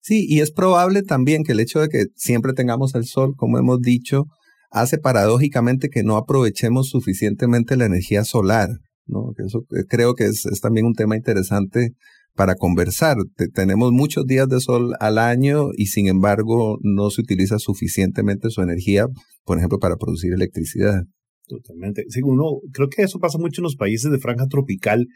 Sí, 0.00 0.26
y 0.28 0.40
es 0.40 0.50
probable 0.50 1.02
también 1.02 1.44
que 1.44 1.52
el 1.52 1.60
hecho 1.60 1.80
de 1.80 1.88
que 1.88 2.06
siempre 2.14 2.52
tengamos 2.52 2.94
el 2.94 3.04
sol, 3.04 3.34
como 3.36 3.58
hemos 3.58 3.80
dicho, 3.80 4.26
hace 4.70 4.98
paradójicamente 4.98 5.88
que 5.88 6.02
no 6.02 6.16
aprovechemos 6.16 6.88
suficientemente 6.90 7.76
la 7.76 7.86
energía 7.86 8.24
solar, 8.24 8.68
¿no? 9.06 9.32
Eso 9.38 9.64
eh, 9.70 9.84
creo 9.88 10.14
que 10.14 10.24
es, 10.24 10.44
es 10.46 10.60
también 10.60 10.86
un 10.86 10.94
tema 10.94 11.16
interesante 11.16 11.94
para 12.34 12.56
conversar. 12.56 13.16
tenemos 13.54 13.92
muchos 13.92 14.26
días 14.26 14.48
de 14.48 14.60
sol 14.60 14.94
al 15.00 15.18
año 15.18 15.68
y 15.76 15.86
sin 15.86 16.08
embargo 16.08 16.78
no 16.82 17.10
se 17.10 17.20
utiliza 17.20 17.58
suficientemente 17.58 18.50
su 18.50 18.60
energía, 18.60 19.06
por 19.44 19.58
ejemplo, 19.58 19.78
para 19.78 19.96
producir 19.96 20.32
electricidad. 20.32 21.02
Totalmente. 21.46 22.04
Sí, 22.08 22.20
uno, 22.22 22.60
creo 22.72 22.88
que 22.88 23.02
eso 23.02 23.18
pasa 23.18 23.38
mucho 23.38 23.60
en 23.60 23.64
los 23.64 23.76
países 23.76 24.10
de 24.10 24.18
franja 24.18 24.46
tropical, 24.48 25.06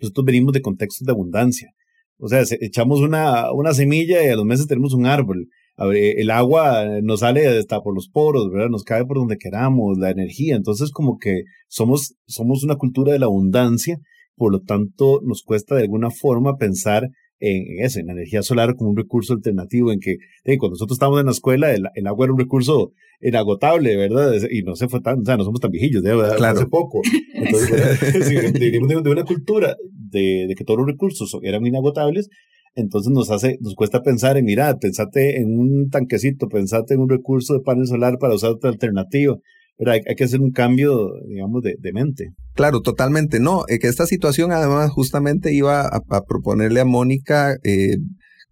nosotros 0.00 0.24
venimos 0.24 0.52
de 0.52 0.62
contextos 0.62 1.06
de 1.06 1.12
abundancia. 1.12 1.70
O 2.18 2.28
sea, 2.28 2.44
echamos 2.60 3.00
una, 3.00 3.52
una 3.52 3.74
semilla 3.74 4.24
y 4.24 4.28
a 4.28 4.36
los 4.36 4.44
meses 4.44 4.66
tenemos 4.66 4.94
un 4.94 5.06
árbol. 5.06 5.48
el 5.76 6.30
agua 6.30 6.84
nos 7.02 7.20
sale 7.20 7.46
hasta 7.46 7.80
por 7.80 7.94
los 7.94 8.08
poros, 8.08 8.48
¿verdad? 8.50 8.68
Nos 8.68 8.84
cae 8.84 9.04
por 9.04 9.16
donde 9.16 9.38
queramos, 9.38 9.98
la 9.98 10.10
energía. 10.10 10.54
Entonces, 10.54 10.92
como 10.92 11.18
que 11.18 11.42
somos, 11.68 12.14
somos 12.26 12.62
una 12.62 12.76
cultura 12.76 13.12
de 13.12 13.18
la 13.18 13.26
abundancia, 13.26 13.98
por 14.36 14.52
lo 14.52 14.60
tanto, 14.60 15.20
nos 15.24 15.42
cuesta 15.42 15.74
de 15.74 15.82
alguna 15.82 16.10
forma 16.10 16.56
pensar 16.56 17.08
en 17.42 17.84
eso, 17.84 17.98
en 17.98 18.06
la 18.06 18.12
energía 18.12 18.42
solar 18.42 18.76
como 18.76 18.90
un 18.90 18.96
recurso 18.96 19.32
alternativo, 19.34 19.90
en 19.90 19.98
que 19.98 20.18
cuando 20.58 20.74
nosotros 20.74 20.94
estábamos 20.94 21.20
en 21.20 21.26
la 21.26 21.32
escuela, 21.32 21.74
el, 21.74 22.06
agua 22.06 22.26
era 22.26 22.32
un 22.32 22.38
recurso 22.38 22.92
inagotable, 23.20 23.96
¿verdad? 23.96 24.32
Y 24.48 24.62
no 24.62 24.76
se 24.76 24.88
fue 24.88 25.00
tan, 25.00 25.20
o 25.20 25.24
sea, 25.24 25.36
no 25.36 25.44
somos 25.44 25.60
tan 25.60 25.72
viejillos, 25.72 26.02
¿verdad? 26.02 26.36
Claro. 26.36 26.58
Hace 26.58 26.68
poco. 26.68 27.00
Entonces, 27.34 28.52
venimos 28.52 28.88
de, 29.04 29.10
una 29.10 29.24
cultura 29.24 29.74
de, 29.92 30.46
de, 30.46 30.54
que 30.54 30.64
todos 30.64 30.78
los 30.78 30.86
recursos 30.86 31.36
eran 31.42 31.66
inagotables, 31.66 32.28
entonces 32.76 33.12
nos 33.12 33.30
hace, 33.30 33.58
nos 33.60 33.74
cuesta 33.74 34.02
pensar 34.02 34.36
en, 34.36 34.44
mira, 34.44 34.78
pensate 34.78 35.40
en 35.40 35.58
un 35.58 35.90
tanquecito, 35.90 36.48
pensate 36.48 36.94
en 36.94 37.00
un 37.00 37.08
recurso 37.08 37.54
de 37.54 37.60
panel 37.60 37.86
solar 37.86 38.18
para 38.18 38.34
usar 38.34 38.50
otra 38.50 38.70
alternativa 38.70 39.36
pero 39.76 39.92
hay, 39.92 40.00
que 40.16 40.24
hacer 40.24 40.40
un 40.40 40.52
cambio, 40.52 41.12
digamos, 41.26 41.62
de, 41.62 41.92
mente. 41.92 42.30
Claro, 42.54 42.82
totalmente. 42.82 43.40
No, 43.40 43.64
eh, 43.68 43.78
que 43.78 43.88
esta 43.88 44.06
situación 44.06 44.52
además 44.52 44.90
justamente 44.90 45.52
iba 45.52 45.86
a, 45.86 46.24
proponerle 46.24 46.80
a 46.80 46.84
Mónica 46.84 47.56
eh, 47.64 47.96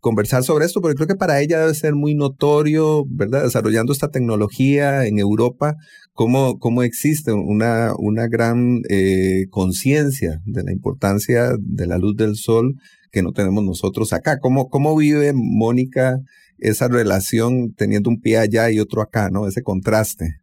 conversar 0.00 0.42
sobre 0.42 0.64
esto, 0.64 0.80
porque 0.80 0.96
creo 0.96 1.06
que 1.06 1.14
para 1.14 1.40
ella 1.40 1.60
debe 1.60 1.74
ser 1.74 1.94
muy 1.94 2.14
notorio, 2.14 3.04
¿verdad? 3.08 3.44
Desarrollando 3.44 3.92
esta 3.92 4.08
tecnología 4.08 5.06
en 5.06 5.18
Europa, 5.18 5.76
cómo, 6.12 6.58
cómo 6.58 6.82
existe 6.82 7.32
una, 7.32 7.92
una 7.98 8.26
gran 8.26 8.80
eh, 8.88 9.44
conciencia 9.50 10.40
de 10.46 10.64
la 10.64 10.72
importancia 10.72 11.52
de 11.58 11.86
la 11.86 11.98
luz 11.98 12.16
del 12.16 12.36
sol 12.36 12.74
que 13.12 13.22
no 13.22 13.32
tenemos 13.32 13.62
nosotros 13.64 14.12
acá. 14.12 14.38
¿Cómo, 14.38 14.68
cómo 14.68 14.96
vive 14.96 15.32
Mónica 15.34 16.18
esa 16.58 16.88
relación 16.88 17.72
teniendo 17.74 18.10
un 18.10 18.20
pie 18.20 18.38
allá 18.38 18.70
y 18.70 18.80
otro 18.80 19.02
acá, 19.02 19.30
¿no? 19.30 19.46
Ese 19.46 19.62
contraste. 19.62 20.39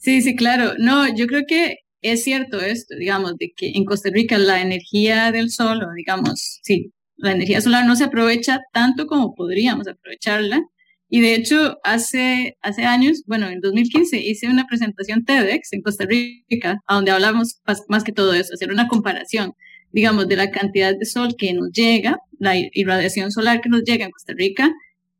Sí, 0.00 0.22
sí, 0.22 0.34
claro. 0.34 0.74
No, 0.78 1.14
yo 1.14 1.26
creo 1.26 1.42
que 1.46 1.76
es 2.00 2.24
cierto 2.24 2.60
esto, 2.60 2.96
digamos, 2.96 3.36
de 3.36 3.52
que 3.54 3.72
en 3.74 3.84
Costa 3.84 4.08
Rica 4.10 4.38
la 4.38 4.62
energía 4.62 5.30
del 5.30 5.50
sol, 5.50 5.80
digamos, 5.94 6.60
sí, 6.62 6.92
la 7.16 7.32
energía 7.32 7.60
solar 7.60 7.84
no 7.86 7.96
se 7.96 8.04
aprovecha 8.04 8.60
tanto 8.72 9.06
como 9.06 9.34
podríamos 9.34 9.86
aprovecharla. 9.88 10.62
Y 11.10 11.20
de 11.20 11.34
hecho, 11.34 11.78
hace, 11.84 12.56
hace 12.62 12.84
años, 12.84 13.24
bueno, 13.26 13.48
en 13.48 13.60
2015 13.60 14.18
hice 14.20 14.48
una 14.48 14.66
presentación 14.66 15.24
TEDx 15.24 15.72
en 15.74 15.82
Costa 15.82 16.06
Rica, 16.06 16.78
a 16.86 16.94
donde 16.94 17.10
hablamos 17.10 17.60
más 17.88 18.04
que 18.04 18.12
todo 18.12 18.32
eso, 18.32 18.54
hacer 18.54 18.70
una 18.72 18.88
comparación, 18.88 19.52
digamos, 19.92 20.28
de 20.28 20.36
la 20.36 20.50
cantidad 20.50 20.94
de 20.96 21.04
sol 21.04 21.34
que 21.36 21.52
nos 21.52 21.72
llega, 21.72 22.18
la 22.38 22.54
irradiación 22.56 23.32
solar 23.32 23.60
que 23.60 23.68
nos 23.68 23.82
llega 23.84 24.06
en 24.06 24.12
Costa 24.12 24.32
Rica, 24.36 24.70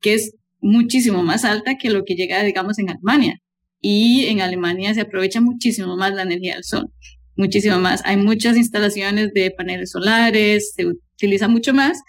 que 0.00 0.14
es 0.14 0.34
muchísimo 0.60 1.22
más 1.22 1.44
alta 1.44 1.76
que 1.76 1.90
lo 1.90 2.04
que 2.04 2.14
llega, 2.14 2.42
digamos, 2.44 2.78
en 2.78 2.90
Alemania 2.90 3.40
y 3.80 4.26
en 4.26 4.40
Alemania 4.40 4.94
se 4.94 5.02
aprovecha 5.02 5.40
muchísimo 5.40 5.96
más 5.96 6.14
la 6.14 6.22
energía 6.22 6.54
del 6.54 6.64
sol, 6.64 6.90
muchísimo 7.36 7.78
más. 7.78 8.02
Hay 8.04 8.16
muchas 8.16 8.56
instalaciones 8.56 9.32
de 9.32 9.50
paneles 9.50 9.90
solares, 9.90 10.72
se 10.74 10.86
utiliza 10.86 11.48
mucho 11.48 11.72
más, 11.72 12.00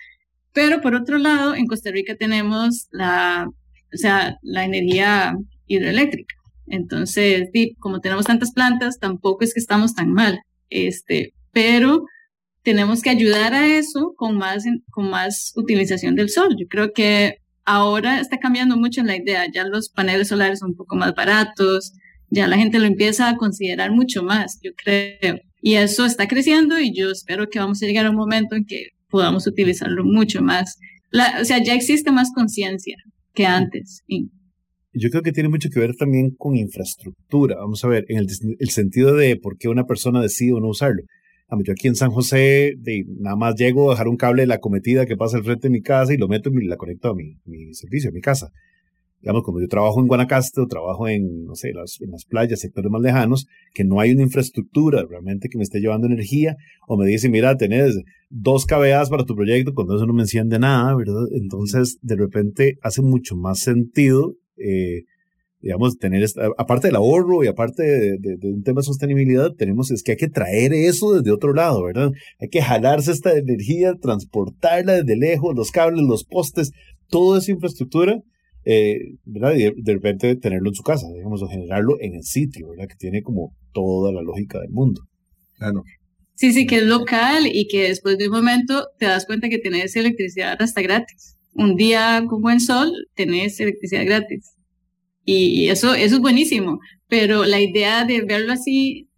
pero 0.53 0.81
por 0.81 0.95
otro 0.95 1.17
lado, 1.17 1.55
en 1.55 1.67
Costa 1.67 1.91
Rica 1.91 2.15
tenemos 2.15 2.87
la, 2.91 3.47
o 3.93 3.97
sea, 3.97 4.37
la 4.41 4.65
energía 4.65 5.35
hidroeléctrica. 5.67 6.35
Entonces, 6.67 7.49
como 7.79 7.99
tenemos 7.99 8.25
tantas 8.25 8.51
plantas, 8.53 8.99
tampoco 8.99 9.43
es 9.43 9.53
que 9.53 9.59
estamos 9.59 9.93
tan 9.93 10.11
mal, 10.11 10.39
este, 10.69 11.33
pero 11.51 12.05
tenemos 12.63 13.01
que 13.01 13.09
ayudar 13.09 13.53
a 13.53 13.67
eso 13.67 14.13
con 14.15 14.37
más, 14.37 14.63
con 14.91 15.09
más 15.09 15.51
utilización 15.55 16.15
del 16.15 16.29
sol. 16.29 16.55
Yo 16.57 16.67
creo 16.67 16.93
que 16.93 17.40
ahora 17.75 18.19
está 18.19 18.37
cambiando 18.37 18.77
mucho 18.77 19.03
la 19.03 19.15
idea, 19.15 19.45
ya 19.51 19.63
los 19.63 19.89
paneles 19.89 20.27
solares 20.27 20.59
son 20.59 20.71
un 20.71 20.75
poco 20.75 20.95
más 20.95 21.13
baratos, 21.15 21.93
ya 22.29 22.47
la 22.47 22.57
gente 22.57 22.79
lo 22.79 22.85
empieza 22.85 23.29
a 23.29 23.37
considerar 23.37 23.91
mucho 23.91 24.23
más, 24.23 24.59
yo 24.61 24.71
creo. 24.75 25.39
Y 25.61 25.75
eso 25.75 26.05
está 26.05 26.27
creciendo 26.27 26.79
y 26.79 26.93
yo 26.93 27.11
espero 27.11 27.47
que 27.47 27.59
vamos 27.59 27.81
a 27.81 27.85
llegar 27.85 28.05
a 28.05 28.09
un 28.09 28.15
momento 28.15 28.55
en 28.55 28.65
que 28.65 28.87
podamos 29.09 29.47
utilizarlo 29.47 30.03
mucho 30.03 30.41
más. 30.41 30.77
o 31.39 31.45
sea, 31.45 31.63
ya 31.63 31.73
existe 31.73 32.11
más 32.11 32.31
conciencia 32.33 32.95
que 33.33 33.45
antes. 33.45 34.01
Yo 34.93 35.09
creo 35.09 35.21
que 35.21 35.31
tiene 35.31 35.49
mucho 35.49 35.69
que 35.69 35.79
ver 35.79 35.95
también 35.95 36.31
con 36.37 36.57
infraestructura. 36.57 37.55
Vamos 37.55 37.83
a 37.85 37.87
ver, 37.87 38.05
en 38.09 38.17
el, 38.17 38.27
el 38.59 38.69
sentido 38.69 39.15
de 39.15 39.37
por 39.37 39.57
qué 39.57 39.69
una 39.69 39.85
persona 39.85 40.21
decide 40.21 40.53
o 40.53 40.59
no 40.59 40.67
usarlo. 40.67 41.03
Yo 41.63 41.73
aquí 41.73 41.87
en 41.87 41.95
San 41.95 42.11
José, 42.11 42.75
de, 42.77 43.05
nada 43.19 43.35
más 43.35 43.55
llego 43.55 43.89
a 43.89 43.93
dejar 43.93 44.07
un 44.07 44.15
cable 44.15 44.43
de 44.43 44.47
la 44.47 44.59
cometida 44.59 45.05
que 45.05 45.17
pasa 45.17 45.37
al 45.37 45.43
frente 45.43 45.67
de 45.67 45.71
mi 45.71 45.81
casa 45.81 46.13
y 46.13 46.17
lo 46.17 46.27
meto 46.27 46.49
y 46.49 46.65
la 46.65 46.77
conecto 46.77 47.09
a 47.09 47.15
mi, 47.15 47.35
mi 47.45 47.73
servicio, 47.73 48.09
a 48.09 48.13
mi 48.13 48.21
casa. 48.21 48.51
Digamos, 49.21 49.43
como 49.43 49.59
yo 49.59 49.67
trabajo 49.67 49.99
en 49.99 50.07
Guanacaste 50.07 50.61
o 50.61 50.65
trabajo 50.65 51.07
en, 51.07 51.45
no 51.45 51.53
sé, 51.53 51.73
las, 51.73 51.99
en 52.01 52.09
las 52.09 52.25
playas, 52.25 52.59
sectores 52.59 52.89
más 52.89 53.01
lejanos, 53.01 53.47
que 53.73 53.83
no 53.83 53.99
hay 53.99 54.11
una 54.13 54.23
infraestructura 54.23 55.05
realmente 55.07 55.47
que 55.47 55.57
me 55.57 55.63
esté 55.63 55.79
llevando 55.79 56.07
energía, 56.07 56.55
o 56.87 56.97
me 56.97 57.05
dice, 57.05 57.29
mira, 57.29 57.55
tenés 57.55 58.01
dos 58.29 58.65
KVAs 58.65 59.09
para 59.09 59.25
tu 59.25 59.35
proyecto, 59.35 59.73
cuando 59.75 59.95
eso 59.95 60.07
no 60.07 60.13
me 60.13 60.23
enciende 60.23 60.57
nada, 60.57 60.95
¿verdad? 60.95 61.25
Entonces, 61.33 61.99
de 62.01 62.15
repente, 62.15 62.77
hace 62.81 63.03
mucho 63.03 63.35
más 63.35 63.59
sentido 63.59 64.37
eh, 64.57 65.03
digamos, 65.61 65.97
tener, 65.97 66.23
esta, 66.23 66.47
aparte 66.57 66.87
del 66.87 66.95
ahorro 66.95 67.43
y 67.43 67.47
aparte 67.47 67.83
de, 67.83 68.37
un 68.43 68.63
tema 68.63 68.81
de 68.81 68.85
sostenibilidad, 68.85 69.53
tenemos 69.53 69.91
es 69.91 70.01
que 70.01 70.13
hay 70.13 70.17
que 70.17 70.29
traer 70.29 70.73
eso 70.73 71.13
desde 71.13 71.31
otro 71.31 71.53
lado, 71.53 71.83
¿verdad? 71.83 72.11
Hay 72.39 72.49
que 72.49 72.61
jalarse 72.61 73.11
esta 73.11 73.37
energía, 73.37 73.93
transportarla 74.01 75.03
desde 75.03 75.15
lejos, 75.15 75.55
los 75.55 75.71
cables, 75.71 76.03
los 76.03 76.23
postes, 76.23 76.71
toda 77.09 77.39
esa 77.39 77.51
infraestructura, 77.51 78.19
eh, 78.65 78.97
¿verdad? 79.23 79.55
Y 79.55 79.81
de, 79.81 79.93
repente 79.93 80.35
tenerlo 80.35 80.69
en 80.69 80.75
su 80.75 80.83
casa, 80.83 81.07
digamos, 81.13 81.41
o 81.43 81.47
generarlo 81.47 81.97
en 81.99 82.15
el 82.15 82.23
sitio, 82.23 82.69
¿verdad? 82.69 82.87
Que 82.87 82.95
tiene 82.95 83.21
como 83.21 83.55
toda 83.71 84.11
la 84.11 84.21
lógica 84.21 84.59
del 84.59 84.71
mundo. 84.71 85.01
Claro. 85.57 85.83
Sí, 86.35 86.53
sí, 86.53 86.65
que 86.65 86.77
es 86.77 86.85
local 86.85 87.43
y 87.45 87.67
que 87.67 87.83
después 87.83 88.17
de 88.17 88.27
un 88.27 88.33
momento 88.33 88.87
te 88.97 89.05
das 89.05 89.27
cuenta 89.27 89.47
que 89.47 89.59
tenés 89.59 89.95
electricidad 89.95 90.59
hasta 90.59 90.81
gratis. 90.81 91.37
Un 91.53 91.75
día 91.75 92.23
con 92.27 92.41
buen 92.41 92.59
sol 92.59 92.91
tenés 93.13 93.59
electricidad 93.59 94.05
gratis 94.05 94.55
y 95.25 95.69
eso, 95.69 95.93
eso 95.93 96.15
es 96.15 96.21
buenísimo, 96.21 96.79
pero 97.07 97.45
la 97.45 97.59
idea 97.59 98.05
de 98.05 98.21
verlo 98.21 98.53
así, 98.53 99.09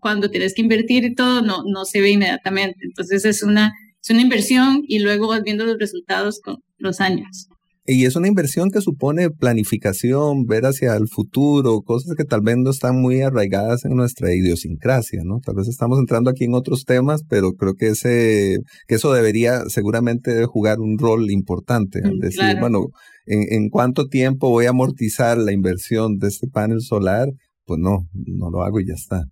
cuando 0.00 0.30
tienes 0.30 0.54
que 0.54 0.62
invertir 0.62 1.04
y 1.04 1.14
todo, 1.14 1.42
no, 1.42 1.64
no 1.66 1.84
se 1.84 2.00
ve 2.00 2.10
inmediatamente. 2.10 2.78
Entonces 2.82 3.24
es 3.24 3.42
una, 3.42 3.72
es 4.02 4.10
una 4.10 4.22
inversión 4.22 4.82
y 4.88 5.00
luego 5.00 5.28
vas 5.28 5.42
viendo 5.42 5.64
los 5.64 5.78
resultados 5.78 6.40
con 6.40 6.62
los 6.78 7.00
años. 7.00 7.48
Y 7.84 8.04
es 8.04 8.14
una 8.14 8.28
inversión 8.28 8.70
que 8.70 8.80
supone 8.80 9.30
planificación, 9.30 10.44
ver 10.44 10.66
hacia 10.66 10.94
el 10.94 11.08
futuro, 11.08 11.80
cosas 11.82 12.14
que 12.16 12.24
tal 12.24 12.40
vez 12.40 12.56
no 12.56 12.70
están 12.70 13.00
muy 13.00 13.22
arraigadas 13.22 13.84
en 13.84 13.96
nuestra 13.96 14.32
idiosincrasia, 14.32 15.22
¿no? 15.24 15.40
Tal 15.44 15.56
vez 15.56 15.66
estamos 15.66 15.98
entrando 15.98 16.30
aquí 16.30 16.44
en 16.44 16.54
otros 16.54 16.84
temas, 16.84 17.24
pero 17.28 17.54
creo 17.54 17.74
que 17.74 17.88
ese, 17.88 18.58
que 18.86 18.94
eso 18.94 19.12
debería 19.12 19.64
seguramente 19.66 20.44
jugar 20.46 20.78
un 20.78 20.96
rol 20.96 21.28
importante. 21.32 22.00
Al 22.04 22.18
mm, 22.18 22.20
decir, 22.20 22.60
bueno, 22.60 22.86
¿en, 23.26 23.68
cuánto 23.68 24.06
tiempo 24.06 24.48
voy 24.48 24.66
a 24.66 24.70
amortizar 24.70 25.36
la 25.38 25.52
inversión 25.52 26.18
de 26.18 26.28
este 26.28 26.46
panel 26.46 26.82
solar? 26.82 27.30
Pues 27.64 27.80
no, 27.80 28.06
no 28.12 28.50
lo 28.50 28.62
hago 28.62 28.78
y 28.78 28.86
ya 28.86 28.94
está. 28.94 29.24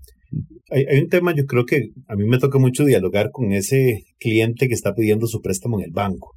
Hay, 0.72 0.86
hay, 0.90 1.00
un 1.00 1.08
tema, 1.08 1.34
yo 1.36 1.44
creo 1.44 1.66
que 1.66 1.90
a 2.08 2.16
mí 2.16 2.24
me 2.24 2.38
toca 2.38 2.58
mucho 2.58 2.84
dialogar 2.84 3.30
con 3.30 3.52
ese 3.52 4.02
cliente 4.18 4.66
que 4.66 4.74
está 4.74 4.92
pidiendo 4.92 5.28
su 5.28 5.40
préstamo 5.40 5.78
en 5.78 5.84
el 5.84 5.92
banco 5.92 6.34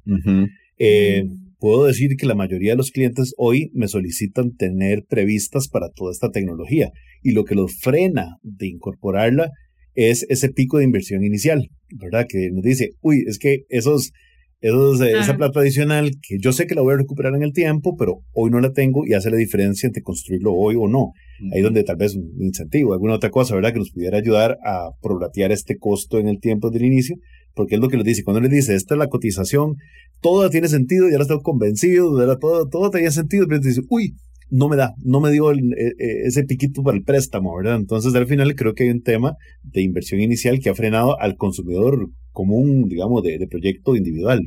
puedo 1.64 1.86
decir 1.86 2.16
que 2.18 2.26
la 2.26 2.34
mayoría 2.34 2.72
de 2.72 2.76
los 2.76 2.90
clientes 2.90 3.32
hoy 3.38 3.70
me 3.72 3.88
solicitan 3.88 4.54
tener 4.54 5.06
previstas 5.08 5.68
para 5.68 5.88
toda 5.88 6.12
esta 6.12 6.30
tecnología 6.30 6.90
y 7.22 7.32
lo 7.32 7.44
que 7.44 7.54
los 7.54 7.78
frena 7.80 8.36
de 8.42 8.66
incorporarla 8.66 9.48
es 9.94 10.26
ese 10.28 10.50
pico 10.50 10.76
de 10.76 10.84
inversión 10.84 11.24
inicial, 11.24 11.70
¿verdad? 11.98 12.26
Que 12.28 12.50
nos 12.52 12.62
dice, 12.62 12.90
uy, 13.00 13.24
es 13.26 13.38
que 13.38 13.60
esos, 13.70 14.12
esos 14.60 15.00
esa 15.00 15.38
plata 15.38 15.60
adicional 15.60 16.10
que 16.20 16.36
yo 16.38 16.52
sé 16.52 16.66
que 16.66 16.74
la 16.74 16.82
voy 16.82 16.92
a 16.92 16.98
recuperar 16.98 17.34
en 17.34 17.42
el 17.42 17.54
tiempo, 17.54 17.96
pero 17.96 18.18
hoy 18.34 18.50
no 18.50 18.60
la 18.60 18.72
tengo 18.72 19.06
y 19.06 19.14
hace 19.14 19.30
la 19.30 19.38
diferencia 19.38 19.86
entre 19.86 20.02
construirlo 20.02 20.52
hoy 20.52 20.74
o 20.76 20.86
no. 20.86 21.12
Ahí 21.54 21.62
donde 21.62 21.82
tal 21.82 21.96
vez 21.96 22.14
un 22.14 22.30
incentivo, 22.42 22.92
alguna 22.92 23.14
otra 23.14 23.30
cosa, 23.30 23.54
¿verdad? 23.54 23.72
Que 23.72 23.78
nos 23.78 23.90
pudiera 23.90 24.18
ayudar 24.18 24.58
a 24.66 24.90
prorratear 25.00 25.50
este 25.50 25.78
costo 25.78 26.18
en 26.18 26.28
el 26.28 26.40
tiempo 26.40 26.68
del 26.68 26.84
inicio 26.84 27.16
porque 27.54 27.76
es 27.76 27.80
lo 27.80 27.88
que 27.88 27.96
les 27.96 28.04
dice. 28.04 28.24
Cuando 28.24 28.40
les 28.40 28.50
dice, 28.50 28.74
esta 28.74 28.94
es 28.94 28.98
la 28.98 29.08
cotización, 29.08 29.76
todo 30.20 30.48
tiene 30.50 30.68
sentido, 30.68 31.06
ya 31.06 31.14
ahora 31.14 31.22
estoy 31.22 31.40
convencido, 31.42 32.38
todo, 32.38 32.68
todo 32.68 32.90
tenía 32.90 33.10
sentido, 33.10 33.46
pero 33.46 33.60
dice, 33.60 33.82
uy, 33.88 34.14
no 34.50 34.68
me 34.68 34.76
da, 34.76 34.94
no 35.02 35.20
me 35.20 35.30
dio 35.30 35.52
e, 35.52 35.56
e, 35.56 36.26
ese 36.26 36.44
piquito 36.44 36.82
para 36.82 36.96
el 36.96 37.02
préstamo, 37.02 37.56
¿verdad? 37.56 37.76
Entonces, 37.76 38.14
al 38.14 38.26
final 38.26 38.54
creo 38.54 38.74
que 38.74 38.84
hay 38.84 38.90
un 38.90 39.02
tema 39.02 39.34
de 39.62 39.82
inversión 39.82 40.20
inicial 40.20 40.58
que 40.60 40.70
ha 40.70 40.74
frenado 40.74 41.18
al 41.20 41.36
consumidor 41.36 42.08
común, 42.30 42.88
digamos, 42.88 43.22
de, 43.22 43.46
proyecto 43.48 43.96
individual. 43.96 44.42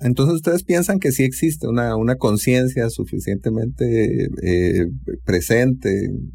Entonces, 0.00 0.36
¿ustedes 0.36 0.64
piensan 0.64 0.98
que 0.98 1.12
sí 1.12 1.24
existe 1.24 1.68
una, 1.68 2.16
conciencia 2.16 2.88
suficientemente 2.88 4.28
eh, 4.42 4.86
presente 5.24 5.90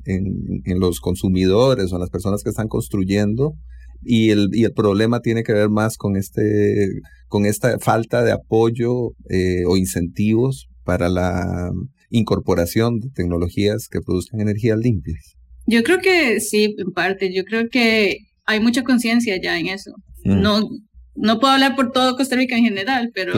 en, 0.06 0.62
en, 0.64 0.80
los 0.80 1.00
consumidores 1.00 1.92
o 1.92 1.96
en 1.96 2.02
las 2.02 2.12
personas 2.12 2.44
que 2.44 2.52
están 2.52 2.68
construyendo 2.68 3.56
y 4.04 4.30
el, 4.32 4.50
y 4.54 4.64
el 4.64 4.74
problema 4.74 5.20
tiene 5.20 5.44
que 5.44 5.54
ver 5.54 5.70
más 5.70 5.98
con, 5.98 6.16
este, 6.16 6.90
con 7.28 7.46
esta 7.46 7.80
falta 7.80 8.24
de 8.24 8.32
apoyo 8.32 9.12
eh, 9.30 9.64
o 9.66 9.78
incentivos 9.78 10.68
para 10.84 11.10
la 11.10 11.72
incorporación 12.10 13.00
de 13.00 13.10
tecnologías 13.10 13.88
que 13.90 14.02
produzcan 14.02 14.42
energías 14.42 14.78
limpias. 14.78 15.36
Yo 15.68 15.84
creo 15.84 16.00
que 16.00 16.40
sí, 16.40 16.76
en 16.78 16.92
parte. 16.92 17.34
Yo 17.34 17.44
creo 17.44 17.70
que 17.70 18.20
hay 18.46 18.60
mucha 18.60 18.84
conciencia 18.84 19.40
ya 19.42 19.58
en 19.58 19.68
eso. 19.68 19.92
Mm. 20.24 20.42
No, 20.42 20.70
no 21.16 21.40
puedo 21.40 21.54
hablar 21.54 21.76
por 21.76 21.92
todo 21.92 22.16
Costa 22.16 22.36
Rica 22.36 22.56
en 22.56 22.66
general, 22.66 23.12
pero 23.14 23.34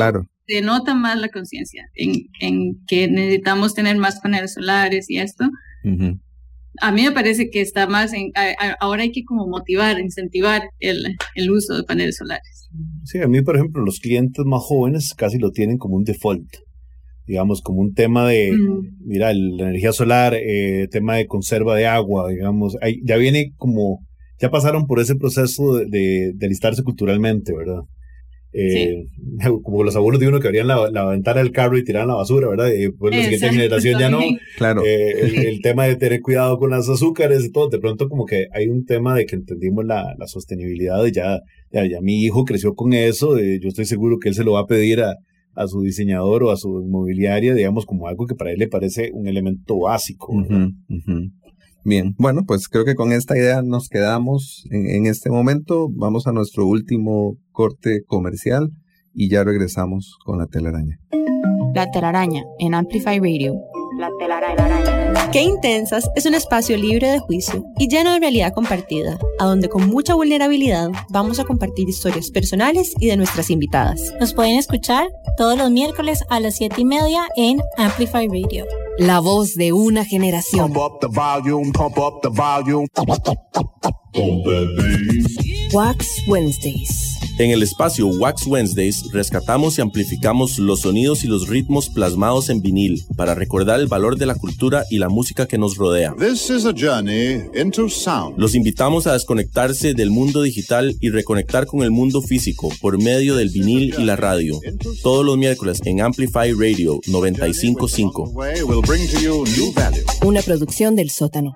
se 0.48 0.62
nota 0.62 0.94
más 0.94 1.18
la 1.20 1.30
conciencia 1.30 1.84
en, 1.96 2.28
en, 2.40 2.86
que 2.88 3.08
necesitamos 3.08 3.74
tener 3.74 3.98
más 3.98 4.20
paneles 4.22 4.54
solares 4.54 5.10
y 5.10 5.20
esto 5.20 5.46
a 6.82 6.92
mí 6.92 7.04
me 7.04 7.12
parece 7.12 7.50
que 7.50 7.62
está 7.62 7.88
más 7.88 8.14
en, 8.14 8.32
ahora 8.80 9.04
hay 9.04 9.12
que 9.12 9.24
como 9.24 9.48
motivar, 9.48 10.00
incentivar 10.00 10.62
el, 10.80 11.16
el, 11.36 11.52
uso 11.52 11.76
de 11.76 11.84
paneles 11.84 12.18
solares. 12.18 12.70
Sí, 13.04 13.20
a 13.20 13.28
mí, 13.28 13.42
por 13.42 13.56
ejemplo, 13.56 13.84
los 13.84 14.00
clientes 14.00 14.44
más 14.46 14.62
jóvenes 14.64 15.14
casi 15.16 15.38
lo 15.38 15.52
tienen 15.52 15.78
como 15.78 15.96
un 15.96 16.04
default, 16.04 16.48
digamos, 17.26 17.62
como 17.62 17.82
un 17.82 17.94
tema 17.94 18.28
de, 18.28 18.54
mira, 19.04 19.34
la 19.34 19.70
energía 19.70 19.92
solar, 19.92 20.36
eh, 20.36 20.88
tema 20.92 21.16
de 21.16 21.28
conserva 21.28 21.76
de 21.76 21.88
agua, 21.88 22.30
digamos, 22.30 22.78
ya 23.04 23.18
viene 23.18 23.54
como, 23.58 24.06
ya 24.40 24.50
pasaron 24.50 24.88
por 24.88 25.00
ese 25.00 25.16
proceso 25.16 25.76
de, 25.76 25.86
de, 25.86 26.32
de 26.36 26.46
alistarse 26.46 26.84
culturalmente, 26.84 27.54
¿verdad? 27.56 27.82
Eh, 28.54 29.06
como 29.64 29.84
los 29.84 29.96
abuelos 29.96 30.20
de 30.20 30.28
uno 30.28 30.40
que 30.40 30.48
abrían 30.48 30.68
la, 30.68 30.90
la, 30.90 31.06
ventana 31.06 31.42
del 31.42 31.52
carro 31.52 31.78
y 31.78 31.84
tiraban 31.84 32.08
la 32.08 32.16
basura, 32.16 32.48
¿verdad? 32.48 32.72
Y 32.72 32.90
pues 32.90 33.16
la 33.16 33.24
siguiente 33.24 33.50
generación 33.50 34.00
ya 34.00 34.10
no. 34.10 34.20
Claro. 34.58 34.84
Eh, 34.86 35.48
el, 35.50 35.62
tema 35.62 35.86
de 35.86 35.96
tener 35.96 36.22
cuidado 36.22 36.58
con 36.58 36.72
las 36.72 36.90
azúcares 36.90 37.46
y 37.46 37.52
todo, 37.52 37.70
de 37.70 37.80
pronto 37.80 38.10
como 38.10 38.26
que 38.26 38.48
hay 38.54 38.68
un 38.68 38.86
tema 38.86 39.16
de 39.16 39.26
que 39.26 39.36
entendimos 39.36 39.86
la, 39.86 40.16
la 40.18 40.28
sostenibilidad 40.28 41.06
y 41.06 41.12
ya, 41.12 41.40
ya, 41.72 42.02
mi 42.02 42.24
hijo 42.24 42.46
creció 42.46 42.74
con 42.74 42.94
eso, 42.94 43.38
yo 43.38 43.68
estoy 43.68 43.86
seguro 43.86 44.18
que 44.20 44.30
él 44.30 44.36
se 44.36 44.44
lo 44.44 44.54
va 44.54 44.62
a 44.62 44.66
pedir 44.66 45.02
a, 45.02 45.16
a 45.54 45.68
su 45.68 45.82
diseñador 45.82 46.44
o 46.44 46.52
a 46.52 46.58
su 46.58 46.82
inmobiliaria, 46.82 47.54
digamos, 47.54 47.86
como 47.86 48.08
algo 48.08 48.26
que 48.26 48.36
para 48.36 48.52
él 48.52 48.60
le 48.60 48.68
parece 48.68 49.12
un 49.14 49.28
elemento 49.28 49.80
básico. 49.80 50.34
Bien, 51.88 52.16
bueno, 52.18 52.42
pues 52.46 52.68
creo 52.68 52.84
que 52.84 52.96
con 52.96 53.14
esta 53.14 53.38
idea 53.38 53.62
nos 53.62 53.88
quedamos 53.88 54.66
en, 54.72 55.06
este 55.06 55.30
momento. 55.30 55.88
Vamos 55.90 56.28
a 56.28 56.34
nuestro 56.34 56.68
último 56.68 57.38
corte 57.54 58.04
comercial 58.06 58.72
y 59.14 59.30
ya 59.30 59.46
regresamos 59.46 60.18
con 60.26 60.38
la 60.38 60.48
telaraña. 60.48 61.00
La 61.74 61.90
telaraña 61.90 62.44
en 62.60 62.74
Amplify 62.74 63.20
Radio. 63.20 63.54
La 63.98 64.12
telaraña. 64.20 65.32
Qué 65.32 65.42
Intensas 65.42 66.08
es 66.16 66.28
un 66.28 66.36
espacio 66.36 66.78
libre 66.78 67.08
de 67.10 67.20
juicio 67.20 67.66
y 67.80 67.88
lleno 67.88 68.14
de 68.14 68.20
realidad 68.20 68.54
compartida, 68.54 69.18
a 69.40 69.46
donde 69.46 69.70
con 69.70 69.88
mucha 69.88 70.14
vulnerabilidad 70.14 70.90
vamos 71.10 71.40
a 71.40 71.46
compartir 71.46 71.90
historias 71.90 72.30
personales 72.30 72.94
y 73.00 73.08
de 73.08 73.18
nuestras 73.18 73.50
invitadas. 73.50 74.14
Nos 74.20 74.36
pueden 74.36 74.60
escuchar 74.60 75.10
todos 75.36 75.58
los 75.58 75.72
miércoles 75.72 76.24
a 76.30 76.40
las 76.40 76.58
7 76.58 76.76
y 76.80 76.86
media 76.86 77.28
en 77.36 77.60
Amplify 77.78 78.28
Radio. 78.28 78.66
La 79.00 79.20
voz 79.20 79.56
de 79.56 79.74
una 79.74 80.06
generación. 80.06 80.72
Wax 85.74 86.22
Wednesdays. 86.28 87.17
En 87.40 87.52
el 87.52 87.62
espacio 87.62 88.08
Wax 88.08 88.48
Wednesdays 88.48 89.12
rescatamos 89.12 89.78
y 89.78 89.82
amplificamos 89.82 90.58
los 90.58 90.82
sonidos 90.82 91.24
y 91.24 91.28
los 91.28 91.48
ritmos 91.48 91.88
plasmados 91.90 92.50
en 92.50 92.62
vinil 92.62 93.04
para 93.16 93.36
recordar 93.36 93.80
el 93.80 93.86
valor 93.86 94.18
de 94.18 94.26
la 94.26 94.34
cultura 94.34 94.86
y 94.90 94.98
la 94.98 95.08
música 95.08 95.46
que 95.46 95.60
nos 95.60 95.78
rodea. 95.78 96.16
Los 98.38 98.56
invitamos 98.56 99.06
a 99.06 99.14
desconectarse 99.14 99.94
del 99.94 100.10
mundo 100.10 100.42
digital 100.42 100.96
y 101.00 101.12
reconectar 101.12 101.68
con 101.68 101.84
el 101.84 101.92
mundo 101.92 102.24
físico 102.24 102.70
por 102.82 103.00
medio 103.00 103.36
del 103.36 103.50
vinil 103.50 103.94
y 104.00 104.04
la 104.04 104.16
radio. 104.16 104.60
Todos 105.04 105.24
los 105.24 105.38
miércoles 105.38 105.80
en 105.86 106.02
Amplify 106.02 106.54
Radio 106.54 107.00
955. 107.06 108.34
Una 110.26 110.42
producción 110.42 110.96
del 110.96 111.12
sótano. 111.12 111.56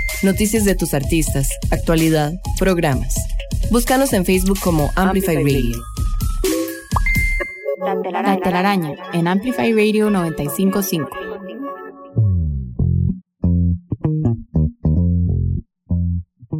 Noticias 0.23 0.65
de 0.65 0.75
tus 0.75 0.93
artistas, 0.93 1.49
actualidad, 1.71 2.33
programas. 2.59 3.15
Búscanos 3.71 4.13
en 4.13 4.23
Facebook 4.23 4.59
como 4.63 4.91
Amplify 4.95 5.35
Radio. 5.37 5.81
La 8.23 8.37
telaraña 8.39 8.93
en 9.13 9.27
Amplify 9.27 9.71
Radio 9.71 10.11
955. 10.11 11.09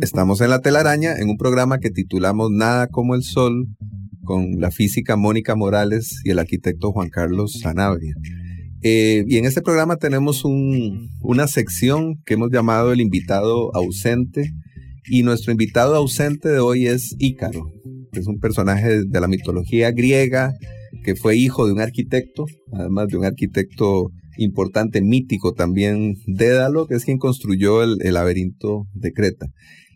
Estamos 0.02 0.42
en 0.42 0.50
la 0.50 0.62
telaraña 0.62 1.16
en 1.16 1.30
un 1.30 1.38
programa 1.38 1.78
que 1.78 1.92
titulamos 1.92 2.50
Nada 2.50 2.88
como 2.88 3.14
el 3.14 3.22
Sol 3.22 3.68
con 4.24 4.60
la 4.60 4.72
física 4.72 5.18
Mónica 5.18 5.56
Morales 5.56 6.20
y 6.24 6.32
el 6.32 6.40
arquitecto 6.40 6.92
Juan 6.94 7.10
Carlos 7.10 7.60
Sanabria. 7.62 8.16
Eh, 8.84 9.24
y 9.28 9.38
en 9.38 9.46
este 9.46 9.62
programa 9.62 9.98
tenemos 9.98 10.44
una 10.44 11.48
sección 11.48 12.16
que 12.26 12.34
hemos 12.34 12.52
llamado 12.52 12.92
el 12.92 13.02
invitado 13.02 13.76
ausente. 13.76 14.52
Y 15.10 15.24
nuestro 15.24 15.52
invitado 15.52 15.96
ausente 15.96 16.48
de 16.48 16.60
hoy 16.60 16.86
es 16.86 17.16
Ícaro, 17.18 17.72
es 18.14 18.28
un 18.28 18.40
personaje 18.40 19.04
de 19.04 19.20
la 19.20 19.28
mitología 19.28 19.92
griega 19.92 20.54
que 21.04 21.16
fue 21.16 21.36
hijo 21.36 21.66
de 21.66 21.74
un 21.74 21.82
arquitecto, 21.82 22.46
además 22.72 23.08
de 23.08 23.18
un 23.18 23.26
arquitecto 23.26 24.12
importante, 24.38 25.02
mítico 25.02 25.54
también, 25.54 26.16
Dédalo, 26.28 26.88
que 26.88 26.96
es 26.96 27.06
quien 27.06 27.18
construyó 27.18 27.84
el, 27.84 27.98
el 28.02 28.14
laberinto 28.14 28.86
de 28.94 29.12
Creta. 29.12 29.48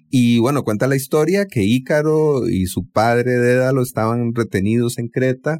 Y 0.09 0.39
bueno, 0.39 0.63
cuenta 0.63 0.87
la 0.87 0.95
historia 0.95 1.45
que 1.45 1.63
Ícaro 1.63 2.49
y 2.49 2.65
su 2.65 2.89
padre 2.89 3.33
Dédalo 3.33 3.83
estaban 3.83 4.33
retenidos 4.33 4.97
en 4.97 5.07
Creta 5.07 5.59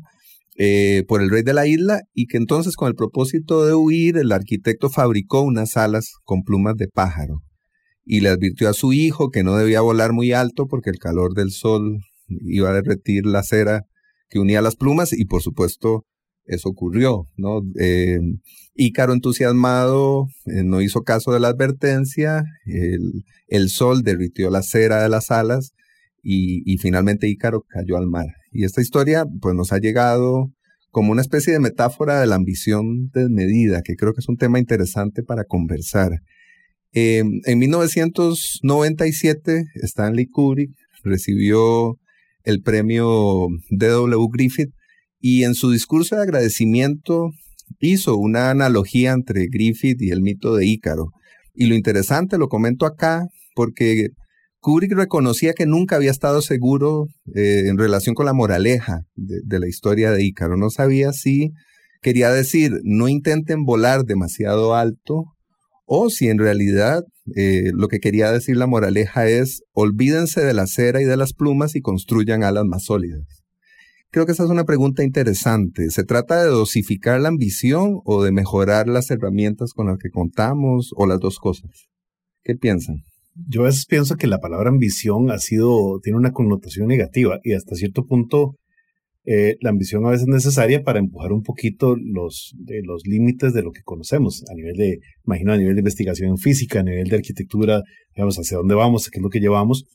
eh, 0.57 1.03
por 1.07 1.21
el 1.21 1.29
rey 1.29 1.43
de 1.43 1.53
la 1.53 1.67
isla 1.67 2.01
y 2.13 2.27
que 2.27 2.37
entonces 2.37 2.75
con 2.75 2.87
el 2.87 2.95
propósito 2.95 3.65
de 3.65 3.73
huir 3.73 4.17
el 4.17 4.31
arquitecto 4.31 4.89
fabricó 4.89 5.41
unas 5.41 5.75
alas 5.75 6.13
con 6.23 6.43
plumas 6.43 6.75
de 6.77 6.87
pájaro 6.87 7.41
y 8.05 8.21
le 8.21 8.29
advirtió 8.29 8.69
a 8.69 8.73
su 8.73 8.93
hijo 8.93 9.31
que 9.31 9.43
no 9.43 9.57
debía 9.57 9.81
volar 9.81 10.13
muy 10.13 10.31
alto 10.31 10.67
porque 10.67 10.91
el 10.91 10.97
calor 10.99 11.33
del 11.33 11.51
sol 11.51 11.97
iba 12.27 12.69
a 12.69 12.73
derretir 12.73 13.25
la 13.25 13.43
cera 13.43 13.81
que 14.29 14.39
unía 14.39 14.61
las 14.61 14.77
plumas 14.77 15.11
y 15.11 15.25
por 15.25 15.41
supuesto 15.41 16.05
eso 16.45 16.69
ocurrió, 16.69 17.27
¿no? 17.35 17.61
Eh, 17.79 18.19
Ícaro 18.75 19.13
entusiasmado 19.13 20.27
eh, 20.45 20.63
no 20.63 20.81
hizo 20.81 21.01
caso 21.01 21.33
de 21.33 21.39
la 21.39 21.49
advertencia, 21.49 22.43
el, 23.47 23.69
sol 23.69 24.03
derritió 24.03 24.49
la 24.51 24.61
cera 24.61 25.01
de 25.01 25.09
las 25.09 25.31
alas 25.31 25.73
y, 26.21 26.61
y 26.71 26.77
finalmente 26.77 27.27
Ícaro 27.27 27.65
cayó 27.67 27.97
al 27.97 28.07
mar. 28.07 28.27
Y 28.55 28.63
esta 28.63 28.81
historia 28.81 29.25
pues 29.41 29.53
nos 29.53 29.73
ha 29.73 29.79
llegado 29.79 30.49
como 30.89 31.11
una 31.11 31.21
especie 31.21 31.51
de 31.51 31.59
metáfora 31.59 32.21
de 32.21 32.27
la 32.27 32.35
ambición 32.35 33.09
desmedida, 33.13 33.81
que 33.81 33.95
creo 33.95 34.13
que 34.13 34.21
es 34.21 34.29
un 34.29 34.37
tema 34.37 34.59
interesante 34.59 35.23
para 35.23 35.43
conversar. 35.43 36.21
Eh, 36.93 37.23
en 37.43 37.59
1997, 37.59 39.65
Stanley 39.83 40.27
Kubrick 40.27 40.71
recibió 41.03 41.97
el 42.45 42.61
premio 42.61 43.49
D.W. 43.71 44.27
Griffith 44.31 44.71
y 45.19 45.43
en 45.43 45.53
su 45.53 45.69
discurso 45.69 46.15
de 46.15 46.21
agradecimiento 46.21 47.31
hizo 47.79 48.15
una 48.15 48.51
analogía 48.51 49.11
entre 49.11 49.47
Griffith 49.51 50.01
y 50.01 50.11
el 50.11 50.21
mito 50.21 50.55
de 50.55 50.65
Ícaro. 50.65 51.09
Y 51.53 51.65
lo 51.65 51.75
interesante, 51.75 52.37
lo 52.37 52.47
comento 52.47 52.85
acá, 52.85 53.27
porque 53.53 54.11
Kubrick 54.65 54.93
reconocía 54.93 55.53
que 55.53 55.67
nunca 55.67 55.95
había 55.95 56.09
estado 56.09 56.41
seguro 56.41 57.05
eh, 57.35 57.65
en 57.67 57.77
relación 57.77 58.15
con 58.15 58.25
la 58.25 58.33
moraleja 58.33 59.01
de, 59.13 59.59
la 59.59 59.67
historia 59.67 60.09
de 60.09 60.23
Ícaro. 60.23 60.57
No 60.57 60.71
sabía 60.71 61.13
si 61.13 61.51
quería 62.01 62.31
decir 62.31 62.71
no 62.83 63.07
intenten 63.07 63.63
volar 63.63 64.05
demasiado 64.05 64.73
alto 64.73 65.25
o 65.85 66.09
si 66.09 66.29
en 66.29 66.39
realidad 66.39 67.03
eh, 67.35 67.73
lo 67.75 67.87
que 67.89 67.99
quería 67.99 68.31
decir 68.31 68.57
la 68.57 68.65
moraleja 68.65 69.27
es 69.27 69.61
olvídense 69.71 70.43
de 70.43 70.55
la 70.55 70.65
cera 70.65 70.99
y 70.99 71.05
de 71.05 71.15
las 71.15 71.33
plumas 71.33 71.75
y 71.75 71.81
construyan 71.81 72.43
alas 72.43 72.65
más 72.65 72.85
sólidas. 72.85 73.43
Creo 74.09 74.25
que 74.25 74.31
esa 74.31 74.45
es 74.45 74.49
una 74.49 74.63
pregunta 74.65 75.03
interesante. 75.03 75.91
¿Se 75.91 76.03
trata 76.03 76.43
de 76.43 76.49
dosificar 76.49 77.21
la 77.21 77.27
ambición 77.27 77.99
o 78.03 78.23
de 78.23 78.31
mejorar 78.31 78.87
las 78.87 79.11
herramientas 79.11 79.73
con 79.73 79.85
las 79.85 79.99
que 79.99 80.09
contamos 80.09 80.89
o 80.95 81.05
las 81.05 81.19
dos 81.19 81.37
cosas? 81.37 81.69
¿Qué 82.41 82.55
piensan? 82.55 83.03
Yo 83.35 83.61
a 83.61 83.65
veces 83.65 83.85
pienso 83.85 84.15
que 84.15 84.27
la 84.27 84.39
palabra 84.39 84.69
ambición 84.69 85.29
ha 85.31 85.39
sido, 85.39 85.99
tiene 86.01 86.17
una 86.17 86.31
connotación 86.31 86.87
negativa 86.87 87.39
y 87.43 87.53
hasta 87.53 87.75
cierto 87.75 88.05
punto 88.05 88.55
eh, 89.27 89.57
la 89.59 89.71
ambición 89.71 90.05
a 90.05 90.11
veces 90.11 90.27
es 90.27 90.33
necesaria 90.33 90.83
para 90.83 90.99
empujar 90.99 91.33
un 91.33 91.41
poquito 91.41 91.95
los, 91.95 92.53
de 92.57 92.81
los 92.83 93.03
límites 93.05 93.53
de 93.53 93.63
lo 93.63 93.71
que 93.71 93.81
conocemos 93.83 94.43
a 94.49 94.53
nivel 94.53 94.75
de, 94.75 94.99
imagino, 95.25 95.51
a 95.51 95.57
nivel 95.57 95.75
de 95.75 95.81
investigación 95.81 96.37
física, 96.37 96.81
a 96.81 96.83
nivel 96.83 97.07
de 97.07 97.15
arquitectura, 97.15 97.81
digamos, 98.15 98.37
hacia 98.37 98.57
dónde 98.57 98.75
vamos, 98.75 99.09
qué 99.09 99.17
es 99.17 99.23
lo 99.23 99.29
que 99.29 99.39
llevamos. 99.39 99.85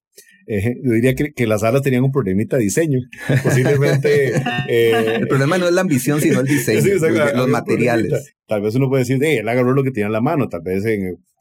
Eh, 0.46 0.74
yo 0.82 0.92
diría 0.92 1.14
que, 1.14 1.32
que, 1.32 1.46
las 1.46 1.60
salas 1.60 1.82
tenían 1.82 2.02
un 2.02 2.10
problemita 2.10 2.56
de 2.56 2.64
diseño. 2.64 2.98
Posiblemente. 3.42 4.32
Eh, 4.68 5.16
el 5.16 5.26
problema 5.26 5.58
no 5.58 5.66
es 5.66 5.72
la 5.72 5.80
ambición, 5.80 6.20
sino 6.20 6.40
el 6.40 6.46
diseño, 6.46 6.94
los 7.34 7.48
materiales. 7.48 8.36
Tal 8.50 8.62
vez 8.62 8.74
uno 8.74 8.88
puede 8.88 9.02
decir, 9.02 9.22
él 9.22 9.48
agarró 9.48 9.74
lo 9.74 9.84
que 9.84 9.92
tenía 9.92 10.06
en 10.06 10.12
la 10.12 10.20
mano. 10.20 10.48
Tal 10.48 10.62
vez 10.62 10.84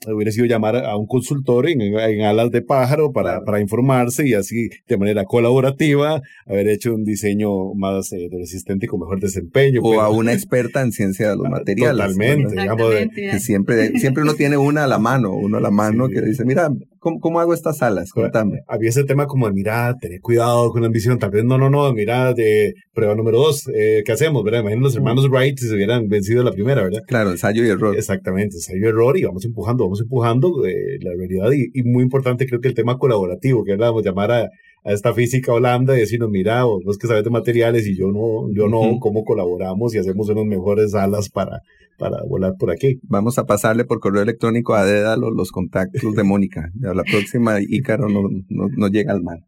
hubiera 0.06 0.32
sido 0.32 0.46
llamar 0.46 0.76
a 0.78 0.96
un 0.96 1.08
consultor 1.08 1.68
en, 1.68 1.82
en 1.82 2.22
alas 2.22 2.52
de 2.52 2.62
pájaro 2.62 3.12
para, 3.12 3.42
para, 3.42 3.60
informarse 3.60 4.28
y 4.28 4.36
así 4.36 4.70
de 4.88 4.98
manera 4.98 5.26
colaborativa 5.26 6.22
haber 6.46 6.68
hecho 6.70 6.94
un 6.94 7.04
diseño 7.04 7.74
más 7.74 8.14
eh, 8.14 8.30
resistente 8.32 8.86
y 8.86 8.90
con 8.90 9.00
mejor 9.00 9.20
desempeño. 9.20 9.82
O 9.82 10.00
a 10.00 10.10
una 10.10 10.34
experta 10.34 10.82
en 10.84 10.92
ciencia 10.92 11.32
de 11.32 11.38
los 11.38 11.50
materiales. 11.50 11.98
Totalmente. 11.98 12.52
Digamos, 12.52 12.94
que 13.16 13.40
siempre, 13.40 14.00
siempre 14.00 14.22
uno 14.22 14.36
tiene 14.36 14.58
una 14.58 14.84
a 14.84 14.88
la 14.88 15.00
mano, 15.00 15.34
uno 15.34 15.58
a 15.58 15.62
la 15.62 15.72
mano 15.72 16.10
que 16.10 16.22
dice, 16.22 16.46
mira, 16.46 16.70
¿cómo, 17.00 17.20
¿cómo, 17.20 17.40
hago 17.40 17.56
estas 17.56 17.82
alas? 17.82 18.12
Cuéntame. 18.12 18.60
Había 18.68 18.90
ese 18.90 19.04
tema 19.04 19.26
como 19.26 19.48
de, 19.48 19.54
mira, 19.54 19.96
tener 20.00 20.22
cuidado 20.22 20.70
con 20.70 20.82
la 20.82 20.88
ambición. 20.88 21.18
Tal 21.18 21.32
vez, 21.32 21.44
no, 21.44 21.58
no, 21.58 21.72
no, 21.72 21.92
mira, 21.92 22.36
de 22.36 22.76
prueba 22.94 23.16
número 23.16 23.40
dos, 23.40 23.68
eh, 23.74 24.04
¿qué 24.06 24.12
hacemos? 24.12 24.44
¿verdad? 24.44 24.62
Imagínate 24.62 24.84
los 24.84 24.96
hermanos 24.96 25.28
Wright 25.30 25.58
si 25.58 25.68
se 25.68 25.74
hubieran 25.74 26.08
vencido 26.08 26.44
la 26.44 26.52
primera, 26.52 26.84
¿verdad? 26.84 26.99
Claro, 27.08 27.32
ensayo 27.32 27.64
y 27.66 27.70
error. 27.70 27.96
Exactamente, 27.96 28.58
ensayo 28.58 28.80
y 28.80 28.88
error 28.88 29.18
y 29.18 29.24
vamos 29.24 29.46
empujando, 29.46 29.84
vamos 29.84 30.02
empujando 30.02 30.66
eh, 30.66 30.98
la 31.02 31.12
realidad 31.18 31.52
y, 31.52 31.70
y, 31.74 31.84
muy 31.84 32.04
importante 32.04 32.46
creo 32.46 32.62
que 32.62 32.68
el 32.68 32.74
tema 32.74 32.98
colaborativo, 32.98 33.64
que 33.64 33.74
hablábamos, 33.74 34.04
llamar 34.04 34.32
a, 34.32 34.50
a 34.84 34.94
esta 34.94 35.14
física 35.14 35.54
holanda 35.54 35.96
y 35.96 36.02
decirnos, 36.02 36.30
mira, 36.30 36.64
vos 36.64 36.98
que 36.98 37.08
sabes 37.08 37.24
de 37.24 37.30
materiales 37.30 37.88
y 37.88 37.98
yo 37.98 38.12
no, 38.12 38.52
yo 38.54 38.68
no, 38.68 39.00
cómo 39.00 39.24
colaboramos 39.24 39.94
y 39.94 39.98
hacemos 39.98 40.30
unas 40.30 40.46
mejores 40.46 40.96
alas 40.96 41.30
para, 41.30 41.62
para 41.98 42.24
volar 42.28 42.54
por 42.58 42.72
aquí. 42.72 43.00
Vamos 43.04 43.38
a 43.38 43.46
pasarle 43.46 43.86
por 43.86 44.00
correo 44.00 44.22
electrónico 44.22 44.74
a 44.76 44.86
Deda 44.86 45.18
los, 45.18 45.52
contactos 45.52 46.16
de 46.16 46.24
Mónica. 46.24 46.70
la 46.80 47.04
próxima 47.04 47.58
Ícaro 47.62 48.08
no, 48.10 48.22
no, 48.50 48.68
no, 48.76 48.88
llega 48.88 49.14
al 49.14 49.22
mar. 49.22 49.40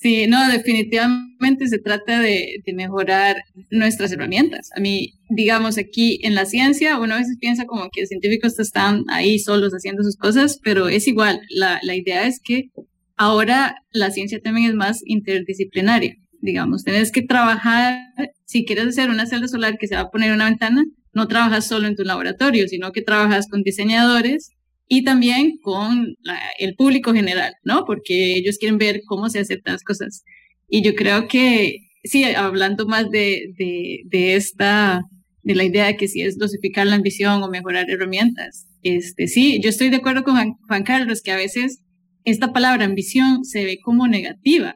Sí, 0.00 0.26
no, 0.26 0.48
definitivamente 0.50 1.68
se 1.68 1.78
trata 1.78 2.20
de, 2.20 2.62
de, 2.64 2.72
mejorar 2.72 3.36
nuestras 3.70 4.10
herramientas. 4.12 4.70
A 4.74 4.80
mí, 4.80 5.12
digamos, 5.28 5.76
aquí 5.76 6.20
en 6.22 6.34
la 6.34 6.46
ciencia, 6.46 6.98
uno 6.98 7.14
a 7.14 7.18
veces 7.18 7.36
piensa 7.38 7.66
como 7.66 7.90
que 7.92 8.00
los 8.00 8.08
científicos 8.08 8.58
están 8.58 9.04
ahí 9.08 9.38
solos 9.38 9.72
haciendo 9.72 10.02
sus 10.02 10.16
cosas, 10.16 10.58
pero 10.62 10.88
es 10.88 11.06
igual. 11.06 11.42
La, 11.50 11.80
la 11.82 11.94
idea 11.96 12.26
es 12.26 12.40
que 12.42 12.70
ahora 13.16 13.76
la 13.92 14.10
ciencia 14.10 14.40
también 14.40 14.70
es 14.70 14.74
más 14.74 15.02
interdisciplinaria. 15.04 16.16
Digamos, 16.40 16.82
tienes 16.82 17.12
que 17.12 17.20
trabajar, 17.20 17.98
si 18.46 18.64
quieres 18.64 18.86
hacer 18.86 19.10
una 19.10 19.26
celda 19.26 19.48
solar 19.48 19.76
que 19.78 19.86
se 19.86 19.96
va 19.96 20.02
a 20.02 20.10
poner 20.10 20.30
en 20.30 20.36
una 20.36 20.46
ventana, 20.46 20.82
no 21.12 21.28
trabajas 21.28 21.66
solo 21.66 21.86
en 21.86 21.96
tu 21.96 22.04
laboratorio, 22.04 22.68
sino 22.68 22.92
que 22.92 23.02
trabajas 23.02 23.48
con 23.50 23.62
diseñadores 23.62 24.52
y 24.92 25.04
también 25.04 25.58
con 25.62 26.16
el 26.58 26.74
público 26.74 27.14
general, 27.14 27.54
¿no? 27.62 27.84
Porque 27.86 28.34
ellos 28.34 28.58
quieren 28.58 28.76
ver 28.76 29.02
cómo 29.06 29.28
se 29.28 29.38
hacen 29.38 29.60
las 29.64 29.84
cosas. 29.84 30.24
Y 30.68 30.82
yo 30.82 30.96
creo 30.96 31.28
que, 31.28 31.76
sí, 32.02 32.24
hablando 32.24 32.88
más 32.88 33.08
de, 33.08 33.52
de, 33.56 34.00
de 34.06 34.34
esta, 34.34 35.02
de 35.44 35.54
la 35.54 35.62
idea 35.62 35.86
de 35.86 35.96
que 35.96 36.08
si 36.08 36.22
es 36.22 36.38
dosificar 36.38 36.88
la 36.88 36.96
ambición 36.96 37.40
o 37.40 37.48
mejorar 37.48 37.88
herramientas, 37.88 38.66
este, 38.82 39.28
sí, 39.28 39.60
yo 39.62 39.68
estoy 39.68 39.90
de 39.90 39.98
acuerdo 39.98 40.24
con 40.24 40.34
Juan 40.66 40.82
Carlos 40.82 41.22
que 41.22 41.30
a 41.30 41.36
veces 41.36 41.84
esta 42.24 42.52
palabra 42.52 42.84
ambición 42.84 43.44
se 43.44 43.64
ve 43.64 43.78
como 43.80 44.08
negativa. 44.08 44.74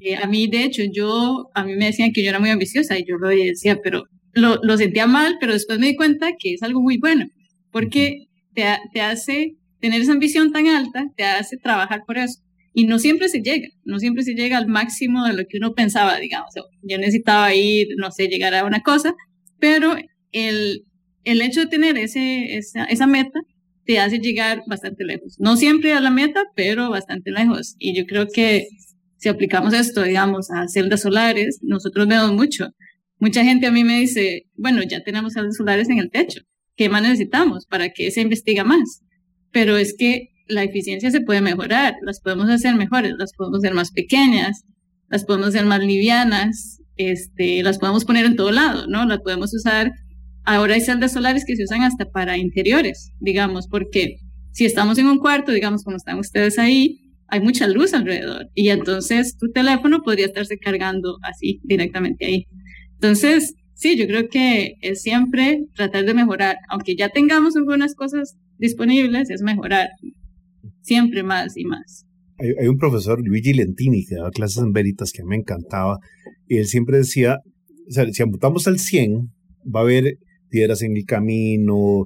Eh, 0.00 0.14
a 0.14 0.28
mí, 0.28 0.46
de 0.46 0.62
hecho, 0.62 0.84
yo, 0.88 1.48
a 1.56 1.64
mí 1.64 1.74
me 1.74 1.86
decían 1.86 2.12
que 2.12 2.22
yo 2.22 2.28
era 2.28 2.38
muy 2.38 2.50
ambiciosa 2.50 2.96
y 2.96 3.04
yo 3.04 3.16
lo 3.16 3.26
decía, 3.26 3.80
pero 3.82 4.04
lo, 4.34 4.60
lo 4.62 4.76
sentía 4.76 5.08
mal, 5.08 5.36
pero 5.40 5.52
después 5.52 5.80
me 5.80 5.88
di 5.88 5.96
cuenta 5.96 6.30
que 6.38 6.54
es 6.54 6.62
algo 6.62 6.80
muy 6.80 6.98
bueno, 6.98 7.26
porque 7.72 8.27
te, 8.58 8.66
te 8.92 9.00
hace 9.00 9.56
tener 9.80 10.02
esa 10.02 10.10
ambición 10.10 10.50
tan 10.50 10.66
alta, 10.66 11.06
te 11.16 11.22
hace 11.22 11.56
trabajar 11.56 12.02
por 12.04 12.18
eso. 12.18 12.40
y 12.74 12.86
no 12.86 12.98
siempre 12.98 13.28
se 13.28 13.40
llega, 13.40 13.68
no 13.84 13.98
siempre 13.98 14.24
se 14.24 14.34
llega 14.34 14.58
al 14.58 14.66
máximo 14.66 15.24
de 15.26 15.32
lo 15.32 15.46
que 15.48 15.58
uno 15.58 15.74
pensaba, 15.74 16.18
digamos. 16.18 16.54
Yo 16.82 16.98
necesitaba 16.98 17.54
ir, 17.54 17.88
no 17.96 18.10
sé, 18.10 18.26
llegar 18.26 18.54
a 18.54 18.64
una 18.64 18.80
cosa, 18.82 19.14
pero 19.60 19.96
el, 20.32 20.84
el 21.24 21.42
hecho 21.42 21.60
de 21.60 21.66
tener 21.66 21.98
ese, 21.98 22.56
esa, 22.56 22.84
esa 22.84 23.06
meta 23.06 23.40
te 23.84 24.00
hace 24.00 24.18
llegar 24.18 24.62
bastante 24.66 25.04
lejos. 25.04 25.36
No 25.38 25.56
siempre 25.56 25.92
a 25.92 26.00
la 26.00 26.10
meta, 26.10 26.42
pero 26.54 26.90
bastante 26.90 27.30
lejos. 27.30 27.74
Y 27.78 27.96
yo 27.96 28.06
creo 28.06 28.26
que 28.26 28.66
si 29.16 29.28
aplicamos 29.28 29.72
esto, 29.72 30.02
digamos, 30.02 30.50
a 30.50 30.68
celdas 30.68 31.02
solares, 31.02 31.60
nosotros 31.62 32.06
vemos 32.06 32.32
mucho. 32.32 32.70
Mucha 33.18 33.42
gente 33.44 33.66
a 33.66 33.72
mí 33.72 33.84
me 33.84 34.00
dice, 34.00 34.46
bueno, 34.56 34.82
ya 34.82 35.02
tenemos 35.02 35.32
celdas 35.32 35.56
solares 35.56 35.88
en 35.90 35.98
el 35.98 36.10
techo. 36.10 36.40
¿Qué 36.78 36.88
más 36.88 37.02
necesitamos 37.02 37.66
para 37.66 37.90
que 37.90 38.12
se 38.12 38.20
investiga 38.20 38.62
más? 38.62 39.02
Pero 39.50 39.76
es 39.76 39.94
que 39.98 40.28
la 40.46 40.62
eficiencia 40.62 41.10
se 41.10 41.20
puede 41.20 41.40
mejorar, 41.40 41.96
las 42.02 42.20
podemos 42.20 42.48
hacer 42.48 42.76
mejores, 42.76 43.14
las 43.18 43.32
podemos 43.32 43.58
hacer 43.58 43.74
más 43.74 43.90
pequeñas, 43.90 44.64
las 45.08 45.24
podemos 45.24 45.48
hacer 45.48 45.66
más 45.66 45.80
livianas, 45.80 46.80
este, 46.96 47.64
las 47.64 47.78
podemos 47.78 48.04
poner 48.04 48.26
en 48.26 48.36
todo 48.36 48.52
lado, 48.52 48.86
¿no? 48.86 49.04
Las 49.06 49.18
podemos 49.22 49.52
usar. 49.52 49.90
Ahora 50.44 50.74
hay 50.74 50.80
celdas 50.80 51.12
solares 51.12 51.44
que 51.44 51.56
se 51.56 51.64
usan 51.64 51.82
hasta 51.82 52.10
para 52.10 52.38
interiores, 52.38 53.10
digamos, 53.18 53.66
porque 53.66 54.18
si 54.52 54.64
estamos 54.64 54.98
en 54.98 55.08
un 55.08 55.18
cuarto, 55.18 55.50
digamos, 55.50 55.82
como 55.82 55.96
están 55.96 56.20
ustedes 56.20 56.60
ahí, 56.60 57.00
hay 57.26 57.40
mucha 57.40 57.66
luz 57.66 57.92
alrededor 57.92 58.48
y 58.54 58.68
entonces 58.68 59.36
tu 59.36 59.50
teléfono 59.50 60.02
podría 60.02 60.26
estarse 60.26 60.58
cargando 60.58 61.18
así 61.22 61.60
directamente 61.64 62.24
ahí. 62.24 62.46
Entonces, 62.94 63.54
sí, 63.78 63.96
yo 63.96 64.06
creo 64.06 64.28
que 64.28 64.74
es 64.80 65.00
siempre 65.00 65.64
tratar 65.74 66.04
de 66.04 66.12
mejorar, 66.12 66.56
aunque 66.68 66.96
ya 66.96 67.08
tengamos 67.08 67.56
algunas 67.56 67.94
cosas 67.94 68.36
disponibles, 68.58 69.30
es 69.30 69.40
mejorar 69.40 69.88
siempre 70.82 71.22
más 71.22 71.56
y 71.56 71.64
más. 71.64 72.04
Hay, 72.38 72.68
un 72.68 72.76
profesor, 72.76 73.20
Luigi 73.24 73.52
Lentini, 73.52 74.04
que 74.04 74.16
daba 74.16 74.30
clases 74.30 74.58
en 74.58 74.72
Veritas 74.72 75.12
que 75.12 75.22
a 75.22 75.24
mí 75.24 75.30
me 75.30 75.36
encantaba, 75.36 75.98
y 76.48 76.58
él 76.58 76.66
siempre 76.66 76.98
decía, 76.98 77.38
o 77.88 77.92
sea, 77.92 78.04
si 78.10 78.22
apuntamos 78.22 78.66
al 78.66 78.78
100, 78.78 79.30
va 79.74 79.80
a 79.80 79.82
haber 79.84 80.18
piedras 80.48 80.82
en 80.82 80.96
el 80.96 81.04
camino, 81.04 82.04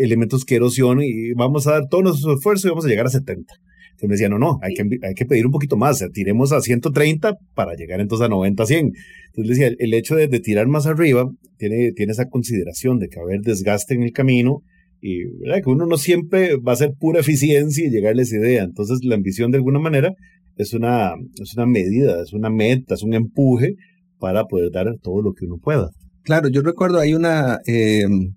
elementos 0.00 0.44
que 0.44 0.56
erosionan 0.56 1.04
y 1.04 1.32
vamos 1.32 1.66
a 1.66 1.72
dar 1.72 1.88
todo 1.88 2.02
nuestro 2.02 2.34
esfuerzo 2.34 2.66
y 2.66 2.70
vamos 2.70 2.84
a 2.84 2.88
llegar 2.88 3.06
a 3.06 3.10
70. 3.10 3.54
Entonces 3.98 4.08
me 4.08 4.14
decía, 4.14 4.28
no, 4.28 4.38
no, 4.38 4.60
hay 4.62 4.74
que, 4.74 4.84
hay 5.02 5.14
que 5.14 5.26
pedir 5.26 5.44
un 5.44 5.50
poquito 5.50 5.76
más, 5.76 5.96
o 5.96 5.98
sea, 5.98 6.08
tiremos 6.08 6.52
a 6.52 6.60
130 6.60 7.34
para 7.54 7.74
llegar 7.74 8.00
entonces 8.00 8.26
a 8.26 8.28
90, 8.28 8.64
100. 8.64 8.92
Entonces 9.26 9.58
decía, 9.58 9.74
el, 9.76 9.94
hecho 9.94 10.14
de, 10.14 10.28
de, 10.28 10.38
tirar 10.38 10.68
más 10.68 10.86
arriba 10.86 11.28
tiene, 11.56 11.90
tiene 11.96 12.12
esa 12.12 12.26
consideración 12.26 13.00
de 13.00 13.08
que 13.08 13.18
haber 13.18 13.40
desgaste 13.40 13.94
en 13.94 14.04
el 14.04 14.12
camino 14.12 14.62
y 15.00 15.24
¿verdad? 15.40 15.62
que 15.64 15.70
uno 15.70 15.86
no 15.86 15.96
siempre 15.96 16.56
va 16.56 16.74
a 16.74 16.76
ser 16.76 16.92
pura 16.96 17.20
eficiencia 17.20 17.84
y 17.84 17.90
llegarle 17.90 18.22
a 18.22 18.24
esa 18.24 18.36
idea. 18.36 18.62
Entonces 18.62 19.00
la 19.02 19.16
ambición 19.16 19.50
de 19.50 19.58
alguna 19.58 19.80
manera 19.80 20.12
es 20.56 20.74
una, 20.74 21.14
es 21.40 21.56
una 21.56 21.66
medida, 21.66 22.22
es 22.22 22.32
una 22.32 22.50
meta, 22.50 22.94
es 22.94 23.02
un 23.02 23.14
empuje 23.14 23.74
para 24.20 24.44
poder 24.44 24.70
dar 24.70 24.86
todo 25.02 25.22
lo 25.22 25.32
que 25.32 25.46
uno 25.46 25.58
pueda. 25.58 25.90
Claro, 26.22 26.48
yo 26.48 26.62
recuerdo 26.62 26.98
hay 27.00 27.14
una, 27.14 27.58
em, 27.66 28.34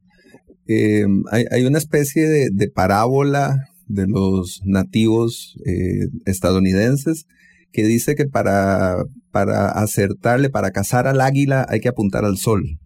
em, 0.67 1.23
hay, 1.31 1.45
hay, 1.51 1.65
una 1.65 1.77
especie 1.77 2.27
de, 2.27 2.49
de, 2.51 2.69
parábola 2.69 3.55
de 3.93 4.07
los 4.07 4.61
nativos 4.65 5.57
eh, 5.65 6.07
estadounidenses 6.25 7.25
que 7.71 7.83
dice 7.83 8.15
que 8.15 8.25
para, 8.25 9.03
para 9.31 9.69
acertarle, 9.69 10.49
para 10.49 10.71
cazar 10.71 11.07
al 11.07 11.21
águila 11.21 11.65
hay 11.69 11.79
que 11.79 11.89
apuntar 11.89 12.25
al 12.25 12.37
sol 12.37 12.79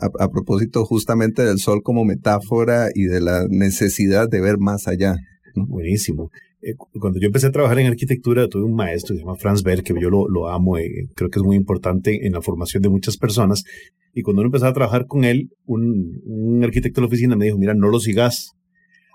a, 0.00 0.28
propósito 0.30 0.84
justamente 0.84 1.42
del 1.42 1.58
sol 1.58 1.82
como 1.82 2.04
metáfora 2.04 2.88
y 2.94 3.04
de 3.04 3.20
la 3.20 3.46
necesidad 3.48 4.28
de 4.28 4.40
ver 4.40 4.58
más 4.58 4.88
allá. 4.88 5.16
Buenísimo. 5.54 6.30
Eh, 6.62 6.74
cuando 6.76 7.18
yo 7.20 7.26
empecé 7.26 7.46
a 7.46 7.52
trabajar 7.52 7.78
en 7.78 7.86
arquitectura, 7.86 8.48
tuve 8.48 8.64
un 8.64 8.74
maestro, 8.74 9.14
se 9.14 9.20
llama 9.20 9.36
Franz 9.36 9.62
Berg, 9.62 9.82
que 9.82 9.94
yo 10.00 10.10
lo, 10.10 10.48
amo, 10.48 10.78
eh, 10.78 11.08
creo 11.14 11.30
que 11.30 11.38
es 11.38 11.44
muy 11.44 11.56
importante 11.56 12.26
en 12.26 12.32
la 12.32 12.42
formación 12.42 12.82
de 12.82 12.88
muchas 12.88 13.16
personas. 13.16 13.64
Y 14.12 14.22
cuando 14.22 14.42
uno 14.42 14.48
empezó 14.48 14.66
a 14.66 14.72
trabajar 14.72 15.06
con 15.06 15.24
él, 15.24 15.50
un, 15.66 16.20
un 16.24 16.64
arquitecto 16.64 17.00
de 17.00 17.02
la 17.02 17.08
oficina 17.08 17.36
me 17.36 17.46
dijo, 17.46 17.58
mira, 17.58 17.74
no 17.74 17.88
lo 17.88 18.00
sigas, 18.00 18.52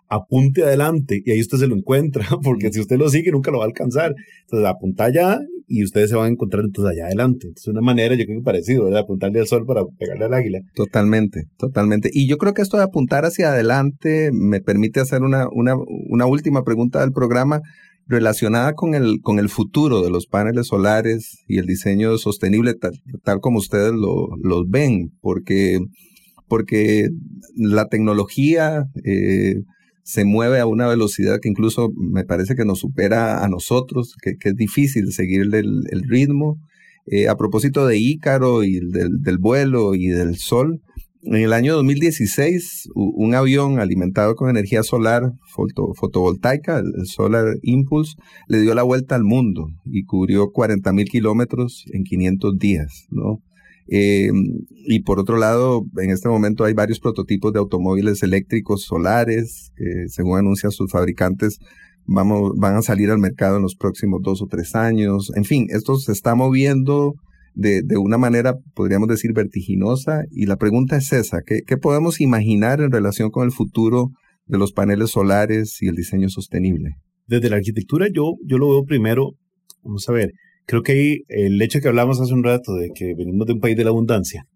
apunte 0.08 0.64
adelante 0.64 1.22
y 1.26 1.32
ahí 1.32 1.42
usted 1.42 1.58
se 1.58 1.68
lo 1.68 1.76
encuentra, 1.76 2.26
porque 2.44 2.72
si 2.72 2.80
usted 2.80 2.98
lo 2.98 3.10
sigue 3.10 3.32
nunca 3.32 3.52
lo 3.52 3.60
va 3.60 3.66
a 3.66 3.68
alcanzar. 3.68 4.14
Entonces 4.44 4.68
apunta 4.68 5.06
allá 5.06 5.40
y 5.68 5.84
ustedes 5.84 6.10
se 6.10 6.16
van 6.16 6.26
a 6.26 6.30
encontrar 6.30 6.64
entonces 6.64 6.94
allá 6.94 7.08
adelante. 7.08 7.50
Es 7.56 7.68
una 7.68 7.82
manera, 7.82 8.16
yo 8.16 8.26
creo 8.26 8.40
que 8.40 8.44
parecido, 8.44 8.86
¿verdad? 8.86 9.02
Apuntarle 9.02 9.40
al 9.40 9.48
sol 9.48 9.66
para 9.66 9.82
pegarle 9.98 10.26
al 10.26 10.34
águila. 10.34 10.60
Totalmente, 10.76 11.46
totalmente. 11.58 12.10
Y 12.14 12.28
yo 12.28 12.38
creo 12.38 12.54
que 12.54 12.62
esto 12.62 12.78
de 12.78 12.84
apuntar 12.84 13.26
hacia 13.26 13.52
adelante 13.52 14.30
me 14.32 14.62
permite 14.62 15.00
hacer 15.00 15.24
una, 15.24 15.48
una, 15.52 15.76
una 16.10 16.26
última 16.26 16.64
pregunta 16.64 17.02
del 17.02 17.12
programa 17.12 17.62
relacionada 18.08 18.74
con 18.74 18.94
el, 18.94 19.20
con 19.22 19.40
el 19.40 19.50
futuro 19.50 20.04
de 20.04 20.12
los 20.12 20.28
paneles 20.28 20.68
solares 20.68 21.44
y 21.48 21.58
el 21.58 21.66
diseño 21.66 22.20
sostenible 22.20 22.76
tal, 23.24 23.40
como 23.42 23.58
ustedes 23.58 23.94
lo, 23.94 24.28
los 24.44 24.70
ven, 24.70 25.12
porque, 25.22 25.80
porque 26.48 27.10
la 27.56 27.88
tecnología... 27.88 28.84
Eh, 29.04 29.64
se 30.06 30.24
mueve 30.24 30.60
a 30.60 30.68
una 30.68 30.88
velocidad 30.88 31.40
que 31.42 31.50
incluso 31.50 31.90
me 31.98 32.24
parece 32.24 32.56
que 32.56 32.64
nos 32.64 32.80
supera 32.80 33.44
a 33.44 33.50
nosotros, 33.50 34.16
que, 34.22 34.36
es 34.40 34.56
difícil 34.56 35.12
seguirle 35.12 35.60
el, 35.60 36.04
ritmo. 36.08 36.60
Eh, 37.08 37.28
a 37.28 37.36
propósito 37.36 37.88
de 37.88 37.98
Ícaro 37.98 38.64
y 38.64 38.80
del, 38.80 39.38
vuelo 39.40 39.96
y 39.96 40.08
del 40.08 40.38
sol, 40.38 40.82
en 41.24 41.38
el 41.38 41.54
año 41.54 41.74
2016 41.74 42.90
un 42.94 43.34
avión 43.34 43.80
alimentado 43.80 44.36
con 44.36 44.52
energía 44.52 44.84
solar 44.84 45.34
fotovoltaica, 45.96 46.78
el 46.78 47.08
Solar 47.08 47.56
Impulse, 47.64 48.16
le 48.48 48.62
dio 48.62 48.76
la 48.76 48.84
vuelta 48.84 49.16
al 49.16 49.24
mundo 49.24 49.70
y 49.86 50.04
cubrió 50.04 50.52
40 50.52 50.94
mil 50.94 51.10
kilómetros 51.10 51.86
en 51.92 52.04
500 52.04 52.60
días, 52.60 53.08
¿no? 53.10 53.42
Eh, 53.88 54.30
y 54.88 55.02
por 55.02 55.20
otro 55.20 55.38
lado, 55.38 55.86
en 55.98 56.10
este 56.10 56.30
momento 56.30 56.64
hay 56.64 56.74
varios 56.74 57.00
prototipos 57.00 57.54
de 57.54 57.60
automóviles 57.60 58.24
eléctricos 58.24 58.84
solares 58.84 59.72
que, 59.76 60.08
según 60.08 60.40
anuncian 60.40 60.72
sus 60.72 60.92
fabricantes, 60.92 61.60
vamos, 62.06 62.54
van 62.58 62.76
a 62.76 62.82
salir 62.82 63.12
al 63.12 63.20
mercado 63.20 63.58
en 63.58 63.64
los 63.64 63.76
próximos 63.76 64.22
dos 64.24 64.42
o 64.42 64.48
tres 64.48 64.76
años. 64.76 65.32
En 65.36 65.46
fin, 65.46 65.68
esto 65.70 65.98
se 65.98 66.12
está 66.12 66.36
moviendo 66.36 67.14
de, 67.54 67.82
de 67.84 67.98
una 67.98 68.18
manera, 68.18 68.56
podríamos 68.74 69.08
decir, 69.08 69.34
vertiginosa. 69.34 70.24
Y 70.32 70.46
la 70.46 70.58
pregunta 70.58 70.98
es 70.98 71.14
esa, 71.14 71.42
¿qué, 71.46 71.62
¿qué 71.66 71.78
podemos 71.78 72.22
imaginar 72.22 72.82
en 72.82 72.92
relación 72.92 73.30
con 73.30 73.46
el 73.46 73.52
futuro 73.52 74.10
de 74.46 74.58
los 74.58 74.74
paneles 74.74 75.12
solares 75.12 75.82
y 75.82 75.88
el 75.88 75.96
diseño 75.96 76.30
sostenible? 76.30 76.96
Desde 77.28 77.50
la 77.50 77.56
arquitectura 77.56 78.08
yo, 78.14 78.36
yo 78.46 78.58
lo 78.58 78.70
veo 78.70 78.84
primero, 78.84 79.32
vamos 79.84 80.08
a 80.10 80.12
ver, 80.12 80.32
creo 80.66 80.84
que 80.84 80.92
ahí 80.92 81.24
el 81.28 81.62
hecho 81.62 81.80
que 81.80 81.88
hablamos 81.88 82.20
hace 82.20 82.34
un 82.34 82.44
rato 82.44 82.76
de 82.76 82.92
que 82.94 83.14
venimos 83.16 83.48
de 83.48 83.54
un 83.54 83.60
país 83.60 83.76
de 83.78 83.84
la 83.84 83.90
abundancia, 83.90 84.48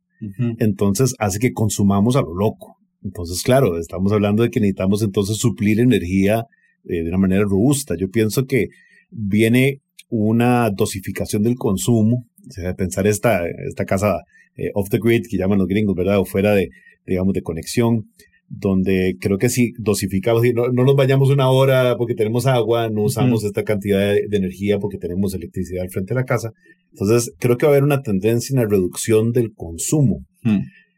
entonces 0.60 1.16
hace 1.18 1.40
que 1.40 1.54
consumamos 1.54 2.18
a 2.18 2.22
lo 2.22 2.36
loco. 2.36 2.76
Entonces, 3.02 3.42
claro, 3.42 3.78
estamos 3.80 4.12
hablando 4.12 4.44
de 4.44 4.50
que 4.50 4.60
necesitamos 4.60 5.02
entonces 5.02 5.38
suplir 5.38 5.80
energía 5.80 6.46
eh, 6.84 7.04
de 7.04 7.10
una 7.10 7.18
manera 7.18 7.44
robusta. 7.44 7.96
Yo 7.98 8.10
pienso 8.10 8.46
que 8.46 8.68
viene 9.10 9.82
una 10.10 10.70
dosificación 10.72 11.44
del 11.44 11.56
consumo, 11.56 12.26
o 12.48 12.52
sea, 12.52 12.74
pensar 12.76 13.08
esta, 13.08 13.48
esta 13.68 13.86
casa 13.86 14.18
eh, 14.58 14.72
off 14.74 14.90
the 14.90 15.00
grid 15.02 15.24
que 15.30 15.38
llaman 15.38 15.60
los 15.60 15.68
gringos, 15.68 15.96
¿verdad? 15.96 16.20
O 16.20 16.26
fuera 16.26 16.54
de, 16.54 16.70
digamos, 17.06 17.34
de 17.34 17.42
conexión 17.42 18.10
donde 18.50 19.16
creo 19.20 19.38
que 19.38 19.50
si 19.50 19.74
dosificamos, 19.78 20.42
no, 20.54 20.70
no 20.70 20.84
nos 20.84 20.96
bañamos 20.96 21.30
una 21.30 21.50
hora 21.50 21.96
porque 21.98 22.16
tenemos 22.16 22.48
agua, 22.48 22.90
no 22.90 23.04
usamos 23.04 23.44
esta 23.44 23.64
cantidad 23.64 24.00
de, 24.00 24.28
energía 24.32 24.80
porque 24.80 24.98
tenemos 24.98 25.34
electricidad 25.34 25.84
al 25.84 25.90
frente 25.90 26.14
de 26.14 26.20
la 26.20 26.26
casa. 26.26 26.52
Entonces, 26.92 27.32
creo 27.40 27.58
que 27.58 27.66
va 27.66 27.72
a 27.72 27.76
haber 27.76 27.84
una 27.84 28.02
tendencia 28.02 28.54
en 28.54 28.62
la 28.62 28.68
reducción 28.68 29.32
del 29.32 29.54
consumo. 29.54 30.26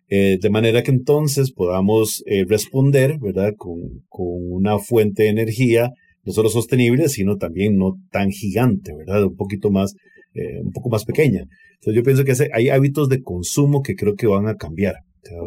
Eh, 0.07 0.37
de 0.41 0.49
manera 0.49 0.83
que 0.83 0.91
entonces 0.91 1.51
podamos 1.51 2.23
eh, 2.25 2.45
responder, 2.47 3.17
¿verdad? 3.19 3.53
Con, 3.57 4.03
con, 4.09 4.27
una 4.51 4.77
fuente 4.77 5.23
de 5.23 5.29
energía 5.29 5.91
no 6.23 6.33
solo 6.33 6.49
sostenible, 6.49 7.09
sino 7.09 7.37
también 7.37 7.77
no 7.77 7.95
tan 8.11 8.29
gigante, 8.29 8.93
¿verdad? 8.95 9.23
Un 9.23 9.35
poquito 9.35 9.71
más, 9.71 9.95
eh, 10.33 10.61
un 10.63 10.71
poco 10.71 10.89
más 10.89 11.05
pequeña. 11.05 11.45
Entonces 11.75 11.95
yo 11.95 12.03
pienso 12.03 12.23
que 12.23 12.33
hay 12.53 12.69
hábitos 12.69 13.09
de 13.09 13.21
consumo 13.21 13.81
que 13.81 13.95
creo 13.95 14.15
que 14.15 14.27
van 14.27 14.47
a 14.47 14.55
cambiar. 14.55 14.95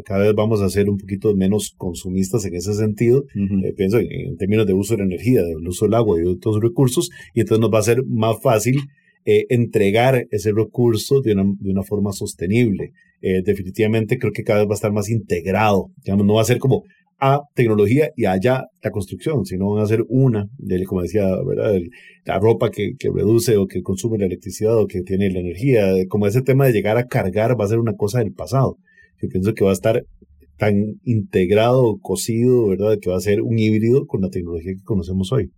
Cada 0.04 0.24
vez 0.24 0.34
vamos 0.34 0.60
a 0.60 0.68
ser 0.68 0.88
un 0.88 0.98
poquito 0.98 1.34
menos 1.34 1.74
consumistas 1.76 2.44
en 2.44 2.54
ese 2.54 2.74
sentido. 2.74 3.24
Eh, 3.34 3.72
pienso 3.76 3.98
en, 3.98 4.36
términos 4.36 4.66
de 4.66 4.72
uso 4.72 4.94
de 4.94 4.98
la 4.98 5.04
energía, 5.04 5.42
del 5.42 5.66
uso 5.66 5.86
del 5.86 5.94
agua 5.94 6.18
y 6.18 6.22
de 6.22 6.30
otros 6.30 6.60
recursos, 6.60 7.10
y 7.34 7.40
entonces 7.40 7.60
nos 7.60 7.72
va 7.72 7.80
a 7.80 7.82
ser 7.82 8.04
más 8.06 8.36
fácil 8.40 8.76
eh, 9.24 9.46
entregar 9.48 10.26
ese 10.30 10.52
recurso 10.52 11.20
de 11.20 11.32
una, 11.32 11.44
de 11.58 11.70
una 11.70 11.82
forma 11.82 12.12
sostenible. 12.12 12.92
Eh, 13.20 13.42
definitivamente 13.42 14.18
creo 14.18 14.32
que 14.32 14.44
cada 14.44 14.60
vez 14.60 14.68
va 14.68 14.72
a 14.72 14.76
estar 14.76 14.92
más 14.92 15.10
integrado. 15.10 15.90
Digamos, 16.04 16.24
no 16.26 16.34
va 16.34 16.42
a 16.42 16.46
ser 16.46 16.58
como 16.58 16.84
a 17.18 17.42
tecnología 17.54 18.10
y 18.16 18.26
allá 18.26 18.66
la 18.82 18.90
construcción, 18.90 19.44
sino 19.44 19.70
van 19.70 19.82
a 19.82 19.86
ser 19.86 20.04
una, 20.08 20.46
de, 20.58 20.84
como 20.84 21.02
decía, 21.02 21.26
¿verdad? 21.42 21.74
la 22.24 22.38
ropa 22.38 22.70
que, 22.70 22.94
que, 22.98 23.08
reduce 23.10 23.56
o 23.56 23.66
que 23.66 23.82
consume 23.82 24.18
la 24.18 24.26
electricidad 24.26 24.78
o 24.78 24.86
que 24.86 25.02
tiene 25.02 25.30
la 25.30 25.40
energía, 25.40 25.90
como 26.08 26.26
ese 26.26 26.42
tema 26.42 26.66
de 26.66 26.72
llegar 26.72 26.98
a 26.98 27.06
cargar 27.06 27.58
va 27.58 27.64
a 27.64 27.68
ser 27.68 27.78
una 27.78 27.94
cosa 27.94 28.18
del 28.18 28.32
pasado 28.32 28.78
que 29.24 29.32
pienso 29.32 29.54
que 29.54 29.64
va 29.64 29.70
a 29.70 29.74
estar 29.74 30.04
tan 30.56 31.00
integrado, 31.04 31.98
cocido, 32.00 32.68
¿verdad? 32.68 32.98
Que 33.00 33.10
va 33.10 33.16
a 33.16 33.20
ser 33.20 33.42
un 33.42 33.58
híbrido 33.58 34.06
con 34.06 34.20
la 34.20 34.30
tecnología 34.30 34.72
que 34.72 34.84
conocemos 34.84 35.32
hoy. 35.32 35.50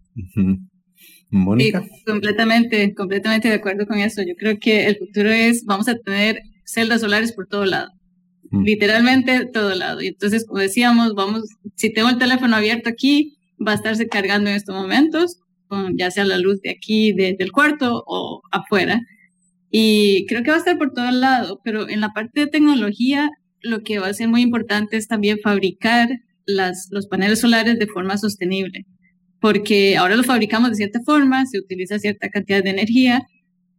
Mónica. 1.30 1.82
Sí, 1.82 1.88
completamente, 2.06 2.94
completamente 2.94 3.48
de 3.48 3.54
acuerdo 3.54 3.86
con 3.86 3.98
eso. 3.98 4.22
Yo 4.22 4.34
creo 4.38 4.58
que 4.58 4.86
el 4.86 4.96
futuro 4.96 5.30
es, 5.30 5.64
vamos 5.64 5.88
a 5.88 5.96
tener 5.96 6.40
celdas 6.64 7.00
solares 7.00 7.32
por 7.32 7.46
todo 7.46 7.64
lado. 7.64 7.90
Mm. 8.50 8.62
Literalmente 8.62 9.46
todo 9.46 9.74
lado. 9.74 10.02
Y 10.02 10.08
entonces, 10.08 10.46
como 10.46 10.60
decíamos, 10.60 11.14
vamos, 11.14 11.42
si 11.74 11.92
tengo 11.92 12.08
el 12.08 12.18
teléfono 12.18 12.56
abierto 12.56 12.88
aquí, 12.88 13.36
va 13.66 13.72
a 13.72 13.76
estarse 13.76 14.06
cargando 14.06 14.50
en 14.50 14.56
estos 14.56 14.74
momentos, 14.74 15.38
con 15.68 15.96
ya 15.96 16.10
sea 16.10 16.24
la 16.24 16.38
luz 16.38 16.60
de 16.62 16.70
aquí, 16.70 17.12
del 17.12 17.52
cuarto 17.52 18.02
o 18.06 18.42
afuera. 18.52 19.00
Y 19.70 20.26
creo 20.26 20.42
que 20.42 20.50
va 20.50 20.56
a 20.56 20.60
estar 20.60 20.78
por 20.78 20.92
todo 20.92 21.10
lado, 21.10 21.60
pero 21.64 21.88
en 21.88 22.00
la 22.00 22.10
parte 22.10 22.40
de 22.40 22.46
tecnología, 22.46 23.30
lo 23.66 23.82
que 23.82 23.98
va 23.98 24.08
a 24.08 24.14
ser 24.14 24.28
muy 24.28 24.42
importante 24.42 24.96
es 24.96 25.08
también 25.08 25.38
fabricar 25.42 26.08
las, 26.46 26.88
los 26.90 27.06
paneles 27.06 27.40
solares 27.40 27.78
de 27.78 27.86
forma 27.86 28.16
sostenible, 28.16 28.86
porque 29.40 29.96
ahora 29.96 30.16
los 30.16 30.26
fabricamos 30.26 30.70
de 30.70 30.76
cierta 30.76 31.00
forma, 31.04 31.44
se 31.46 31.58
utiliza 31.58 31.98
cierta 31.98 32.28
cantidad 32.30 32.62
de 32.62 32.70
energía, 32.70 33.22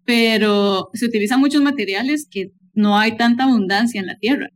pero 0.05 0.89
se 0.93 1.05
utilizan 1.05 1.39
muchos 1.39 1.61
materiales 1.61 2.27
que 2.29 2.51
no 2.73 2.97
hay 2.97 3.17
tanta 3.17 3.45
abundancia 3.45 3.99
en 3.99 4.07
la 4.07 4.17
Tierra. 4.17 4.49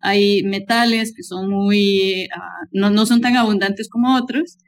Hay 0.00 0.42
metales 0.42 1.12
que 1.14 1.22
son 1.22 1.50
muy, 1.50 2.26
uh, 2.34 2.68
no, 2.72 2.90
no 2.90 3.06
son 3.06 3.20
tan 3.20 3.36
abundantes 3.36 3.88
como 3.88 4.16
otros, 4.16 4.58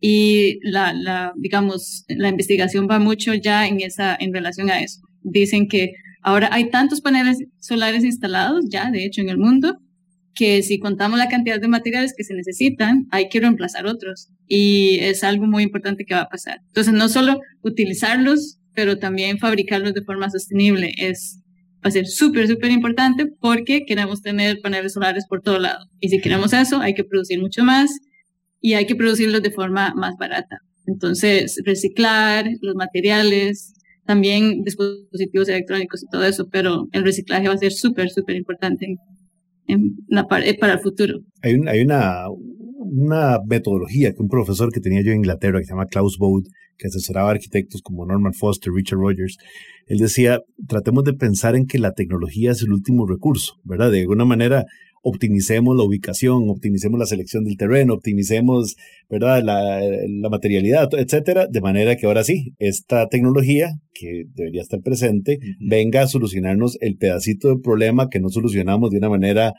y 0.00 0.58
la, 0.68 0.92
la, 0.92 1.32
digamos, 1.36 2.04
la 2.08 2.28
investigación 2.28 2.88
va 2.90 2.98
mucho 2.98 3.34
ya 3.34 3.68
en, 3.68 3.80
esa, 3.80 4.16
en 4.18 4.34
relación 4.34 4.68
a 4.68 4.82
eso. 4.82 5.00
Dicen 5.22 5.68
que 5.68 5.92
ahora 6.22 6.48
hay 6.52 6.70
tantos 6.70 7.00
paneles 7.00 7.38
solares 7.58 8.04
instalados 8.04 8.64
ya, 8.70 8.90
de 8.90 9.04
hecho, 9.04 9.20
en 9.20 9.28
el 9.28 9.38
mundo, 9.38 9.78
que 10.34 10.62
si 10.62 10.78
contamos 10.78 11.18
la 11.18 11.28
cantidad 11.28 11.60
de 11.60 11.68
materiales 11.68 12.14
que 12.16 12.24
se 12.24 12.34
necesitan, 12.34 13.06
hay 13.10 13.28
que 13.28 13.40
reemplazar 13.40 13.86
otros. 13.86 14.28
Y 14.46 14.98
es 15.00 15.24
algo 15.24 15.46
muy 15.46 15.62
importante 15.62 16.04
que 16.04 16.14
va 16.14 16.22
a 16.22 16.28
pasar. 16.28 16.60
Entonces, 16.68 16.94
no 16.94 17.08
solo 17.08 17.40
utilizarlos, 17.62 18.58
pero 18.74 18.98
también 18.98 19.38
fabricarlos 19.38 19.92
de 19.92 20.02
forma 20.02 20.30
sostenible 20.30 20.94
es 20.96 21.42
va 21.84 21.88
a 21.88 21.90
ser 21.90 22.06
súper, 22.06 22.46
súper 22.46 22.70
importante 22.70 23.26
porque 23.40 23.84
queremos 23.84 24.22
tener 24.22 24.60
paneles 24.62 24.92
solares 24.92 25.26
por 25.28 25.42
todo 25.42 25.58
lado. 25.58 25.86
Y 26.00 26.08
si 26.08 26.20
queremos 26.20 26.52
eso, 26.52 26.80
hay 26.80 26.94
que 26.94 27.04
producir 27.04 27.40
mucho 27.40 27.64
más 27.64 27.90
y 28.60 28.74
hay 28.74 28.86
que 28.86 28.94
producirlos 28.94 29.42
de 29.42 29.50
forma 29.50 29.92
más 29.94 30.14
barata. 30.16 30.58
Entonces, 30.86 31.60
reciclar 31.64 32.46
los 32.60 32.76
materiales, 32.76 33.74
también 34.12 34.62
dispositivos 34.62 35.48
electrónicos 35.48 36.02
y 36.02 36.06
todo 36.06 36.24
eso, 36.24 36.46
pero 36.50 36.86
el 36.92 37.02
reciclaje 37.02 37.48
va 37.48 37.54
a 37.54 37.58
ser 37.58 37.72
súper, 37.72 38.10
súper 38.10 38.36
importante 38.36 38.86
en 39.66 39.96
la, 40.08 40.26
eh, 40.44 40.58
para 40.58 40.74
el 40.74 40.80
futuro. 40.80 41.20
Hay, 41.40 41.54
hay 41.66 41.80
una, 41.80 42.26
una 42.28 43.38
metodología 43.46 44.12
que 44.12 44.20
un 44.20 44.28
profesor 44.28 44.70
que 44.70 44.80
tenía 44.80 45.02
yo 45.02 45.12
en 45.12 45.18
Inglaterra 45.18 45.58
que 45.58 45.64
se 45.64 45.72
llama 45.72 45.86
Klaus 45.86 46.18
Bode, 46.18 46.50
que 46.76 46.88
asesoraba 46.88 47.30
a 47.30 47.32
arquitectos 47.32 47.80
como 47.80 48.04
Norman 48.04 48.34
Foster, 48.34 48.70
Richard 48.74 48.98
Rogers, 48.98 49.38
él 49.86 49.98
decía, 49.98 50.40
tratemos 50.68 51.04
de 51.04 51.14
pensar 51.14 51.56
en 51.56 51.66
que 51.66 51.78
la 51.78 51.92
tecnología 51.92 52.50
es 52.50 52.62
el 52.62 52.72
último 52.72 53.06
recurso, 53.06 53.54
¿verdad? 53.64 53.90
De 53.90 54.00
alguna 54.00 54.26
manera, 54.26 54.64
optimicemos 55.02 55.76
la 55.76 55.82
ubicación, 55.82 56.48
optimicemos 56.48 56.98
la 56.98 57.06
selección 57.06 57.44
del 57.44 57.56
terreno, 57.56 57.94
optimicemos, 57.94 58.76
¿verdad? 59.10 59.42
La, 59.42 59.80
la, 59.80 60.28
materialidad, 60.30 60.88
etcétera, 60.94 61.48
de 61.50 61.60
manera 61.60 61.96
que 61.96 62.06
ahora 62.06 62.24
sí, 62.24 62.54
esta 62.58 63.08
tecnología 63.08 63.72
que 63.92 64.24
debería 64.32 64.62
estar 64.62 64.80
presente 64.80 65.38
venga 65.60 66.02
a 66.02 66.06
solucionarnos 66.06 66.78
el 66.80 66.96
pedacito 66.96 67.48
de 67.48 67.60
problema 67.60 68.08
que 68.08 68.20
no 68.20 68.28
solucionamos 68.28 68.90
de 68.90 68.98
una 68.98 69.10
manera 69.10 69.54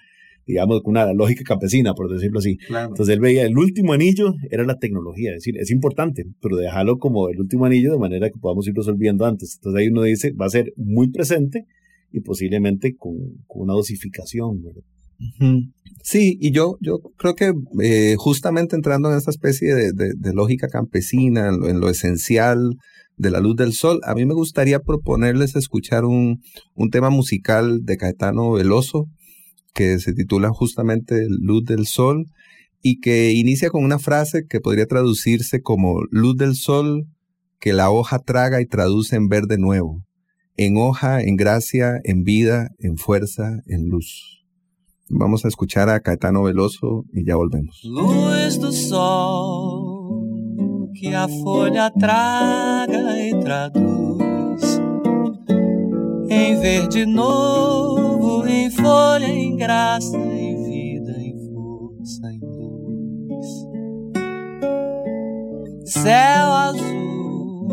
digamos, 0.46 0.82
con 0.82 0.92
una 0.92 1.14
lógica 1.14 1.44
campesina, 1.46 1.94
por 1.94 2.12
decirlo 2.12 2.40
así. 2.40 2.58
Entonces 2.68 3.16
él 3.16 3.22
veía, 3.22 3.46
el 3.46 3.58
último 3.58 3.94
anillo 3.94 4.34
era 4.50 4.66
la 4.66 4.78
tecnología, 4.78 5.30
es 5.30 5.38
decir, 5.38 5.58
es 5.58 5.72
importante, 5.72 6.26
pero 6.42 6.58
dejarlo 6.58 6.98
como 6.98 7.30
el 7.30 7.40
último 7.40 7.66
anillo 7.66 7.94
de 7.94 7.98
manera 7.98 8.30
que 8.30 8.40
podamos 8.40 8.68
ir 8.68 8.74
resolviendo 8.76 9.26
antes. 9.26 9.56
Entonces 9.56 9.80
ahí 9.80 9.88
uno 9.88 10.02
dice, 10.04 10.32
va 10.32 10.48
a 10.48 10.50
ser 10.50 10.74
muy 10.76 11.12
presente 11.12 11.66
y 12.12 12.20
posiblemente 12.20 12.96
con, 12.98 13.16
con 13.48 13.62
una 13.64 13.74
dosificación, 13.74 14.62
¿verdad? 14.62 14.84
Sí, 16.04 16.38
y 16.42 16.52
yo, 16.52 16.78
yo 16.82 17.00
creo 17.18 17.34
que 17.34 17.54
eh, 17.82 18.16
justamente 18.18 18.76
entrando 18.76 19.10
en 19.10 19.18
esta 19.18 19.32
especie 19.32 19.74
de, 19.74 20.34
lógica 20.34 20.68
campesina, 20.68 21.48
en 21.48 21.80
lo, 21.80 21.90
esencial 21.90 22.76
de 23.16 23.32
la 23.32 23.40
luz 23.40 23.56
del 23.56 23.74
sol, 23.74 24.02
a 24.04 24.14
mí 24.14 24.26
me 24.26 24.34
gustaría 24.34 24.80
proponerles 24.80 25.56
escuchar 25.56 26.04
un, 26.04 26.42
un 26.76 26.90
tema 26.90 27.10
musical 27.10 27.84
de 27.84 27.96
Caetano 27.98 28.52
Veloso 28.52 29.08
que 29.74 30.00
se 30.00 30.14
titula 30.14 30.50
justamente 30.50 31.26
Luz 31.30 31.64
del 31.66 31.88
Sol 31.88 32.26
y 32.82 33.00
que 33.00 33.32
inicia 33.32 33.70
con 33.70 33.84
una 33.84 33.98
frase 33.98 34.44
que 34.48 34.60
podría 34.60 34.86
traducirse 34.86 35.62
como 35.62 36.04
Luz 36.12 36.38
del 36.38 36.56
Sol 36.56 37.06
que 37.60 37.74
la 37.74 37.90
hoja 37.90 38.20
traga 38.20 38.62
y 38.62 38.66
traduce 38.66 39.16
en 39.16 39.30
verde 39.30 39.58
nuevo, 39.58 40.04
en 40.58 40.76
hoja, 40.78 41.22
en 41.22 41.38
gracia, 41.38 42.00
en 42.04 42.24
vida, 42.24 42.72
en 42.78 42.98
fuerza, 42.98 43.62
en 43.68 43.88
luz. 43.88 44.43
Vamos 45.16 45.46
a 45.46 45.48
escuchar 45.48 45.90
a 45.90 46.00
Caetano 46.00 46.44
Veloso 46.44 47.06
y 47.14 47.24
ya 47.24 47.36
volvemos. 47.36 47.82
Luz 47.84 48.58
do 48.58 48.72
sol 48.72 50.20
que 50.94 51.14
a 51.14 51.28
folha 51.28 51.92
traga 51.92 53.20
e 53.20 53.40
traduz 53.40 54.82
em 56.30 56.60
verde 56.60 57.06
novo, 57.06 58.48
em 58.48 58.72
folha, 58.72 59.28
em 59.28 59.56
graça, 59.56 60.18
em 60.18 60.64
vida, 60.64 61.12
em 61.20 61.38
força, 61.38 62.32
em 62.32 62.40
luz. 62.40 63.48
Céu 65.86 66.52
azul 66.52 67.70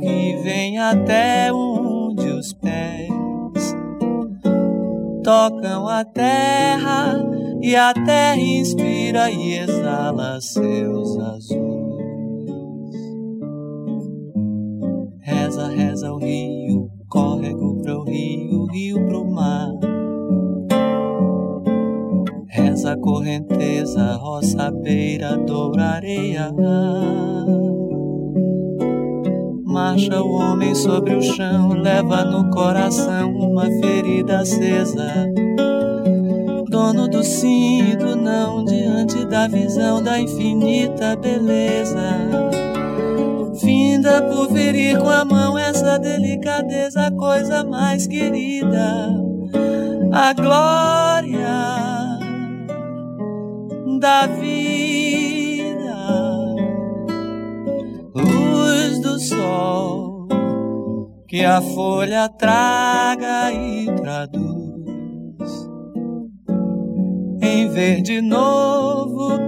que 0.00 0.42
vem 0.42 0.78
até 0.78 1.52
onde 1.52 2.26
os 2.30 2.52
pés 2.54 2.97
tocam 5.28 5.86
a 5.86 6.06
terra 6.06 7.22
e 7.60 7.76
a 7.76 7.92
terra 7.92 8.40
inspira 8.40 9.30
e 9.30 9.58
exala 9.58 10.40
seus 10.40 11.18
azuis. 11.18 11.98
Reza, 15.20 15.68
reza 15.68 16.10
o 16.14 16.16
rio, 16.16 16.90
córrego 17.10 17.76
pro 17.82 18.04
rio, 18.04 18.64
rio 18.72 19.06
pro 19.06 19.30
mar. 19.30 19.68
Reza 22.46 22.92
a 22.92 22.98
correnteza, 22.98 24.16
roça, 24.16 24.70
beira, 24.70 25.36
doura, 25.36 25.88
areia. 25.96 26.50
Marcha 29.68 30.22
o 30.22 30.32
homem 30.32 30.74
sobre 30.74 31.14
o 31.14 31.20
chão, 31.20 31.68
leva 31.74 32.24
no 32.24 32.48
coração 32.48 33.30
uma 33.36 33.66
ferida 33.66 34.38
acesa. 34.38 35.30
Dono 36.70 37.06
do 37.06 37.20
do 37.98 38.16
não, 38.16 38.64
diante 38.64 39.26
da 39.26 39.46
visão 39.46 40.02
da 40.02 40.18
infinita 40.18 41.14
beleza. 41.16 42.00
Finda 43.60 44.22
por 44.22 44.50
ferir 44.50 44.98
com 44.98 45.10
a 45.10 45.22
mão 45.22 45.58
essa 45.58 45.98
delicadeza, 45.98 47.10
coisa 47.10 47.62
mais 47.62 48.06
querida. 48.06 49.14
A 50.10 50.32
glória 50.32 51.46
da 54.00 54.26
vida 54.28 55.37
sol 59.18 60.28
que 61.26 61.44
a 61.44 61.60
folha 61.60 62.28
traga 62.28 63.52
e 63.52 63.86
traduz. 63.96 65.68
Em 67.42 67.68
verde 67.68 68.20
novo, 68.20 69.38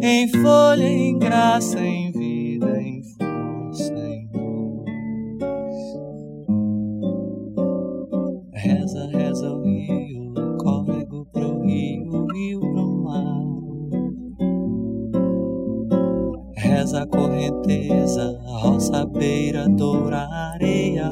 em 0.00 0.28
folha, 0.28 0.84
em 0.84 1.18
graça, 1.18 1.78
em 1.78 2.05
Reza 16.86 17.02
a 17.02 17.06
correnteza, 17.06 18.38
roça 18.44 19.04
beira, 19.04 19.68
doura 19.68 20.28
areia. 20.52 21.10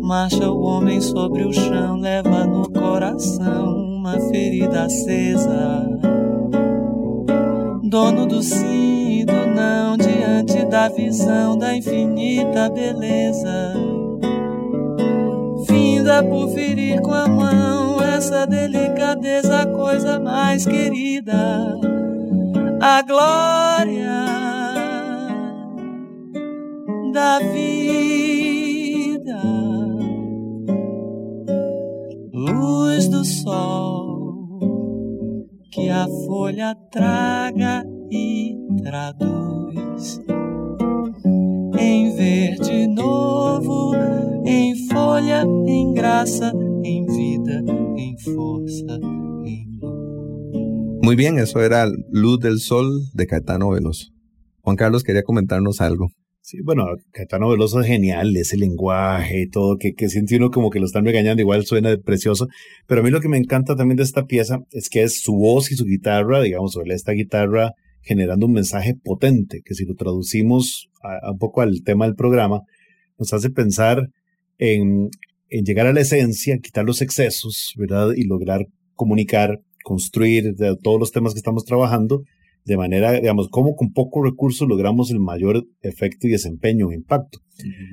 Marcha 0.00 0.50
o 0.50 0.62
homem 0.62 0.98
sobre 0.98 1.44
o 1.44 1.52
chão, 1.52 1.98
leva 1.98 2.46
no 2.46 2.66
coração 2.70 3.76
uma 3.76 4.18
ferida 4.30 4.84
acesa. 4.84 5.86
Dono 7.82 8.24
do 8.24 8.42
sim 8.42 9.20
e 9.20 9.24
do 9.26 9.46
não, 9.54 9.98
diante 9.98 10.64
da 10.64 10.88
visão 10.88 11.58
da 11.58 11.76
infinita 11.76 12.70
beleza. 12.70 13.74
Finda 15.66 16.22
por 16.22 16.48
ferir 16.54 17.02
com 17.02 17.12
a 17.12 17.28
mão 17.28 18.00
essa 18.00 18.46
delicadeza, 18.46 19.60
a 19.60 19.66
coisa 19.66 20.18
mais 20.18 20.64
querida 20.64 21.95
a 22.88 23.02
glória 23.02 24.24
da 27.12 27.40
vida, 27.40 29.42
luz 32.32 33.08
do 33.08 33.24
sol 33.24 34.60
que 35.72 35.90
a 35.90 36.06
folha 36.26 36.76
traga 36.92 37.84
e 38.08 38.56
traduz. 38.80 40.20
Em 41.76 42.14
verde 42.14 42.86
novo, 42.86 43.96
em 44.44 44.76
folha, 44.86 45.44
em 45.66 45.92
graça, 45.92 46.52
em 46.84 47.04
vida, 47.04 47.64
em 47.96 48.16
força, 48.16 49.00
Muy 51.06 51.14
bien, 51.14 51.38
eso 51.38 51.62
era 51.62 51.86
Luz 52.10 52.40
del 52.40 52.58
Sol 52.58 53.04
de 53.14 53.28
Caetano 53.28 53.70
Veloso. 53.70 54.08
Juan 54.62 54.74
Carlos 54.74 55.04
quería 55.04 55.22
comentarnos 55.22 55.80
algo. 55.80 56.08
Sí, 56.40 56.58
bueno, 56.64 56.84
Caetano 57.12 57.48
Veloso 57.48 57.80
es 57.80 57.86
genial, 57.86 58.36
ese 58.36 58.56
lenguaje 58.56 59.42
y 59.42 59.48
todo, 59.48 59.76
que, 59.76 59.92
que 59.92 60.08
siente 60.08 60.34
uno 60.34 60.50
como 60.50 60.68
que 60.68 60.80
lo 60.80 60.86
están 60.86 61.04
regañando, 61.04 61.40
igual 61.40 61.64
suena 61.64 61.96
precioso, 61.96 62.48
pero 62.88 63.02
a 63.02 63.04
mí 63.04 63.10
lo 63.10 63.20
que 63.20 63.28
me 63.28 63.36
encanta 63.36 63.76
también 63.76 63.98
de 63.98 64.02
esta 64.02 64.24
pieza 64.24 64.58
es 64.72 64.88
que 64.88 65.04
es 65.04 65.22
su 65.22 65.36
voz 65.36 65.70
y 65.70 65.76
su 65.76 65.84
guitarra, 65.84 66.42
digamos, 66.42 66.72
sobre 66.72 66.92
esta 66.92 67.12
guitarra 67.12 67.70
generando 68.02 68.46
un 68.46 68.54
mensaje 68.54 68.96
potente, 69.00 69.60
que 69.64 69.74
si 69.74 69.84
lo 69.84 69.94
traducimos 69.94 70.88
a, 71.04 71.30
un 71.30 71.38
poco 71.38 71.60
al 71.60 71.84
tema 71.84 72.06
del 72.06 72.16
programa, 72.16 72.62
nos 73.16 73.32
hace 73.32 73.50
pensar 73.50 74.08
en, 74.58 75.10
en 75.50 75.64
llegar 75.64 75.86
a 75.86 75.92
la 75.92 76.00
esencia, 76.00 76.58
quitar 76.58 76.84
los 76.84 77.00
excesos, 77.00 77.74
¿verdad? 77.76 78.08
Y 78.16 78.24
lograr 78.24 78.66
comunicar, 78.96 79.60
construir 79.86 80.56
de 80.56 80.76
todos 80.82 80.98
los 80.98 81.12
temas 81.12 81.32
que 81.32 81.38
estamos 81.38 81.64
trabajando, 81.64 82.24
de 82.64 82.76
manera, 82.76 83.12
digamos, 83.12 83.46
cómo 83.48 83.76
con 83.76 83.92
pocos 83.92 84.28
recursos 84.28 84.66
logramos 84.68 85.12
el 85.12 85.20
mayor 85.20 85.64
efecto 85.80 86.26
y 86.26 86.30
desempeño, 86.30 86.90
impacto. 86.90 87.38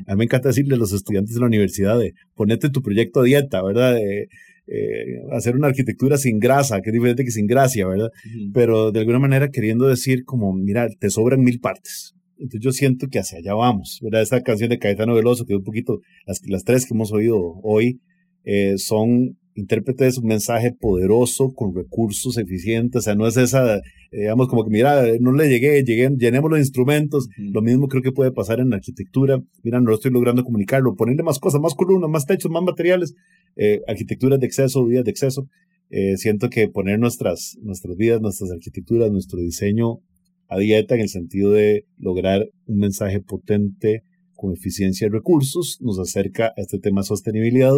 A 0.07 0.13
mí 0.13 0.17
me 0.17 0.23
encanta 0.23 0.47
decirle 0.47 0.73
a 0.73 0.79
los 0.79 0.91
estudiantes 0.91 1.35
de 1.35 1.39
la 1.41 1.45
universidad 1.45 1.99
de 1.99 2.13
ponete 2.33 2.71
tu 2.71 2.81
proyecto 2.81 3.19
a 3.19 3.23
dieta, 3.25 3.61
¿verdad? 3.61 3.93
De, 3.93 4.27
eh, 4.65 5.21
hacer 5.33 5.55
una 5.55 5.67
arquitectura 5.67 6.17
sin 6.17 6.39
grasa, 6.39 6.81
que 6.81 6.89
es 6.89 6.93
diferente 6.93 7.23
que 7.23 7.29
sin 7.29 7.45
gracia, 7.45 7.85
¿verdad? 7.85 8.09
Pero 8.55 8.91
de 8.91 9.01
alguna 9.01 9.19
manera 9.19 9.51
queriendo 9.51 9.85
decir 9.85 10.23
como, 10.25 10.51
mira, 10.51 10.87
te 10.99 11.11
sobran 11.11 11.41
mil 11.41 11.59
partes. 11.59 12.15
Entonces 12.39 12.61
yo 12.61 12.71
siento 12.71 13.07
que 13.07 13.19
hacia 13.19 13.37
allá 13.37 13.53
vamos, 13.53 13.99
¿verdad? 14.01 14.23
Esta 14.23 14.41
canción 14.41 14.71
de 14.71 14.79
Caetano 14.79 15.13
Veloso, 15.13 15.45
que 15.45 15.53
es 15.53 15.59
un 15.59 15.63
poquito, 15.63 15.99
las, 16.25 16.41
las 16.47 16.63
tres 16.63 16.87
que 16.87 16.95
hemos 16.95 17.11
oído 17.11 17.37
hoy, 17.61 18.01
eh, 18.45 18.79
son 18.79 19.37
intérpretes 19.55 20.17
un 20.17 20.27
mensaje 20.27 20.71
poderoso 20.71 21.53
con 21.53 21.75
recursos 21.75 22.37
eficientes, 22.37 22.99
o 22.99 23.01
sea, 23.01 23.15
no 23.15 23.27
es 23.27 23.37
esa, 23.37 23.77
eh, 23.77 23.81
digamos, 24.11 24.47
como 24.47 24.63
que 24.63 24.71
mira, 24.71 25.03
no 25.19 25.31
le 25.31 25.49
llegué, 25.49 25.83
llegué 25.83 26.09
llenemos 26.17 26.49
los 26.49 26.59
instrumentos, 26.59 27.27
lo 27.37 27.61
mismo 27.61 27.87
creo 27.87 28.01
que 28.01 28.11
puede 28.11 28.31
pasar 28.31 28.59
en 28.59 28.69
la 28.69 28.77
arquitectura, 28.77 29.41
mira, 29.63 29.79
no 29.79 29.93
estoy 29.93 30.11
logrando 30.11 30.43
comunicarlo, 30.43 30.95
ponerle 30.95 31.23
más 31.23 31.39
cosas, 31.39 31.61
más 31.61 31.75
columnas, 31.75 32.09
más 32.09 32.25
techos, 32.25 32.51
más 32.51 32.63
materiales, 32.63 33.13
eh, 33.55 33.81
arquitecturas 33.87 34.39
de 34.39 34.47
exceso, 34.47 34.85
vidas 34.85 35.05
de 35.05 35.11
exceso, 35.11 35.47
eh, 35.89 36.17
siento 36.17 36.49
que 36.49 36.69
poner 36.69 36.99
nuestras, 36.99 37.57
nuestras 37.61 37.95
vidas, 37.95 38.19
nuestras 38.19 38.51
arquitecturas, 38.51 39.11
nuestro 39.11 39.39
diseño 39.39 39.99
a 40.47 40.57
dieta 40.57 40.95
en 40.95 41.01
el 41.01 41.09
sentido 41.09 41.51
de 41.51 41.85
lograr 41.97 42.47
un 42.65 42.77
mensaje 42.77 43.21
potente 43.21 44.03
con 44.35 44.53
eficiencia 44.53 45.07
de 45.07 45.13
recursos, 45.13 45.77
nos 45.81 45.99
acerca 45.99 46.47
a 46.47 46.61
este 46.61 46.79
tema 46.79 47.01
de 47.01 47.07
sostenibilidad, 47.07 47.73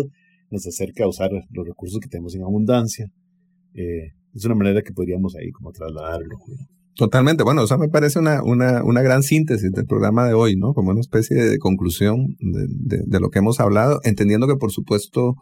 nos 0.52 0.66
acerca 0.68 1.04
a 1.04 1.08
usar 1.08 1.32
los 1.32 1.68
recursos 1.68 2.00
que 2.00 2.08
tenemos 2.08 2.36
en 2.36 2.44
abundancia. 2.44 3.08
Eh, 3.74 4.12
es 4.34 4.46
una 4.46 4.56
manera 4.56 4.82
que 4.82 4.94
podríamos 4.94 5.36
ahí 5.36 5.52
como 5.52 5.72
trasladarlo. 5.72 6.38
Totalmente. 6.96 7.44
Bueno, 7.44 7.64
eso 7.64 7.78
me 7.78 7.90
parece 7.90 8.20
una, 8.20 8.42
una, 8.44 8.84
una, 8.84 9.02
gran 9.02 9.22
síntesis 9.22 9.72
del 9.72 9.86
programa 9.86 10.28
de 10.28 10.34
hoy, 10.34 10.56
¿no? 10.56 10.74
Como 10.74 10.92
una 10.92 11.02
especie 11.02 11.36
de 11.36 11.58
conclusión 11.58 12.36
de, 12.40 12.68
de, 12.70 13.04
de, 13.06 13.20
lo 13.20 13.30
que 13.30 13.40
hemos 13.40 13.60
hablado, 13.60 14.00
entendiendo 14.04 14.48
que, 14.48 14.56
por 14.56 14.72
supuesto, 14.72 15.36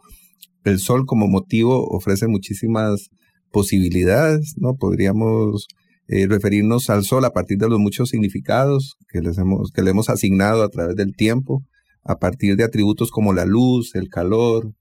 el 0.64 0.80
sol 0.80 1.06
como 1.06 1.28
motivo 1.28 1.86
ofrece 1.86 2.26
muchísimas 2.26 3.10
posibilidades, 3.52 4.54
¿no? 4.58 4.74
Podríamos 4.74 5.68
eh, 6.06 6.26
referirnos 6.26 6.90
al 6.90 7.04
sol 7.04 7.24
a 7.24 7.30
partir 7.30 7.56
de 7.56 7.68
los 7.68 7.78
muchos 7.78 8.10
significados 8.10 8.96
que, 9.08 9.20
les 9.20 9.38
hemos, 9.38 9.70
que 9.70 9.82
le 9.82 9.90
hemos 9.90 10.10
asignado 10.10 10.62
a 10.62 10.68
través 10.68 10.96
del 10.96 11.14
tiempo, 11.14 11.62
a 12.02 12.18
partir 12.18 12.56
de 12.56 12.64
atributos 12.64 13.10
como 13.10 13.32
la 13.32 13.46
luz, 13.46 13.94
el 13.94 14.10
calor, 14.10 14.74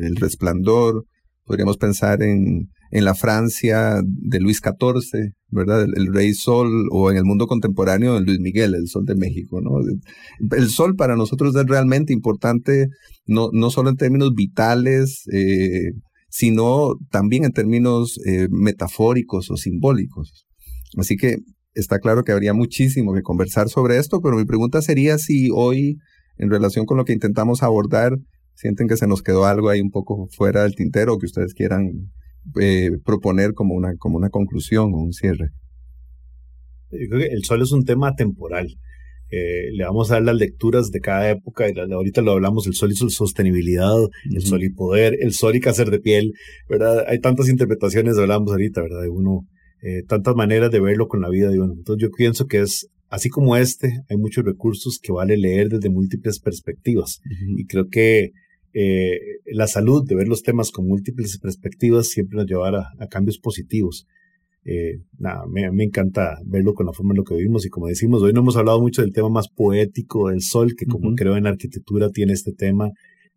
el 0.00 0.16
resplandor. 0.16 1.04
Podríamos 1.44 1.76
pensar 1.76 2.22
en, 2.22 2.68
en 2.90 3.04
la 3.04 3.14
Francia 3.14 4.00
de 4.04 4.40
Luis 4.40 4.58
XIV, 4.58 5.32
¿verdad? 5.48 5.82
El, 5.82 6.12
rey 6.12 6.34
sol, 6.34 6.88
o 6.90 7.10
en 7.10 7.16
el 7.16 7.24
mundo 7.24 7.46
contemporáneo 7.46 8.14
de 8.14 8.20
Luis 8.22 8.40
Miguel, 8.40 8.74
el 8.74 8.88
sol 8.88 9.04
de 9.04 9.14
México, 9.14 9.60
¿no? 9.60 9.78
El 10.56 10.68
sol 10.68 10.96
para 10.96 11.16
nosotros 11.16 11.54
es 11.54 11.66
realmente 11.66 12.12
importante, 12.12 12.88
no, 13.26 13.50
no 13.52 13.70
solo 13.70 13.90
en 13.90 13.96
términos 13.96 14.32
vitales, 14.34 15.24
eh, 15.32 15.92
sino 16.28 16.94
también 17.10 17.44
en 17.44 17.52
términos 17.52 18.18
eh, 18.26 18.48
metafóricos 18.50 19.50
o 19.50 19.56
simbólicos. 19.56 20.46
Así 20.96 21.16
que 21.16 21.38
está 21.74 22.00
claro 22.00 22.24
que 22.24 22.32
habría 22.32 22.54
muchísimo 22.54 23.14
que 23.14 23.22
conversar 23.22 23.68
sobre 23.68 23.98
esto, 23.98 24.20
pero 24.20 24.36
mi 24.36 24.44
pregunta 24.44 24.82
sería 24.82 25.18
si 25.18 25.50
hoy, 25.54 25.96
en 26.38 26.50
relación 26.50 26.86
con 26.86 26.96
lo 26.96 27.04
que 27.04 27.12
intentamos 27.12 27.62
abordar, 27.62 28.16
sienten 28.60 28.88
que 28.88 28.96
se 28.98 29.06
nos 29.06 29.22
quedó 29.22 29.46
algo 29.46 29.70
ahí 29.70 29.80
un 29.80 29.90
poco 29.90 30.28
fuera 30.30 30.64
del 30.64 30.74
tintero 30.74 31.14
o 31.14 31.18
que 31.18 31.26
ustedes 31.26 31.54
quieran 31.54 32.10
eh, 32.60 32.90
proponer 33.04 33.54
como 33.54 33.74
una, 33.74 33.96
como 33.96 34.18
una 34.18 34.28
conclusión 34.28 34.92
o 34.92 34.98
un 34.98 35.12
cierre. 35.12 35.48
Yo 36.90 37.08
creo 37.08 37.20
que 37.22 37.34
el 37.34 37.42
sol 37.44 37.62
es 37.62 37.72
un 37.72 37.84
tema 37.84 38.14
temporal. 38.14 38.68
Eh, 39.30 39.70
le 39.72 39.84
vamos 39.84 40.10
a 40.10 40.14
dar 40.14 40.24
las 40.24 40.36
lecturas 40.36 40.90
de 40.90 41.00
cada 41.00 41.30
época, 41.30 41.70
y 41.70 41.72
la, 41.72 41.84
ahorita 41.84 42.20
lo 42.20 42.32
hablamos, 42.32 42.66
el 42.66 42.74
sol 42.74 42.90
y 42.92 42.96
su 42.96 43.08
sostenibilidad, 43.08 43.94
uh 43.96 44.08
-huh. 44.08 44.36
el 44.36 44.42
sol 44.42 44.62
y 44.62 44.70
poder, 44.70 45.16
el 45.20 45.32
sol 45.32 45.54
y 45.56 45.60
cáncer 45.60 45.88
de 45.90 46.00
piel, 46.00 46.32
¿verdad? 46.68 47.04
Hay 47.08 47.20
tantas 47.20 47.48
interpretaciones, 47.48 48.18
hablamos 48.18 48.50
ahorita, 48.50 48.82
¿verdad? 48.82 49.02
De 49.02 49.08
uno, 49.08 49.46
eh, 49.82 50.02
tantas 50.06 50.34
maneras 50.34 50.70
de 50.70 50.80
verlo 50.80 51.06
con 51.06 51.22
la 51.22 51.30
vida 51.30 51.48
de 51.48 51.60
uno. 51.60 51.74
Entonces 51.74 52.02
yo 52.02 52.10
pienso 52.10 52.46
que 52.46 52.60
es, 52.60 52.88
así 53.08 53.30
como 53.30 53.56
este, 53.56 54.00
hay 54.10 54.16
muchos 54.18 54.44
recursos 54.44 54.98
que 55.00 55.12
vale 55.12 55.36
leer 55.36 55.68
desde 55.68 55.88
múltiples 55.88 56.40
perspectivas. 56.40 57.20
Uh 57.24 57.28
-huh. 57.28 57.60
Y 57.60 57.66
creo 57.66 57.86
que 57.88 58.32
eh, 58.72 59.18
la 59.46 59.66
salud 59.66 60.06
de 60.06 60.14
ver 60.14 60.28
los 60.28 60.42
temas 60.42 60.70
con 60.70 60.86
múltiples 60.86 61.38
perspectivas 61.38 62.08
siempre 62.08 62.36
nos 62.36 62.46
llevará 62.46 62.80
a, 62.98 63.04
a 63.04 63.06
cambios 63.08 63.38
positivos. 63.38 64.06
Eh, 64.64 65.00
nada, 65.18 65.44
me, 65.48 65.70
me, 65.70 65.84
encanta 65.84 66.38
verlo 66.44 66.74
con 66.74 66.84
la 66.84 66.92
forma 66.92 67.12
en 67.12 67.18
lo 67.18 67.24
que 67.24 67.34
vivimos 67.34 67.64
y 67.64 67.70
como 67.70 67.86
decimos, 67.86 68.22
hoy 68.22 68.34
no 68.34 68.40
hemos 68.40 68.56
hablado 68.56 68.78
mucho 68.80 69.00
del 69.00 69.12
tema 69.12 69.30
más 69.30 69.48
poético 69.48 70.28
del 70.28 70.42
sol, 70.42 70.74
que 70.76 70.84
como 70.84 71.08
uh 71.08 71.12
-huh. 71.12 71.16
creo 71.16 71.36
en 71.36 71.44
la 71.44 71.50
arquitectura 71.50 72.10
tiene 72.10 72.34
este 72.34 72.52
tema 72.52 72.90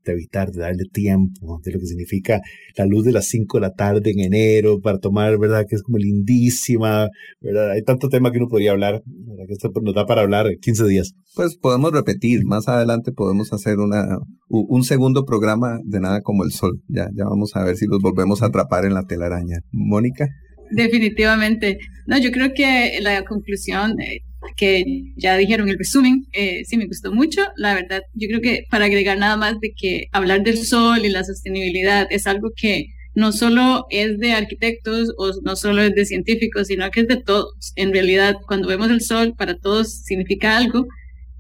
de 0.03 0.11
evitar, 0.11 0.51
de 0.51 0.61
darle 0.61 0.83
tiempo, 0.91 1.61
de 1.63 1.71
lo 1.71 1.79
que 1.79 1.85
significa 1.85 2.41
la 2.77 2.85
luz 2.85 3.05
de 3.05 3.13
las 3.13 3.27
5 3.27 3.57
de 3.57 3.61
la 3.61 3.73
tarde 3.73 4.11
en 4.11 4.19
enero 4.19 4.79
para 4.81 4.99
tomar, 4.99 5.37
¿verdad? 5.39 5.65
Que 5.67 5.75
es 5.75 5.83
como 5.83 5.97
lindísima, 5.97 7.07
¿verdad? 7.39 7.71
Hay 7.71 7.83
tanto 7.83 8.09
tema 8.09 8.31
que 8.31 8.39
uno 8.39 8.47
podría 8.49 8.71
hablar, 8.71 9.01
¿verdad? 9.43 9.47
Que 9.47 9.53
esto 9.53 9.71
nos 9.81 9.95
da 9.95 10.05
para 10.05 10.21
hablar 10.21 10.47
15 10.61 10.87
días. 10.87 11.13
Pues 11.35 11.57
podemos 11.57 11.91
repetir, 11.91 12.45
más 12.45 12.67
adelante 12.67 13.11
podemos 13.11 13.53
hacer 13.53 13.79
una, 13.79 14.17
un 14.49 14.83
segundo 14.83 15.25
programa 15.25 15.79
de 15.83 15.99
nada 15.99 16.21
como 16.21 16.43
el 16.43 16.51
sol. 16.51 16.81
Ya, 16.87 17.07
ya 17.15 17.25
vamos 17.25 17.55
a 17.55 17.63
ver 17.63 17.75
si 17.75 17.85
los 17.87 17.99
volvemos 18.01 18.41
a 18.41 18.47
atrapar 18.47 18.85
en 18.85 18.93
la 18.93 19.03
telaraña. 19.03 19.59
Mónica. 19.71 20.27
Definitivamente. 20.71 21.77
No, 22.07 22.17
yo 22.17 22.31
creo 22.31 22.53
que 22.53 22.99
la 23.01 23.23
conclusión 23.25 23.99
eh, 24.01 24.21
que 24.55 24.83
ya 25.17 25.37
dijeron 25.37 25.69
el 25.69 25.77
resumen, 25.77 26.25
eh, 26.33 26.63
sí 26.65 26.77
me 26.77 26.87
gustó 26.87 27.11
mucho. 27.11 27.41
La 27.57 27.73
verdad, 27.73 28.01
yo 28.13 28.27
creo 28.27 28.41
que 28.41 28.63
para 28.69 28.85
agregar 28.85 29.17
nada 29.17 29.37
más 29.37 29.59
de 29.59 29.71
que 29.75 30.05
hablar 30.11 30.43
del 30.43 30.57
sol 30.57 31.05
y 31.05 31.09
la 31.09 31.23
sostenibilidad 31.23 32.07
es 32.09 32.27
algo 32.27 32.49
que 32.55 32.85
no 33.15 33.31
solo 33.31 33.85
es 33.89 34.17
de 34.19 34.33
arquitectos 34.33 35.13
o 35.17 35.31
no 35.43 35.55
solo 35.55 35.81
es 35.81 35.93
de 35.93 36.05
científicos, 36.05 36.67
sino 36.67 36.89
que 36.91 37.01
es 37.01 37.07
de 37.07 37.17
todos. 37.17 37.73
En 37.75 37.93
realidad, 37.93 38.35
cuando 38.47 38.67
vemos 38.67 38.89
el 38.89 39.01
sol, 39.01 39.35
para 39.37 39.57
todos 39.57 40.03
significa 40.03 40.57
algo 40.57 40.87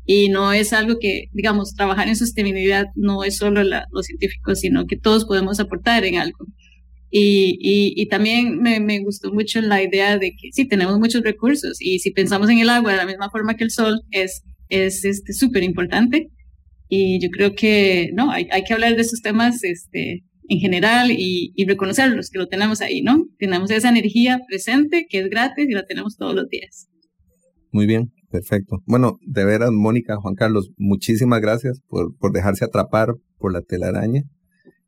y 0.05 0.29
no 0.29 0.53
es 0.53 0.73
algo 0.73 0.97
que, 0.99 1.25
digamos, 1.31 1.73
trabajar 1.75 2.07
en 2.07 2.15
sostenibilidad 2.15 2.87
no 2.95 3.23
es 3.23 3.37
solo 3.37 3.63
los 3.63 4.05
científicos, 4.05 4.59
sino 4.59 4.85
que 4.85 4.97
todos 4.97 5.25
podemos 5.25 5.59
aportar 5.59 6.05
en 6.05 6.17
algo. 6.17 6.45
Y, 7.09 7.57
y, 7.61 7.93
y, 7.95 8.07
también 8.07 8.59
me, 8.59 8.79
me, 8.79 8.99
gustó 8.99 9.31
mucho 9.31 9.61
la 9.61 9.83
idea 9.83 10.17
de 10.17 10.31
que 10.31 10.51
sí, 10.51 10.67
tenemos 10.67 10.97
muchos 10.97 11.21
recursos 11.21 11.77
y 11.79 11.99
si 11.99 12.09
pensamos 12.09 12.49
en 12.49 12.57
el 12.57 12.69
agua 12.69 12.91
de 12.91 12.97
la 12.97 13.05
misma 13.05 13.29
forma 13.29 13.55
que 13.55 13.63
el 13.63 13.69
sol, 13.69 14.01
es 14.09 14.43
es 14.69 15.05
este 15.05 15.33
súper 15.33 15.63
importante. 15.63 16.29
Y 16.89 17.19
yo 17.21 17.29
creo 17.29 17.55
que, 17.55 18.11
no, 18.13 18.31
hay, 18.31 18.47
hay 18.51 18.63
que 18.63 18.73
hablar 18.73 18.95
de 18.95 19.01
esos 19.01 19.21
temas 19.21 19.63
este, 19.63 20.23
en 20.53 20.59
general 20.59 21.11
y, 21.11 21.53
reconocerlos, 21.65 22.29
que 22.29 22.39
lo 22.39 22.47
tenemos 22.47 22.81
ahí, 22.81 23.01
¿no? 23.01 23.25
Tenemos 23.37 23.71
esa 23.71 23.89
energía 23.89 24.39
presente 24.47 25.05
que 25.09 25.19
es 25.19 25.29
gratis 25.29 25.65
y 25.67 25.73
la 25.73 25.85
tenemos 25.85 26.15
todos 26.17 26.35
los 26.35 26.47
días. 26.49 26.87
Muy 27.71 27.87
bien, 27.87 28.11
perfecto. 28.29 28.83
Bueno, 28.85 29.17
de 29.25 29.45
veras, 29.45 29.71
Mónica, 29.71 30.17
Juan 30.17 30.35
Carlos, 30.35 30.69
muchísimas 30.77 31.41
gracias 31.41 31.81
por, 31.87 32.15
por 32.17 32.31
dejarse 32.31 32.65
atrapar 32.65 33.15
por 33.37 33.51
la 33.51 33.61
telaraña. 33.61 34.23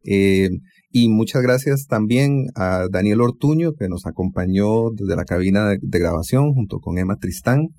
Eh, 0.03 0.49
y 0.91 1.09
muchas 1.09 1.41
gracias 1.41 1.88
también 1.88 2.45
a 2.55 2.88
Daniel 2.91 3.22
Ortuño, 3.22 3.74
que 3.74 3.89
nos 3.89 4.05
acompañó 4.05 4.91
desde 4.91 5.16
la 5.16 5.26
cabina 5.26 5.68
de, 5.68 5.80
de 5.82 5.99
grabación 5.99 6.53
junto 6.53 6.80
con 6.80 6.99
Emma 6.99 7.18
Tristán. 7.18 7.70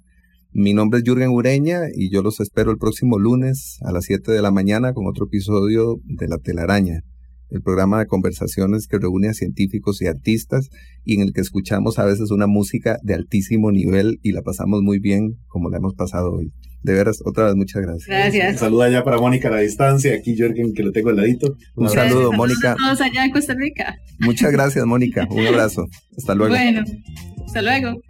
Mi 0.52 0.74
nombre 0.74 0.98
es 0.98 1.04
Jürgen 1.04 1.30
Ureña 1.30 1.82
y 1.94 2.10
yo 2.10 2.22
los 2.22 2.40
espero 2.40 2.70
el 2.70 2.78
próximo 2.78 3.18
lunes 3.18 3.78
a 3.82 3.92
las 3.92 4.06
7 4.06 4.32
de 4.32 4.42
la 4.42 4.50
mañana 4.50 4.92
con 4.92 5.06
otro 5.06 5.26
episodio 5.26 5.96
de 6.04 6.28
La 6.28 6.38
Telaraña, 6.38 7.02
el 7.50 7.62
programa 7.62 7.98
de 7.98 8.06
conversaciones 8.06 8.86
que 8.86 8.98
reúne 8.98 9.28
a 9.28 9.34
científicos 9.34 10.00
y 10.02 10.06
artistas 10.06 10.68
y 11.04 11.14
en 11.14 11.22
el 11.22 11.32
que 11.32 11.40
escuchamos 11.40 11.98
a 11.98 12.04
veces 12.04 12.30
una 12.30 12.46
música 12.46 12.98
de 13.02 13.14
altísimo 13.14 13.70
nivel 13.70 14.18
y 14.22 14.32
la 14.32 14.42
pasamos 14.42 14.82
muy 14.82 14.98
bien 14.98 15.36
como 15.46 15.70
la 15.70 15.78
hemos 15.78 15.94
pasado 15.94 16.32
hoy. 16.32 16.52
De 16.82 16.92
veras, 16.92 17.20
otra 17.24 17.46
vez 17.46 17.56
muchas 17.56 17.82
gracias. 17.82 18.06
Gracias. 18.06 18.60
Saluda 18.60 18.88
ya 18.88 19.02
para 19.02 19.18
Mónica 19.18 19.48
a 19.48 19.52
la 19.52 19.60
distancia, 19.60 20.14
aquí 20.14 20.36
Jürgen 20.36 20.72
que 20.72 20.82
lo 20.82 20.92
tengo 20.92 21.10
al 21.10 21.16
ladito. 21.16 21.56
Un 21.74 21.88
saludo, 21.88 22.32
Mónica. 22.32 22.72
A 22.72 22.76
todos 22.76 23.00
allá 23.00 23.24
en 23.24 23.32
Costa 23.32 23.54
Rica. 23.54 23.96
Muchas 24.20 24.52
gracias, 24.52 24.84
Mónica. 24.86 25.26
Un 25.30 25.46
abrazo. 25.46 25.86
Hasta 26.16 26.34
luego. 26.34 26.54
Bueno, 26.54 26.84
hasta 27.44 27.62
luego. 27.62 28.00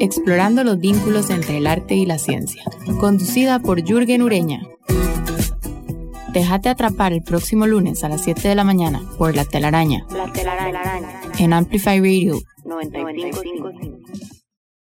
Explorando 0.00 0.64
los 0.64 0.78
vínculos 0.78 1.30
entre 1.30 1.58
el 1.58 1.66
arte 1.66 1.94
y 1.94 2.06
la 2.06 2.18
ciencia. 2.18 2.64
Conducida 3.00 3.60
por 3.60 3.82
Jürgen 3.82 4.22
Ureña. 4.22 4.62
Déjate 6.32 6.68
atrapar 6.68 7.12
el 7.12 7.22
próximo 7.22 7.66
lunes 7.66 8.02
a 8.02 8.08
las 8.08 8.22
7 8.22 8.48
de 8.48 8.54
la 8.56 8.64
mañana 8.64 9.02
por 9.18 9.36
La 9.36 9.44
Telaraña. 9.44 10.04
La 10.12 10.32
telaraña. 10.32 11.20
En 11.38 11.52
Amplify 11.52 12.00
Radio 12.00 12.40
95.5. 12.64 14.33